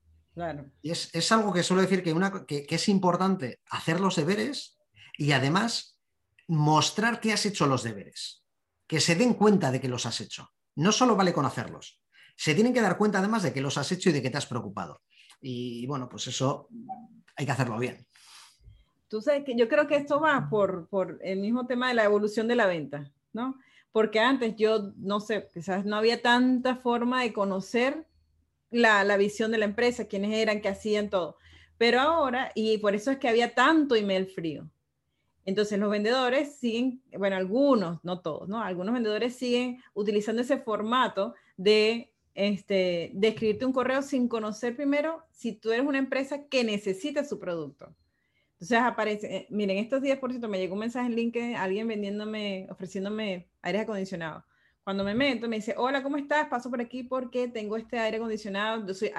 Y 0.83 0.91
es, 0.91 1.33
algo 1.33 1.53
que 1.53 1.63
suelo 1.63 1.83
decir 1.83 2.03
que, 2.03 2.13
una, 2.13 2.45
que, 2.45 2.67
es 2.69 2.89
importante 2.89 3.61
hacer 3.71 4.01
los 4.01 4.17
deberes 4.17 4.79
y 5.17 5.33
además 5.33 5.99
mostrar 6.47 7.21
que 7.21 7.33
has 7.33 7.47
hecho 7.47 7.67
los 7.67 7.83
deberes, 7.83 8.45
que 8.87 9.01
se 9.01 9.15
den 9.15 9.35
cuenta 9.35 9.71
de 9.71 9.81
que 9.81 9.89
los 9.89 10.05
has 10.05 10.21
hecho. 10.21 10.51
No 10.75 10.93
solo 10.93 11.17
vale 11.17 11.33
con 11.33 11.47
hacerlos, 11.47 12.03
se 12.37 12.55
tienen 12.55 12.75
que 12.75 12.83
dar 12.83 12.99
cuenta 12.99 13.19
además 13.19 13.43
de 13.45 13.53
que 13.53 13.63
los 13.63 13.79
has 13.79 13.91
hecho 13.93 14.11
y 14.11 14.13
de 14.13 14.21
que 14.21 14.29
te 14.29 14.37
has 14.37 14.47
preocupado. 14.47 15.01
Y 15.41 15.87
bueno, 15.87 16.07
pues 16.09 16.27
eso 16.27 16.69
hay 17.35 17.47
que 17.47 17.53
hacerlo 17.53 17.79
bien. 17.79 18.07
Tú 19.09 19.23
sabes 19.23 19.43
que 19.45 19.57
yo 19.57 19.69
creo 19.69 19.87
que 19.87 19.97
esto 19.97 20.21
va 20.21 20.49
por, 20.51 20.89
por 20.89 21.19
el 21.23 21.41
mismo 21.41 21.67
tema 21.67 21.89
de 21.89 21.95
la 21.95 22.05
evolución 22.05 22.47
de 22.47 22.57
la 22.57 22.67
venta, 22.67 23.11
¿no? 23.33 23.59
Porque 23.91 24.21
antes 24.21 24.55
yo, 24.57 24.93
no 24.97 25.21
sé, 25.21 25.49
quizás 25.55 25.87
no 25.87 25.97
había 25.97 26.21
tanta 26.21 26.77
forma 26.77 27.23
de 27.23 27.33
conocer 27.33 28.07
la, 28.77 29.17
visión 29.17 29.51
de 29.51 29.59
la 29.59 29.65
empresa, 29.65 30.07
quiénes 30.07 30.33
eran, 30.33 30.61
qué 30.61 30.69
hacían, 30.69 31.11
todo. 31.11 31.37
Pero 31.79 32.01
ahora, 32.01 32.53
y 32.55 32.79
por 32.79 32.95
eso 32.95 33.11
es 33.11 33.19
que 33.19 33.29
había 33.29 33.55
tanto 33.55 33.95
email 33.95 34.27
frío. 34.27 34.69
Entonces 35.45 35.79
los 35.79 35.91
vendedores 35.91 36.57
siguen, 36.57 37.03
bueno, 37.17 37.37
algunos, 37.37 38.03
no 38.05 38.21
todos, 38.21 38.49
¿no? 38.49 38.63
Algunos 38.63 38.95
vendedores 38.95 39.37
siguen 39.37 39.81
utilizando 39.95 40.43
ese 40.43 40.59
formato 40.59 41.35
de, 41.57 42.13
este, 42.35 43.13
de 43.15 43.29
escribirte 43.29 43.65
un 43.65 43.73
correo 43.73 44.03
sin 44.03 44.27
conocer 44.29 44.75
primero 44.75 45.23
si 45.31 45.53
tú 45.53 45.71
eres 45.71 45.87
una 45.87 45.99
empresa 45.99 46.49
que 46.49 46.65
necesita 46.65 47.25
su 47.25 47.39
producto. 47.39 47.95
Entonces 48.55 48.79
aparece, 48.79 49.37
eh, 49.37 49.47
miren, 49.51 49.77
estos 49.77 50.01
días, 50.01 50.19
por 50.19 50.31
cierto, 50.31 50.49
me 50.49 50.59
llegó 50.59 50.75
un 50.75 50.81
mensaje 50.81 51.07
en 51.07 51.15
LinkedIn, 51.15 51.57
alguien 51.57 51.87
vendiéndome, 51.87 52.67
ofreciéndome 52.71 53.49
aires 53.61 53.83
acondicionados. 53.83 54.45
Cuando 54.87 55.03
me 55.03 55.17
meto, 55.17 55.49
me 55.49 55.57
dice, 55.57 55.75
hola, 55.77 56.01
¿cómo 56.01 56.17
estás? 56.17 56.47
Paso 56.47 56.71
por 56.71 56.81
aquí 56.81 57.03
porque 57.03 57.49
tengo 57.49 57.77
este 57.77 57.99
aire 57.99 58.19
acondicionado, 58.19 58.87
yo 58.87 58.95
soy, 58.95 59.11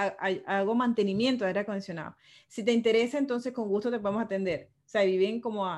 hago 0.46 0.74
mantenimiento 0.76 1.44
de 1.44 1.50
aire 1.50 1.60
acondicionado. 1.60 2.16
Si 2.48 2.64
te 2.64 2.72
interesa, 2.72 3.18
entonces 3.18 3.52
con 3.52 3.68
gusto 3.68 3.92
te 3.92 4.00
podemos 4.00 4.24
atender. 4.24 4.70
O 4.86 4.88
sea, 4.88 5.04
viven 5.04 5.42
como 5.42 5.70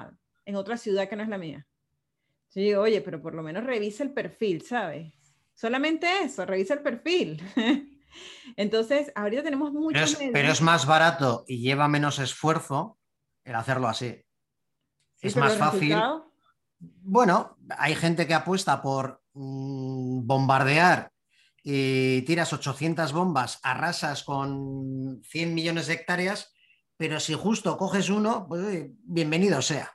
en 0.46 0.56
otra 0.56 0.78
ciudad 0.78 1.10
que 1.10 1.16
no 1.16 1.24
es 1.24 1.30
la 1.30 1.40
mía. 1.40 1.66
Yo 2.54 2.62
digo, 2.62 2.82
oye, 2.84 3.02
pero 3.02 3.20
por 3.20 3.34
lo 3.34 3.42
menos 3.42 3.64
revisa 3.64 4.04
el 4.04 4.12
perfil, 4.12 4.62
¿sabes? 4.62 5.12
Solamente 5.56 6.08
eso, 6.22 6.46
revisa 6.46 6.76
el 6.76 6.82
perfil. 6.82 7.42
Entonces, 8.58 9.12
ahorita 9.16 9.42
tenemos 9.42 9.74
mucho... 9.74 9.94
Pero 9.94 10.06
es, 10.06 10.20
pero 10.32 10.52
es, 10.52 10.62
más 10.62 10.86
barato 10.86 11.46
y 11.48 11.62
lleva 11.62 11.88
menos 11.88 12.20
esfuerzo 12.20 13.00
el 13.44 13.56
hacerlo 13.56 13.88
así. 13.88 14.24
es 15.20 15.36
más 15.36 15.58
fácil. 15.58 15.98
Bueno, 16.78 17.58
hay 17.76 17.96
gente 17.96 18.28
que 18.28 18.36
apuesta 18.36 18.84
por 18.84 19.19
bombardear 19.34 21.12
y 21.64 22.22
tiras 22.24 22.54
800 22.54 23.14
bombas, 23.14 23.60
arrasas 23.64 24.24
con 24.24 25.22
100 25.24 25.54
millones 25.54 25.88
de 25.88 25.94
hectáreas, 25.94 26.54
pero 26.98 27.20
si 27.20 27.34
justo 27.34 27.78
coges 27.78 28.10
uno, 28.10 28.48
pues 28.48 28.90
bienvenido 29.04 29.62
sea. 29.62 29.92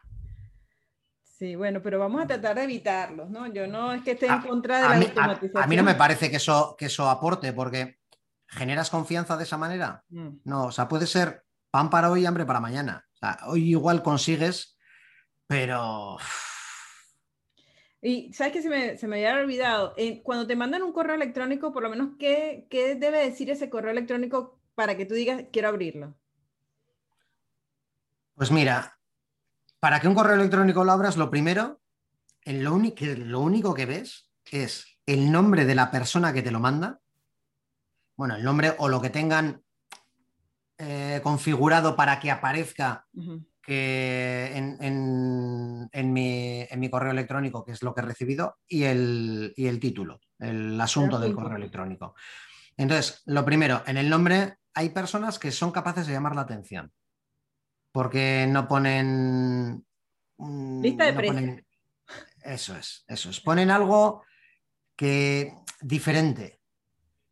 Sí, 1.23 1.57
bueno, 1.57 1.83
pero 1.83 1.99
vamos 1.99 2.23
a 2.23 2.27
tratar 2.27 2.57
de 2.57 2.65
evitarlos, 2.65 3.29
¿no? 3.29 3.47
Yo 3.53 3.67
no 3.67 3.93
es 3.93 4.03
que 4.03 4.13
esté 4.13 4.27
en 4.27 4.41
contra 4.41 4.77
de 4.77 4.89
la 4.89 4.95
automatización. 5.07 5.63
A, 5.63 5.67
mí 5.67 5.77
no 5.77 5.83
me 5.83 5.97
parece 5.97 6.31
que 6.31 6.37
eso, 6.37 6.77
que 6.79 6.87
eso 6.87 7.11
aporte, 7.11 7.53
porque 7.53 7.99
generas 8.47 8.89
confianza 8.89 9.37
de 9.37 9.43
esa 9.43 9.59
manera. 9.59 10.05
Mm. 10.11 10.29
No, 10.45 10.67
o 10.67 10.73
sea, 10.73 10.87
puede 10.87 11.07
ser 11.07 11.45
pan 11.71 11.91
para 11.91 12.11
hoy 12.11 12.23
y 12.23 12.27
hambre 12.27 12.47
para 12.47 12.61
mañana. 12.61 13.05
hoy 13.47 13.71
igual 13.71 14.03
consigues, 14.03 14.79
pero 15.47 16.19
y 18.05 18.31
sabes 18.35 18.53
que 18.53 18.61
se 18.61 18.69
me, 18.69 18.99
se 18.99 19.09
me 19.09 19.17
había 19.17 19.43
olvidado, 19.43 19.95
cuando 20.23 20.47
te 20.47 20.57
mandan 20.57 20.83
un 20.83 20.93
correo 20.93 21.15
electrónico, 21.15 21.73
por 21.73 21.83
lo 21.83 21.89
menos, 21.89 22.11
¿qué, 22.19 22.67
¿qué, 22.69 22.97
debe 22.97 23.25
decir 23.25 23.51
ese 23.51 23.71
correo 23.71 23.93
electrónico 23.93 24.61
para 24.75 24.95
que 24.95 25.07
tú 25.07 25.15
digas, 25.15 25.45
quiero 25.51 25.69
abrirlo? 25.69 26.15
Pues 28.35 28.51
mira, 28.51 28.99
para 29.81 30.01
que 30.01 30.09
un 30.09 30.15
correo 30.15 30.35
electrónico 30.35 30.85
lo 30.85 30.93
abras, 30.93 31.17
lo 31.17 31.31
primero, 31.31 31.81
lo, 32.45 32.79
lo 32.79 33.41
único 33.41 33.73
que 33.73 33.87
ves 33.87 34.31
es 34.51 34.99
el 35.07 35.33
nombre 35.33 35.65
de 35.65 35.75
la 35.75 35.91
persona 35.91 36.35
que 36.35 36.43
te 36.43 36.51
lo 36.51 36.61
manda, 36.61 37.01
bueno, 38.17 38.37
el 38.37 38.45
nombre 38.45 38.75
o 38.77 38.91
lo 38.91 39.01
que 39.01 39.09
tengan 39.09 39.63
eh, 40.77 41.21
configurado 41.23 41.97
para 41.97 42.21
que 42.21 42.31
aparezca 42.31 43.07
que 43.65 44.53
en, 44.55 46.13
mi, 46.13 46.91
correo 46.91 47.13
electrónico, 47.13 47.65
que 47.65 47.73
es 47.73 47.83
lo 47.83 47.95
que 47.95 48.01
he 48.01 48.05
recibido, 48.05 48.57
y 48.69 48.85
el, 48.85 49.55
el 49.57 49.81
título, 49.81 50.21
el 50.39 50.81
asunto 50.81 51.19
del 51.19 51.35
correo 51.35 51.57
electrónico. 51.57 52.15
Entonces, 52.77 53.23
lo 53.27 53.45
primero, 53.45 53.83
en 53.87 53.97
el 53.97 54.11
nombre 54.11 54.59
hay 54.75 54.91
personas 54.91 55.39
que 55.39 55.53
son 55.53 55.71
capaces 55.73 56.07
de 56.07 56.13
llamar 56.13 56.35
la 56.35 56.43
atención, 56.43 56.93
porque 57.93 58.47
no 58.49 58.69
ponen... 58.69 59.85
Lista 60.37 61.05
de 61.05 61.65
eso 62.45 62.77
es, 62.77 63.05
eso 63.09 63.31
es. 63.31 63.41
Ponen 63.41 63.71
algo 63.71 64.25
que 64.97 65.55
diferente. 65.81 66.61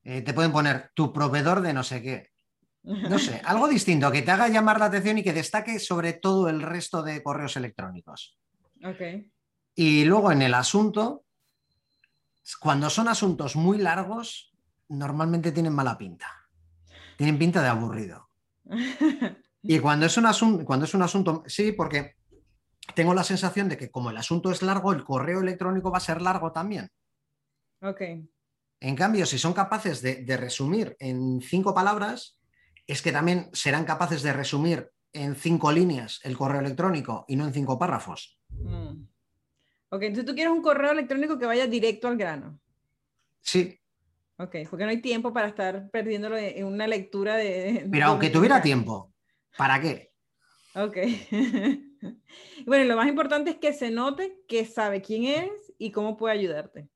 Eh, 0.03 0.23
te 0.23 0.33
pueden 0.33 0.53
poner 0.53 0.91
tu 0.95 1.13
proveedor 1.13 1.61
de 1.61 1.73
no 1.73 1.83
sé 1.83 2.03
qué. 2.03 2.32
No 2.85 3.19
sé, 3.19 3.41
algo 3.45 3.69
distinto, 3.69 4.11
que 4.11 4.23
te 4.23 4.33
haga 4.33 4.49
llamar 4.49 4.81
la 4.81 4.87
atención 4.87 5.19
y 5.19 5.23
que 5.23 5.33
destaque 5.33 5.79
sobre 5.79 6.15
todo 6.15 6.49
el 6.49 6.61
resto 6.63 7.03
de 7.03 7.23
correos 7.23 7.57
electrónicos. 7.57 8.37
Ok. 8.85 9.01
Y 9.77 10.05
luego 10.05 10.33
en 10.33 10.43
el 10.43 10.53
asunto, 10.55 11.25
cuando 12.61 12.91
son 12.91 13.07
asuntos 13.07 13.55
muy 13.55 13.79
largos, 13.79 14.53
normalmente 14.89 15.53
tienen 15.53 15.73
mala 15.73 15.97
pinta. 15.97 16.27
Tienen 17.17 17.39
pinta 17.39 17.63
de 17.63 17.69
aburrido. 17.69 18.29
Y 19.63 19.79
cuando 19.81 20.07
es 20.07 20.17
un 20.17 20.27
asunto, 20.27 20.65
cuando 20.65 20.85
es 20.85 20.95
un 20.95 21.03
asunto, 21.03 21.45
sí, 21.47 21.71
porque 21.71 22.17
tengo 22.97 23.15
la 23.15 23.23
sensación 23.23 23.69
de 23.69 23.77
que 23.77 23.93
como 23.93 24.11
el 24.11 24.17
asunto 24.17 24.51
es 24.51 24.61
largo, 24.61 24.93
el 24.93 25.05
correo 25.05 25.41
electrónico 25.41 25.93
va 25.93 25.99
a 25.99 26.01
ser 26.01 26.21
largo 26.21 26.51
también. 26.51 26.91
Ok. 27.81 28.01
En 28.81 28.97
cambio, 28.97 29.25
si 29.25 29.39
son 29.39 29.53
capaces 29.53 30.03
de 30.03 30.37
resumir 30.37 30.97
en 30.99 31.41
cinco 31.41 31.73
palabras, 31.73 32.37
es 32.93 33.01
que 33.01 33.11
también 33.11 33.49
serán 33.55 33.87
capaces 33.87 34.23
de 34.23 34.35
resumir 34.35 34.91
en 35.15 35.35
cinco 35.35 35.73
líneas 35.73 36.21
el 36.25 36.37
correo 36.37 36.61
electrónico 36.61 37.25
y 37.27 37.37
no 37.37 37.47
en 37.47 37.55
cinco 37.55 37.79
párrafos. 37.79 38.39
Mm. 38.51 39.05
Ok, 39.89 40.03
entonces 40.03 40.27
tú 40.27 40.35
quieres 40.35 40.53
un 40.53 40.63
correo 40.63 40.93
electrónico 40.93 41.39
que 41.39 41.47
vaya 41.47 41.67
directo 41.67 42.09
al 42.09 42.19
grano. 42.19 42.61
Sí. 43.41 43.79
Ok, 44.37 44.57
porque 44.69 44.85
no 44.85 44.91
hay 44.91 45.01
tiempo 45.01 45.33
para 45.33 45.49
estar 45.49 45.91
perdiéndolo 45.91 46.37
en 46.37 46.67
una 46.67 46.87
lectura 46.87 47.37
de... 47.37 47.89
Pero 47.91 48.07
aunque 48.07 48.29
tuviera 48.29 48.61
tiempo, 48.61 49.13
¿para 49.57 49.81
qué? 49.81 50.13
Ok. 50.75 50.97
bueno, 52.67 52.85
lo 52.85 52.97
más 52.97 53.09
importante 53.09 53.53
es 53.53 53.57
que 53.57 53.73
se 53.73 53.91
note 53.91 54.39
que 54.49 54.67
sabe 54.67 55.01
quién 55.01 55.25
eres 55.25 55.73
y 55.79 55.93
cómo 55.93 56.19
puede 56.19 56.35
ayudarte. 56.35 56.89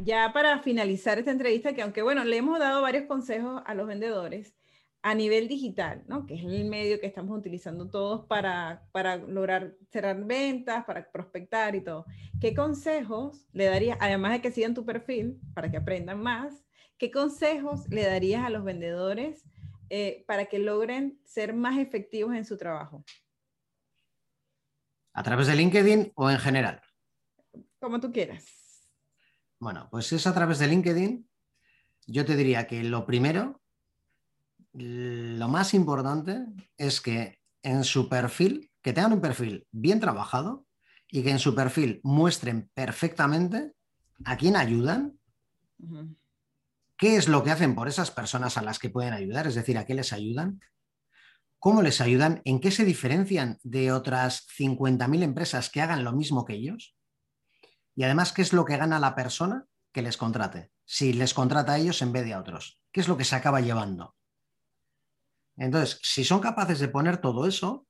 Ya 0.00 0.32
para 0.32 0.60
finalizar 0.60 1.18
esta 1.18 1.30
entrevista, 1.30 1.72
que 1.72 1.82
aunque 1.82 2.02
bueno, 2.02 2.24
le 2.24 2.36
hemos 2.36 2.58
dado 2.58 2.82
varios 2.82 3.04
consejos 3.06 3.62
a 3.64 3.74
los 3.74 3.86
vendedores, 3.86 4.56
a 5.02 5.14
nivel 5.14 5.48
digital, 5.48 6.04
¿no? 6.08 6.26
que 6.26 6.34
es 6.34 6.44
el 6.44 6.66
medio 6.66 7.00
que 7.00 7.06
estamos 7.06 7.38
utilizando 7.38 7.88
todos 7.88 8.26
para, 8.26 8.86
para 8.92 9.16
lograr 9.16 9.74
cerrar 9.90 10.24
ventas, 10.24 10.84
para 10.84 11.10
prospectar 11.10 11.74
y 11.74 11.82
todo. 11.82 12.04
¿Qué 12.40 12.54
consejos 12.54 13.46
le 13.52 13.64
darías, 13.64 13.96
además 14.00 14.32
de 14.32 14.42
que 14.42 14.52
sigan 14.52 14.74
tu 14.74 14.84
perfil, 14.84 15.40
para 15.54 15.70
que 15.70 15.78
aprendan 15.78 16.22
más, 16.22 16.64
qué 16.98 17.10
consejos 17.10 17.88
le 17.88 18.04
darías 18.04 18.44
a 18.44 18.50
los 18.50 18.62
vendedores 18.62 19.44
eh, 19.88 20.24
para 20.26 20.46
que 20.46 20.58
logren 20.58 21.18
ser 21.24 21.54
más 21.54 21.78
efectivos 21.78 22.34
en 22.34 22.44
su 22.44 22.58
trabajo? 22.58 23.04
¿A 25.14 25.22
través 25.22 25.46
de 25.46 25.56
LinkedIn 25.56 26.12
o 26.14 26.30
en 26.30 26.38
general? 26.38 26.80
Como 27.80 28.00
tú 28.00 28.12
quieras. 28.12 28.46
Bueno, 29.58 29.88
pues 29.90 30.06
si 30.06 30.16
es 30.16 30.26
a 30.26 30.34
través 30.34 30.58
de 30.58 30.68
LinkedIn, 30.68 31.28
yo 32.06 32.24
te 32.24 32.36
diría 32.36 32.66
que 32.66 32.82
lo 32.84 33.06
primero 33.06 33.59
lo 34.72 35.48
más 35.48 35.74
importante 35.74 36.46
es 36.76 37.00
que 37.00 37.38
en 37.62 37.84
su 37.84 38.08
perfil, 38.08 38.70
que 38.82 38.92
tengan 38.92 39.12
un 39.12 39.20
perfil 39.20 39.66
bien 39.70 40.00
trabajado 40.00 40.66
y 41.10 41.22
que 41.22 41.30
en 41.30 41.38
su 41.38 41.54
perfil 41.54 42.00
muestren 42.02 42.70
perfectamente 42.74 43.72
a 44.24 44.36
quién 44.36 44.56
ayudan, 44.56 45.18
qué 46.96 47.16
es 47.16 47.28
lo 47.28 47.42
que 47.42 47.50
hacen 47.50 47.74
por 47.74 47.88
esas 47.88 48.10
personas 48.10 48.56
a 48.56 48.62
las 48.62 48.78
que 48.78 48.90
pueden 48.90 49.12
ayudar, 49.12 49.46
es 49.46 49.54
decir, 49.54 49.76
a 49.78 49.84
qué 49.84 49.94
les 49.94 50.12
ayudan, 50.12 50.60
cómo 51.58 51.82
les 51.82 52.00
ayudan, 52.00 52.40
en 52.44 52.60
qué 52.60 52.70
se 52.70 52.84
diferencian 52.84 53.58
de 53.62 53.92
otras 53.92 54.46
50.000 54.58 55.22
empresas 55.22 55.70
que 55.70 55.80
hagan 55.80 56.04
lo 56.04 56.12
mismo 56.12 56.44
que 56.44 56.54
ellos 56.54 56.96
y 57.96 58.04
además 58.04 58.32
qué 58.32 58.42
es 58.42 58.52
lo 58.52 58.64
que 58.64 58.76
gana 58.76 59.00
la 59.00 59.14
persona 59.14 59.66
que 59.92 60.02
les 60.02 60.16
contrate, 60.16 60.70
si 60.84 61.12
les 61.12 61.34
contrata 61.34 61.72
a 61.72 61.78
ellos 61.78 62.00
en 62.02 62.12
vez 62.12 62.24
de 62.24 62.34
a 62.34 62.40
otros, 62.40 62.80
qué 62.92 63.00
es 63.00 63.08
lo 63.08 63.16
que 63.16 63.24
se 63.24 63.34
acaba 63.34 63.60
llevando. 63.60 64.14
Entonces, 65.60 66.00
si 66.02 66.24
son 66.24 66.40
capaces 66.40 66.80
de 66.80 66.88
poner 66.88 67.18
todo 67.18 67.46
eso, 67.46 67.86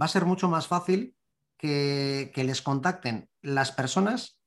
va 0.00 0.06
a 0.06 0.08
ser 0.08 0.26
mucho 0.26 0.48
más 0.48 0.68
fácil 0.68 1.16
que, 1.56 2.30
les 2.36 2.62
contacten 2.62 3.28
las 3.42 3.72
personas 3.72 4.38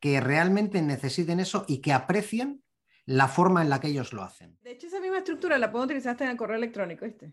que 0.00 0.20
realmente 0.20 0.82
necesiten 0.82 1.40
eso 1.40 1.64
y 1.66 1.80
que 1.80 1.94
aprecien 1.94 2.62
la 3.06 3.26
forma 3.26 3.62
en 3.62 3.70
la 3.70 3.80
que 3.80 3.88
ellos 3.88 4.12
lo 4.12 4.22
hacen. 4.22 4.58
De 4.60 4.72
hecho, 4.72 4.86
esa 4.86 5.00
misma 5.00 5.18
estructura 5.18 5.56
la 5.56 5.72
puedo 5.72 5.86
utilizar 5.86 6.12
hasta 6.12 6.24
en 6.24 6.30
el 6.32 6.36
correo 6.36 6.56
electrónico, 6.56 7.06
¿viste? 7.06 7.32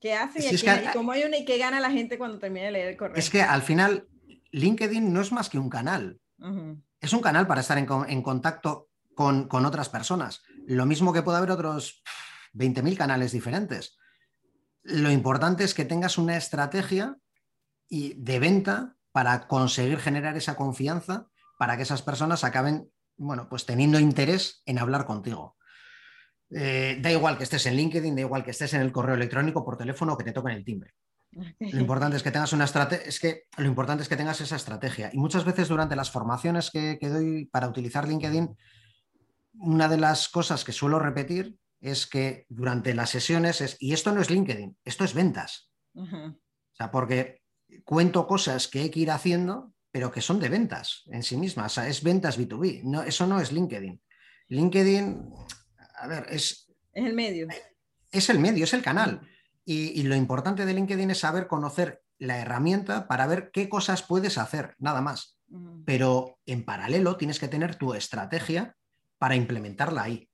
¿Qué 0.00 0.14
hace 0.14 0.38
y, 0.38 0.92
cómo 0.92 1.10
hay 1.10 1.24
una 1.24 1.38
y 1.38 1.44
qué 1.44 1.58
gana 1.58 1.80
la 1.80 1.90
gente 1.90 2.16
cuando 2.16 2.38
termina 2.38 2.66
de 2.66 2.72
leer 2.72 2.88
el 2.90 2.96
correo? 2.96 3.16
Es 3.16 3.28
que 3.28 3.42
al 3.42 3.62
final 3.62 4.06
LinkedIn 4.52 5.12
no 5.12 5.20
es 5.20 5.32
más 5.32 5.50
que 5.50 5.58
un 5.58 5.68
canal. 5.68 6.20
Es 7.00 7.12
un 7.12 7.20
canal 7.20 7.48
para 7.48 7.60
estar 7.60 7.76
en, 7.76 8.22
contacto 8.22 8.88
con, 9.16 9.48
con, 9.48 9.66
otras 9.66 9.88
personas. 9.88 10.44
Lo 10.68 10.86
mismo 10.86 11.12
que 11.12 11.22
puede 11.22 11.38
haber 11.38 11.50
otros 11.50 12.04
20.000 12.58 12.96
canales 12.96 13.32
diferentes. 13.32 13.96
Lo 14.82 15.10
importante 15.10 15.64
es 15.64 15.74
que 15.74 15.84
tengas 15.84 16.18
una 16.18 16.36
estrategia 16.36 17.16
de 17.88 18.38
venta 18.38 18.96
para 19.12 19.46
conseguir 19.46 19.98
generar 19.98 20.36
esa 20.36 20.56
confianza 20.56 21.28
para 21.58 21.76
que 21.76 21.82
esas 21.82 22.02
personas 22.02 22.44
acaben, 22.44 22.90
bueno, 23.16 23.48
pues 23.48 23.66
teniendo 23.66 23.98
interés 23.98 24.62
en 24.64 24.78
hablar 24.78 25.06
contigo. 25.06 25.56
Eh, 26.50 26.98
da 27.00 27.10
igual 27.10 27.36
que 27.36 27.44
estés 27.44 27.66
en 27.66 27.74
LinkedIn, 27.74 28.14
da 28.14 28.22
igual 28.22 28.44
que 28.44 28.52
estés 28.52 28.72
en 28.74 28.80
el 28.80 28.92
correo 28.92 29.16
electrónico, 29.16 29.64
por 29.64 29.76
teléfono 29.76 30.12
o 30.14 30.16
que 30.16 30.24
te 30.24 30.32
toquen 30.32 30.52
el 30.52 30.64
timbre. 30.64 30.94
Lo 31.58 31.80
importante 31.80 32.16
es 32.16 32.22
que 32.22 32.30
tengas 32.30 32.52
una 32.52 32.64
es 32.64 33.20
que 33.20 33.44
lo 33.58 33.66
importante 33.66 34.02
es 34.02 34.08
que 34.08 34.16
tengas 34.16 34.40
esa 34.40 34.56
estrategia. 34.56 35.10
Y 35.12 35.18
muchas 35.18 35.44
veces 35.44 35.68
durante 35.68 35.94
las 35.94 36.10
formaciones 36.10 36.70
que, 36.70 36.96
que 36.98 37.08
doy 37.08 37.44
para 37.46 37.68
utilizar 37.68 38.08
LinkedIn, 38.08 38.56
una 39.60 39.88
de 39.88 39.98
las 39.98 40.28
cosas 40.28 40.64
que 40.64 40.72
suelo 40.72 40.98
repetir 40.98 41.58
es 41.80 42.06
que 42.06 42.46
durante 42.48 42.94
las 42.94 43.10
sesiones 43.10 43.60
es, 43.60 43.76
y 43.78 43.92
esto 43.92 44.12
no 44.12 44.20
es 44.20 44.30
LinkedIn, 44.30 44.76
esto 44.84 45.04
es 45.04 45.14
ventas. 45.14 45.70
O 45.94 46.34
sea, 46.72 46.90
porque 46.90 47.42
cuento 47.84 48.26
cosas 48.26 48.68
que 48.68 48.80
hay 48.80 48.90
que 48.90 49.00
ir 49.00 49.10
haciendo, 49.10 49.72
pero 49.90 50.12
que 50.12 50.20
son 50.20 50.38
de 50.38 50.48
ventas 50.48 51.02
en 51.06 51.22
sí 51.22 51.36
mismas. 51.36 51.72
O 51.72 51.74
sea, 51.74 51.88
es 51.88 52.02
ventas 52.02 52.38
B2B. 52.38 52.82
No, 52.84 53.02
eso 53.02 53.26
no 53.26 53.40
es 53.40 53.52
LinkedIn. 53.52 54.00
LinkedIn, 54.48 55.32
a 55.96 56.06
ver, 56.06 56.26
es... 56.30 56.70
Es 56.92 57.04
el 57.04 57.14
medio. 57.14 57.48
Es 58.10 58.30
el 58.30 58.38
medio, 58.38 58.64
es 58.64 58.74
el 58.74 58.82
canal. 58.82 59.20
Y, 59.64 60.02
lo 60.04 60.16
importante 60.16 60.64
de 60.64 60.72
LinkedIn 60.72 61.10
es 61.10 61.18
saber 61.18 61.46
conocer 61.46 62.02
la 62.18 62.38
herramienta 62.38 63.06
para 63.06 63.26
ver 63.26 63.50
qué 63.52 63.68
cosas 63.68 64.02
puedes 64.02 64.38
hacer, 64.38 64.74
nada 64.78 65.02
más. 65.02 65.38
Pero 65.84 66.38
en 66.46 66.64
paralelo 66.64 67.16
tienes 67.16 67.38
que 67.38 67.48
tener 67.48 67.76
tu 67.76 67.94
estrategia 67.94 68.76
para 69.18 69.36
implementarla 69.36 70.02
ahí 70.02 70.27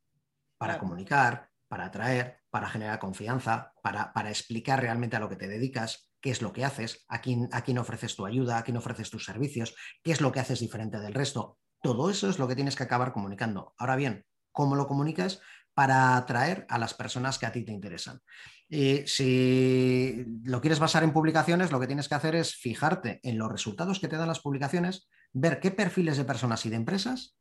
para 0.59 0.79
comunicar, 0.79 1.49
para 1.69 1.87
atraer, 1.87 2.39
para 2.51 2.69
generar 2.69 2.99
confianza, 2.99 3.73
para, 3.83 4.31
explicar 4.31 4.81
realmente 4.81 5.17
a 5.17 5.21
lo 5.21 5.29
que 5.29 5.37
te 5.37 5.49
dedicas, 5.49 6.11
qué 6.21 6.31
es 6.31 6.41
lo 6.41 6.53
que 6.53 6.65
haces, 6.65 7.05
a 7.09 7.21
quién, 7.21 7.49
a 7.53 7.63
quién 7.63 7.79
ofreces 7.79 8.15
tu 8.15 8.27
ayuda, 8.27 8.59
a 8.59 8.63
quién 8.63 8.77
ofreces 8.77 9.11
tus 9.11 9.25
servicios, 9.25 9.75
qué 10.03 10.13
es 10.13 10.21
lo 10.21 10.31
que 10.31 10.41
haces 10.41 10.61
diferente 10.61 11.01
del 11.01 11.15
resto. 11.15 11.59
Todo 11.83 12.11
eso 12.11 12.31
es 12.31 12.39
lo 12.39 12.49
que 12.49 12.55
tienes 12.55 12.77
que 12.77 12.85
acabar 12.85 13.13
comunicando. 13.13 13.75
Ahora 13.77 13.97
bien, 13.97 14.25
¿cómo 14.53 14.77
lo 14.77 14.87
comunicas? 14.87 15.41
Para 15.75 16.17
atraer 16.17 16.65
a 16.69 16.79
las 16.79 16.95
personas 16.95 17.39
que 17.39 17.47
a 17.47 17.53
ti 17.53 17.65
te 17.65 17.73
interesan. 17.73 18.21
Y 18.69 19.07
si 19.07 20.25
lo 20.45 20.61
quieres 20.61 20.79
basar 20.79 21.03
en 21.03 21.13
publicaciones, 21.13 21.73
lo 21.73 21.81
que 21.81 21.89
tienes 21.89 22.09
que 22.09 22.15
hacer 22.15 22.37
es 22.37 22.55
fijarte 22.55 23.21
en 23.23 23.37
los 23.37 23.51
resultados 23.51 24.01
que 24.01 24.09
te 24.09 24.17
dan 24.17 24.29
las 24.29 24.41
publicaciones, 24.41 25.09
ver 25.33 25.59
qué 25.59 25.73
perfiles 25.73 26.17
de 26.17 26.25
personas 26.25 26.65
y 26.65 26.71
de 26.71 26.77
empresas 26.77 27.37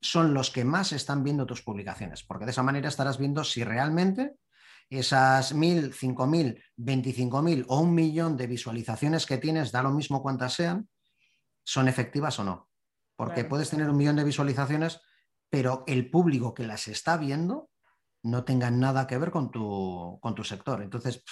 son 0.00 0.34
los 0.34 0.50
que 0.50 0.64
más 0.64 0.92
están 0.92 1.24
viendo 1.24 1.46
tus 1.46 1.62
publicaciones, 1.62 2.22
porque 2.22 2.44
de 2.44 2.50
esa 2.50 2.62
manera 2.62 2.88
estarás 2.88 3.18
viendo 3.18 3.44
si 3.44 3.64
realmente 3.64 4.36
esas 4.88 5.54
mil, 5.54 5.92
cinco 5.92 6.26
mil, 6.26 6.62
veinticinco 6.76 7.42
mil 7.42 7.64
o 7.68 7.80
un 7.80 7.94
millón 7.94 8.36
de 8.36 8.46
visualizaciones 8.46 9.26
que 9.26 9.38
tienes, 9.38 9.72
da 9.72 9.82
lo 9.82 9.90
mismo 9.90 10.22
cuantas 10.22 10.52
sean, 10.52 10.88
son 11.64 11.88
efectivas 11.88 12.38
o 12.38 12.44
no. 12.44 12.68
Porque 13.16 13.44
puedes 13.44 13.70
tener 13.70 13.88
un 13.88 13.96
millón 13.96 14.16
de 14.16 14.24
visualizaciones, 14.24 15.00
pero 15.48 15.84
el 15.86 16.10
público 16.10 16.52
que 16.52 16.66
las 16.66 16.86
está 16.86 17.16
viendo 17.16 17.70
no 18.22 18.44
tenga 18.44 18.70
nada 18.70 19.06
que 19.06 19.18
ver 19.18 19.30
con 19.30 19.50
tu, 19.50 20.18
con 20.20 20.34
tu 20.34 20.44
sector. 20.44 20.82
Entonces, 20.82 21.24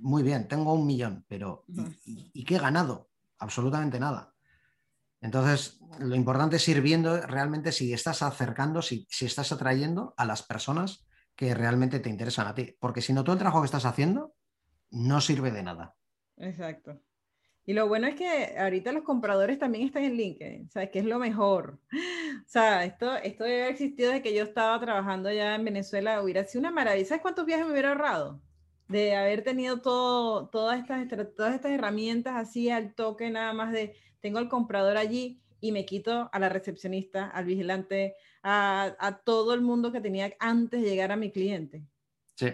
muy 0.00 0.22
bien, 0.22 0.48
tengo 0.48 0.74
un 0.74 0.86
millón, 0.86 1.24
pero 1.28 1.64
¿y 2.04 2.44
qué 2.44 2.56
he 2.56 2.58
ganado? 2.58 3.10
Absolutamente 3.38 4.00
nada. 4.00 4.33
Entonces, 5.24 5.80
lo 6.00 6.14
importante 6.16 6.56
es 6.56 6.68
ir 6.68 6.82
viendo 6.82 7.18
realmente 7.22 7.72
si 7.72 7.94
estás 7.94 8.20
acercando, 8.22 8.82
si, 8.82 9.06
estás 9.22 9.52
atrayendo 9.52 10.12
a 10.18 10.26
las 10.26 10.42
personas 10.42 11.08
que 11.34 11.54
realmente 11.54 11.98
te 11.98 12.10
interesan 12.10 12.46
a 12.46 12.54
ti. 12.54 12.76
Porque 12.78 13.00
si 13.00 13.14
no, 13.14 13.24
todo 13.24 13.32
el 13.32 13.38
trabajo 13.38 13.62
que 13.62 13.66
estás 13.66 13.86
haciendo 13.86 14.34
no 14.90 15.22
sirve 15.22 15.50
de 15.50 15.62
nada. 15.62 15.94
Exacto. 16.36 17.00
Y 17.64 17.72
lo 17.72 17.88
bueno 17.88 18.06
es 18.06 18.16
que 18.16 18.54
ahorita 18.58 18.92
los 18.92 19.02
compradores 19.02 19.58
también 19.58 19.86
están 19.86 20.04
en 20.04 20.18
LinkedIn, 20.18 20.68
¿sabes? 20.68 20.90
Que 20.90 20.98
es 20.98 21.06
lo 21.06 21.18
mejor. 21.18 21.80
O 21.90 22.46
sea, 22.46 22.84
esto, 22.84 23.16
esto 23.16 23.44
debe 23.44 23.62
haber 23.62 23.72
existido 23.72 24.10
desde 24.10 24.22
que 24.22 24.34
yo 24.34 24.42
estaba 24.42 24.78
trabajando 24.78 25.30
allá 25.30 25.54
en 25.54 25.64
Venezuela, 25.64 26.20
hubiera 26.20 26.44
sido 26.44 26.60
una 26.60 26.70
maravilla. 26.70 27.06
¿Sabes 27.06 27.22
cuántos 27.22 27.46
viajes 27.46 27.64
me 27.64 27.72
hubiera 27.72 27.92
ahorrado? 27.92 28.42
De 28.88 29.16
haber 29.16 29.42
tenido 29.42 29.80
todo, 29.80 30.50
todas, 30.50 30.80
estas, 30.80 31.08
todas 31.34 31.54
estas 31.54 31.72
herramientas 31.72 32.34
así 32.36 32.68
al 32.68 32.94
toque, 32.94 33.30
nada 33.30 33.54
más 33.54 33.72
de, 33.72 33.96
tengo 34.24 34.38
al 34.38 34.48
comprador 34.48 34.96
allí 34.96 35.42
y 35.60 35.70
me 35.70 35.84
quito 35.84 36.30
a 36.32 36.38
la 36.38 36.48
recepcionista, 36.48 37.28
al 37.28 37.44
vigilante, 37.44 38.14
a, 38.42 38.96
a 38.98 39.18
todo 39.18 39.52
el 39.52 39.60
mundo 39.60 39.92
que 39.92 40.00
tenía 40.00 40.32
antes 40.38 40.80
de 40.80 40.88
llegar 40.88 41.12
a 41.12 41.16
mi 41.16 41.30
cliente. 41.30 41.84
Sí. 42.34 42.46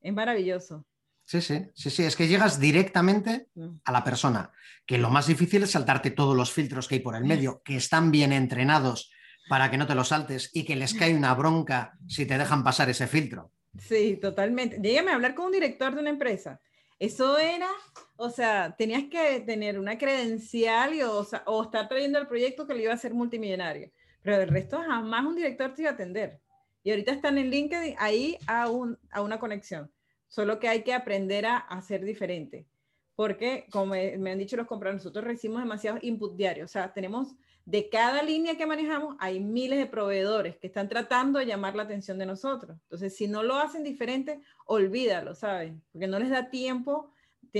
Es 0.00 0.14
maravilloso. 0.14 0.86
Sí, 1.26 1.42
sí, 1.42 1.66
sí, 1.74 1.90
sí, 1.90 2.04
es 2.04 2.16
que 2.16 2.28
llegas 2.28 2.58
directamente 2.58 3.48
a 3.84 3.92
la 3.92 4.02
persona, 4.02 4.50
que 4.86 4.96
lo 4.96 5.10
más 5.10 5.26
difícil 5.26 5.62
es 5.64 5.72
saltarte 5.72 6.12
todos 6.12 6.34
los 6.34 6.50
filtros 6.50 6.88
que 6.88 6.94
hay 6.94 7.00
por 7.02 7.14
el 7.14 7.24
medio, 7.24 7.60
que 7.62 7.76
están 7.76 8.10
bien 8.10 8.32
entrenados 8.32 9.12
para 9.50 9.70
que 9.70 9.76
no 9.76 9.86
te 9.86 9.94
los 9.94 10.08
saltes 10.08 10.48
y 10.54 10.64
que 10.64 10.76
les 10.76 10.94
cae 10.94 11.14
una 11.14 11.34
bronca 11.34 11.92
si 12.06 12.24
te 12.24 12.38
dejan 12.38 12.64
pasar 12.64 12.88
ese 12.88 13.06
filtro. 13.06 13.52
Sí, 13.78 14.16
totalmente. 14.16 14.80
Llégueme 14.80 15.10
a 15.10 15.16
hablar 15.16 15.34
con 15.34 15.44
un 15.46 15.52
director 15.52 15.94
de 15.94 16.00
una 16.00 16.08
empresa. 16.08 16.62
Eso 16.98 17.38
era, 17.38 17.68
o 18.16 18.28
sea, 18.28 18.74
tenías 18.76 19.04
que 19.04 19.40
tener 19.40 19.78
una 19.78 19.96
credencial 19.96 21.00
o, 21.02 21.26
o 21.46 21.62
estar 21.62 21.88
trayendo 21.88 22.18
el 22.18 22.26
proyecto 22.26 22.66
que 22.66 22.74
le 22.74 22.82
iba 22.82 22.92
a 22.92 22.96
hacer 22.96 23.14
multimillonario. 23.14 23.90
Pero 24.22 24.42
el 24.42 24.48
resto 24.48 24.78
jamás 24.78 25.24
un 25.24 25.36
director 25.36 25.72
te 25.74 25.82
iba 25.82 25.92
a 25.92 25.94
atender. 25.94 26.40
Y 26.82 26.90
ahorita 26.90 27.12
están 27.12 27.38
en 27.38 27.50
LinkedIn 27.50 27.94
ahí 27.98 28.36
a, 28.46 28.68
un, 28.68 28.98
a 29.10 29.22
una 29.22 29.38
conexión 29.38 29.90
solo 30.28 30.58
que 30.58 30.68
hay 30.68 30.82
que 30.82 30.94
aprender 30.94 31.46
a 31.46 31.56
hacer 31.56 32.04
diferente. 32.04 32.66
Porque, 33.14 33.66
como 33.70 33.86
me 33.94 34.30
han 34.30 34.38
dicho 34.38 34.56
los 34.56 34.66
compradores, 34.66 35.02
nosotros 35.02 35.24
recibimos 35.24 35.62
demasiados 35.62 36.04
input 36.04 36.36
diarios. 36.36 36.70
O 36.70 36.72
sea, 36.72 36.92
tenemos 36.92 37.34
de 37.68 37.90
cada 37.90 38.22
línea 38.22 38.56
que 38.56 38.64
manejamos, 38.64 39.14
hay 39.20 39.40
miles 39.40 39.78
de 39.78 39.84
proveedores 39.84 40.56
que 40.56 40.68
están 40.68 40.88
tratando 40.88 41.38
de 41.38 41.44
llamar 41.44 41.76
la 41.76 41.82
atención 41.82 42.16
de 42.16 42.24
nosotros. 42.24 42.78
Entonces, 42.84 43.14
si 43.14 43.28
no 43.28 43.42
lo 43.42 43.56
hacen 43.56 43.84
diferente, 43.84 44.40
olvídalo, 44.64 45.34
¿sabes? 45.34 45.74
Porque 45.92 46.06
no 46.06 46.18
les 46.18 46.30
da 46.30 46.48
tiempo, 46.48 47.12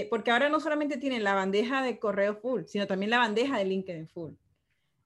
porque 0.08 0.30
ahora 0.30 0.48
no 0.48 0.60
solamente 0.60 0.96
tienen 0.96 1.24
la 1.24 1.34
bandeja 1.34 1.82
de 1.82 1.98
correo 1.98 2.36
full, 2.36 2.62
sino 2.64 2.86
también 2.86 3.10
la 3.10 3.18
bandeja 3.18 3.58
de 3.58 3.66
LinkedIn 3.66 4.08
full. 4.08 4.32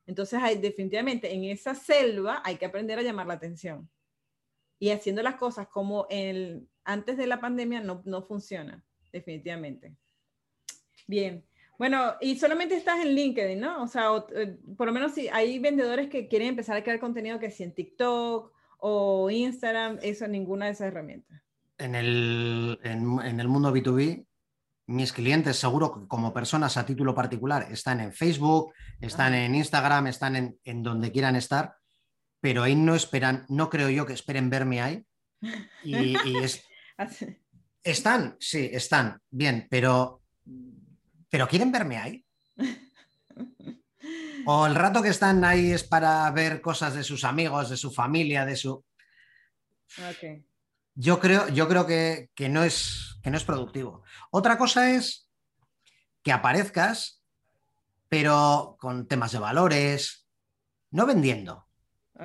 Entonces, 0.06 0.38
hay, 0.40 0.58
definitivamente 0.58 1.34
en 1.34 1.46
esa 1.46 1.74
selva 1.74 2.40
hay 2.44 2.54
que 2.54 2.66
aprender 2.66 3.00
a 3.00 3.02
llamar 3.02 3.26
la 3.26 3.34
atención. 3.34 3.90
Y 4.78 4.90
haciendo 4.90 5.20
las 5.24 5.34
cosas 5.34 5.66
como 5.66 6.06
el, 6.10 6.68
antes 6.84 7.16
de 7.16 7.26
la 7.26 7.40
pandemia 7.40 7.80
no, 7.80 8.02
no 8.04 8.22
funciona, 8.22 8.84
definitivamente. 9.10 9.96
Bien. 11.08 11.44
Bueno, 11.78 12.14
y 12.20 12.38
solamente 12.38 12.76
estás 12.76 13.00
en 13.00 13.14
LinkedIn, 13.14 13.60
¿no? 13.60 13.82
O 13.82 13.86
sea, 13.86 14.10
eh, 14.34 14.56
por 14.76 14.86
lo 14.86 14.92
menos 14.92 15.12
si 15.12 15.28
hay 15.28 15.58
vendedores 15.58 16.08
que 16.08 16.28
quieren 16.28 16.48
empezar 16.48 16.76
a 16.76 16.82
crear 16.82 17.00
contenido 17.00 17.38
que 17.38 17.50
si 17.50 17.62
en 17.62 17.74
TikTok 17.74 18.52
o 18.78 19.30
Instagram, 19.30 19.98
eso 20.02 20.28
ninguna 20.28 20.66
de 20.66 20.72
esas 20.72 20.88
herramientas. 20.88 21.40
En 21.78 21.94
el, 21.94 22.78
en, 22.84 23.40
el 23.40 23.48
mundo 23.48 23.74
B2B, 23.74 24.26
mis 24.86 25.12
clientes, 25.12 25.56
seguro 25.56 25.92
que 25.92 26.06
como 26.06 26.32
personas 26.32 26.76
a 26.76 26.86
título 26.86 27.14
particular, 27.14 27.66
están 27.70 28.00
en 28.00 28.12
Facebook, 28.12 28.72
están 29.00 29.34
en 29.34 29.54
Instagram, 29.54 30.06
están 30.06 30.36
en, 30.36 30.58
en, 30.64 30.82
donde 30.82 31.10
quieran 31.10 31.34
estar, 31.34 31.74
pero 32.40 32.62
ahí 32.62 32.76
no 32.76 32.94
esperan, 32.94 33.46
no 33.48 33.70
creo 33.70 33.88
yo 33.88 34.06
que 34.06 34.12
esperen 34.12 34.50
verme 34.50 34.82
ahí. 34.82 35.04
Y, 35.82 36.16
y 36.28 36.36
es, 36.38 36.64
Están, 37.84 38.36
sí, 38.38 38.70
están, 38.72 39.20
bien, 39.28 39.66
pero, 39.68 40.22
pero 41.32 41.48
¿quieren 41.48 41.72
verme 41.72 41.96
ahí? 41.96 42.26
¿O 44.44 44.66
el 44.66 44.74
rato 44.74 45.00
que 45.00 45.08
están 45.08 45.42
ahí 45.44 45.72
es 45.72 45.82
para 45.82 46.30
ver 46.30 46.60
cosas 46.60 46.92
de 46.92 47.02
sus 47.02 47.24
amigos, 47.24 47.70
de 47.70 47.78
su 47.78 47.90
familia, 47.90 48.44
de 48.44 48.54
su... 48.54 48.84
Yo 50.94 51.18
creo, 51.18 51.48
yo 51.48 51.66
creo 51.68 51.86
que, 51.86 52.28
no 52.50 52.62
es, 52.62 53.18
que 53.22 53.30
no 53.30 53.38
es 53.38 53.44
productivo. 53.44 54.02
Otra 54.30 54.58
cosa 54.58 54.90
es 54.90 55.30
que 56.22 56.32
aparezcas, 56.32 57.22
pero 58.10 58.76
con 58.78 59.08
temas 59.08 59.32
de 59.32 59.38
valores, 59.38 60.26
no 60.90 61.06
vendiendo, 61.06 61.66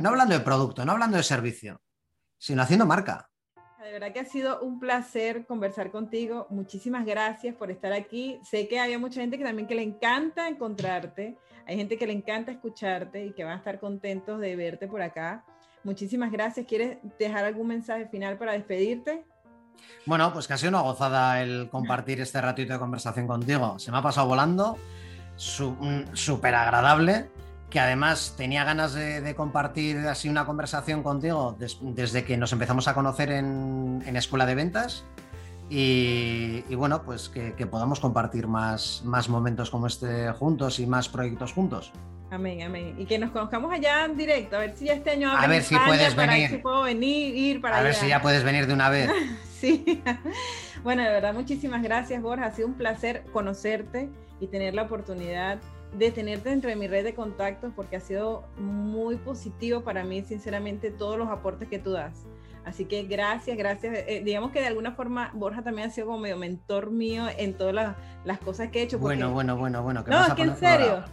no 0.02 0.10
hablando 0.10 0.38
de 0.38 0.44
producto, 0.44 0.84
no 0.84 0.92
hablando 0.92 1.16
de 1.16 1.24
servicio, 1.24 1.82
sino 2.38 2.62
haciendo 2.62 2.86
marca. 2.86 3.30
De 3.88 3.94
verdad 3.94 4.12
que 4.12 4.20
ha 4.20 4.26
sido 4.26 4.60
un 4.60 4.82
placer 4.82 5.46
conversar 5.46 5.92
contigo. 5.92 6.46
Muchísimas 6.50 7.06
gracias 7.06 7.56
por 7.56 7.72
estar 7.72 7.94
aquí. 7.94 8.38
Sé 8.44 8.68
que 8.68 8.82
había 8.82 9.00
mucha 9.00 9.22
gente 9.22 9.38
que 9.38 9.46
también 9.46 9.66
que 9.66 9.76
le 9.76 9.82
encanta 9.82 10.50
encontrarte. 10.50 11.38
Hay 11.66 11.78
gente 11.78 11.98
que 11.98 12.06
le 12.06 12.12
encanta 12.12 12.52
escucharte 12.52 13.28
y 13.28 13.32
que 13.32 13.46
van 13.46 13.54
a 13.54 13.58
estar 13.60 13.80
contentos 13.80 14.42
de 14.42 14.58
verte 14.58 14.90
por 14.90 15.02
acá. 15.02 15.46
Muchísimas 15.86 16.34
gracias. 16.34 16.66
¿Quieres 16.68 16.98
dejar 17.18 17.46
algún 17.46 17.68
mensaje 17.68 18.10
final 18.10 18.38
para 18.38 18.52
despedirte? 18.52 19.24
Bueno, 20.06 20.34
pues 20.34 20.50
que 20.50 20.54
ha 20.54 20.58
sido 20.58 20.72
una 20.72 20.82
gozada 20.82 21.42
el 21.42 21.70
compartir 21.70 22.20
este 22.20 22.42
ratito 22.42 22.74
de 22.74 22.80
conversación 22.80 23.26
contigo. 23.26 23.80
Se 23.80 23.90
me 23.94 24.00
ha 24.00 24.02
pasado 24.02 24.28
volando, 24.28 24.76
súper 25.38 26.56
agradable 26.56 27.30
que 27.70 27.80
además 27.80 28.36
tenía 28.38 28.64
ganas 28.64 28.94
de, 28.94 29.36
compartir 29.36 29.98
así 30.08 30.30
una 30.30 30.46
conversación 30.46 31.04
contigo 31.04 31.58
desde 31.82 32.24
que 32.24 32.38
nos 32.38 32.54
empezamos 32.54 32.88
a 32.88 32.94
conocer 32.94 33.32
en, 33.32 34.04
Escuela 34.16 34.46
de 34.46 34.56
Ventas. 34.56 35.04
Y, 35.70 36.64
bueno, 36.76 37.04
pues 37.04 37.28
que, 37.30 37.52
podamos 37.66 38.00
compartir 38.00 38.48
más, 38.48 39.02
más 39.04 39.28
momentos 39.28 39.70
como 39.70 39.88
este 39.88 40.32
juntos 40.32 40.80
y 40.80 40.88
más 40.88 41.10
proyectos 41.10 41.52
juntos. 41.52 41.92
Amén, 42.30 42.62
amén. 42.62 42.96
Y 42.98 43.06
que 43.06 43.20
nos 43.20 43.32
conozcamos 43.32 43.72
allá 43.72 44.06
en 44.06 44.18
directo, 44.18 44.58
a 44.58 44.60
ver 44.60 44.76
si 44.76 44.90
este 44.90 45.12
año 45.12 45.32
a 45.32 45.48
ver 45.48 45.64
si 45.64 45.78
puedes 45.78 46.14
venir. 46.14 46.50
si 46.50 46.58
puedo 46.58 46.84
venir, 46.84 47.36
ir 47.36 47.62
para 47.62 47.80
A 47.80 47.84
ver 47.84 47.94
si 47.94 48.08
ya 48.08 48.22
puedes 48.22 48.44
venir 48.44 48.68
de 48.68 48.74
una 48.74 48.90
vez. 48.90 49.10
sí. 49.60 50.04
Bueno, 50.84 51.04
de 51.04 51.10
verdad, 51.10 51.34
muchísimas 51.34 51.82
gracias, 51.84 52.22
Borja. 52.22 52.46
Ha 52.46 52.52
sido 52.52 52.68
un 52.68 52.76
placer 52.76 53.24
conocerte 53.32 54.10
y 54.40 54.48
tener 54.48 54.74
la 54.74 54.84
oportunidad 54.84 55.58
de 55.58 55.77
tenerte 56.14 56.50
dentro 56.50 56.70
de 56.70 56.76
mi 56.76 56.88
red 56.88 57.04
de 57.04 57.14
contactos 57.14 57.72
porque 57.76 57.96
ha 57.96 58.00
sido 58.00 58.44
muy 58.58 59.16
positivo 59.18 59.82
para 59.82 60.04
mí, 60.04 60.24
sinceramente, 60.24 60.92
todos 60.92 61.18
los 61.18 61.30
aportes 61.30 61.68
que 61.68 61.80
tú 61.80 61.92
das. 61.92 62.26
Así 62.68 62.84
que 62.84 63.04
gracias, 63.04 63.58
gracias. 63.58 63.96
Eh, 64.08 64.22
digamos 64.26 64.52
que 64.52 64.60
de 64.60 64.68
alguna 64.68 64.92
forma 64.92 65.32
Borja 65.34 65.62
también 65.62 65.88
ha 65.88 65.92
sido 65.92 66.08
como 66.08 66.20
medio 66.20 66.36
mentor 66.36 66.92
mío 66.92 67.26
en 67.38 67.54
todas 67.54 67.96
las, 68.26 68.40
cosas 68.40 68.70
que 68.70 68.80
he 68.80 68.84
hecho. 68.84 69.00
bueno, 69.00 69.32
bueno, 69.32 69.56
bueno, 69.56 69.82
bueno. 69.82 70.04
no, 70.06 70.26
es 70.26 70.34
que 70.34 70.42
en 70.42 70.58
serio. 70.58 71.06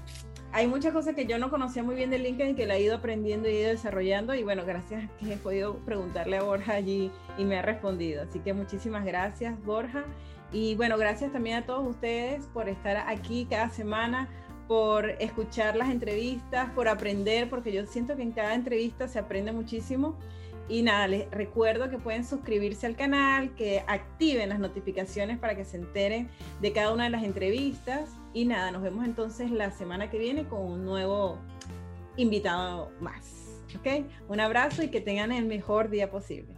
Hay 0.51 0.69
muchas 0.69 0.93
cosas 0.93 1.17
que 1.17 1.27
yo 1.27 1.37
no 1.39 1.51
conocía 1.51 1.83
muy 1.83 1.97
bien 1.97 2.11
de 2.11 2.19
LinkedIn 2.19 2.55
que 2.55 2.65
la 2.65 2.77
he 2.77 2.83
ido 2.83 2.97
aprendiendo 2.97 3.49
y 3.49 3.53
he 3.53 3.61
ido 3.63 3.71
desarrollando 3.71 4.35
y 4.35 4.45
bueno, 4.45 4.65
gracias 4.65 5.11
que 5.19 5.33
he 5.33 5.37
podido 5.37 5.79
preguntarle 5.79 6.37
a 6.37 6.45
Borja 6.45 6.75
allí 6.75 7.11
y 7.37 7.45
me 7.45 7.59
ha 7.59 7.63
respondido. 7.63 8.23
Así 8.23 8.39
que 8.39 8.53
muchísimas 8.53 9.05
gracias 9.05 9.61
Borja 9.65 10.05
y 10.53 10.77
bueno, 10.77 10.97
gracias 10.97 11.33
también 11.33 11.57
a 11.57 11.67
todos 11.67 11.85
ustedes 11.85 12.47
por 12.47 12.69
estar 12.69 12.97
aquí 13.09 13.49
cada 13.51 13.71
semana 13.71 14.29
por 14.69 15.11
escuchar 15.21 15.77
las 15.77 15.91
entrevistas, 15.91 16.71
por 16.71 16.89
aprender, 16.89 17.51
porque 17.51 17.73
yo 17.73 17.87
siento 17.87 18.17
que 18.17 18.23
en 18.23 18.33
cada 18.33 18.55
entrevista 18.55 19.09
se 19.09 19.19
aprende 19.19 19.53
muchísimo. 19.53 20.17
Y 20.69 20.83
nada, 20.83 21.07
les 21.09 21.31
recuerdo 21.31 21.91
que 21.91 21.99
pueden 21.99 22.25
suscribirse 22.25 22.87
al 22.87 22.97
canal, 22.97 23.55
que 23.55 23.85
activen 23.87 24.49
las 24.49 24.59
notificaciones 24.59 25.39
para 25.39 25.55
que 25.55 25.65
se 25.65 25.77
enteren 25.77 26.31
de 26.63 26.73
cada 26.73 26.93
una 26.93 27.05
de 27.05 27.11
las 27.11 27.23
entrevistas. 27.23 28.11
Y 28.33 28.47
nada, 28.47 28.71
nos 28.71 28.83
vemos 28.83 29.05
entonces 29.05 29.51
la 29.51 29.71
semana 29.71 30.11
que 30.11 30.19
viene 30.19 30.45
con 30.45 30.61
un 30.63 30.85
nuevo 30.85 31.39
invitado 32.17 32.91
más. 33.01 33.63
¿Ok? 33.79 34.07
Un 34.29 34.41
abrazo 34.41 34.83
y 34.83 34.89
que 34.89 35.01
tengan 35.01 35.33
el 35.33 35.45
mejor 35.45 35.91
día 35.91 36.11
posible. 36.11 36.55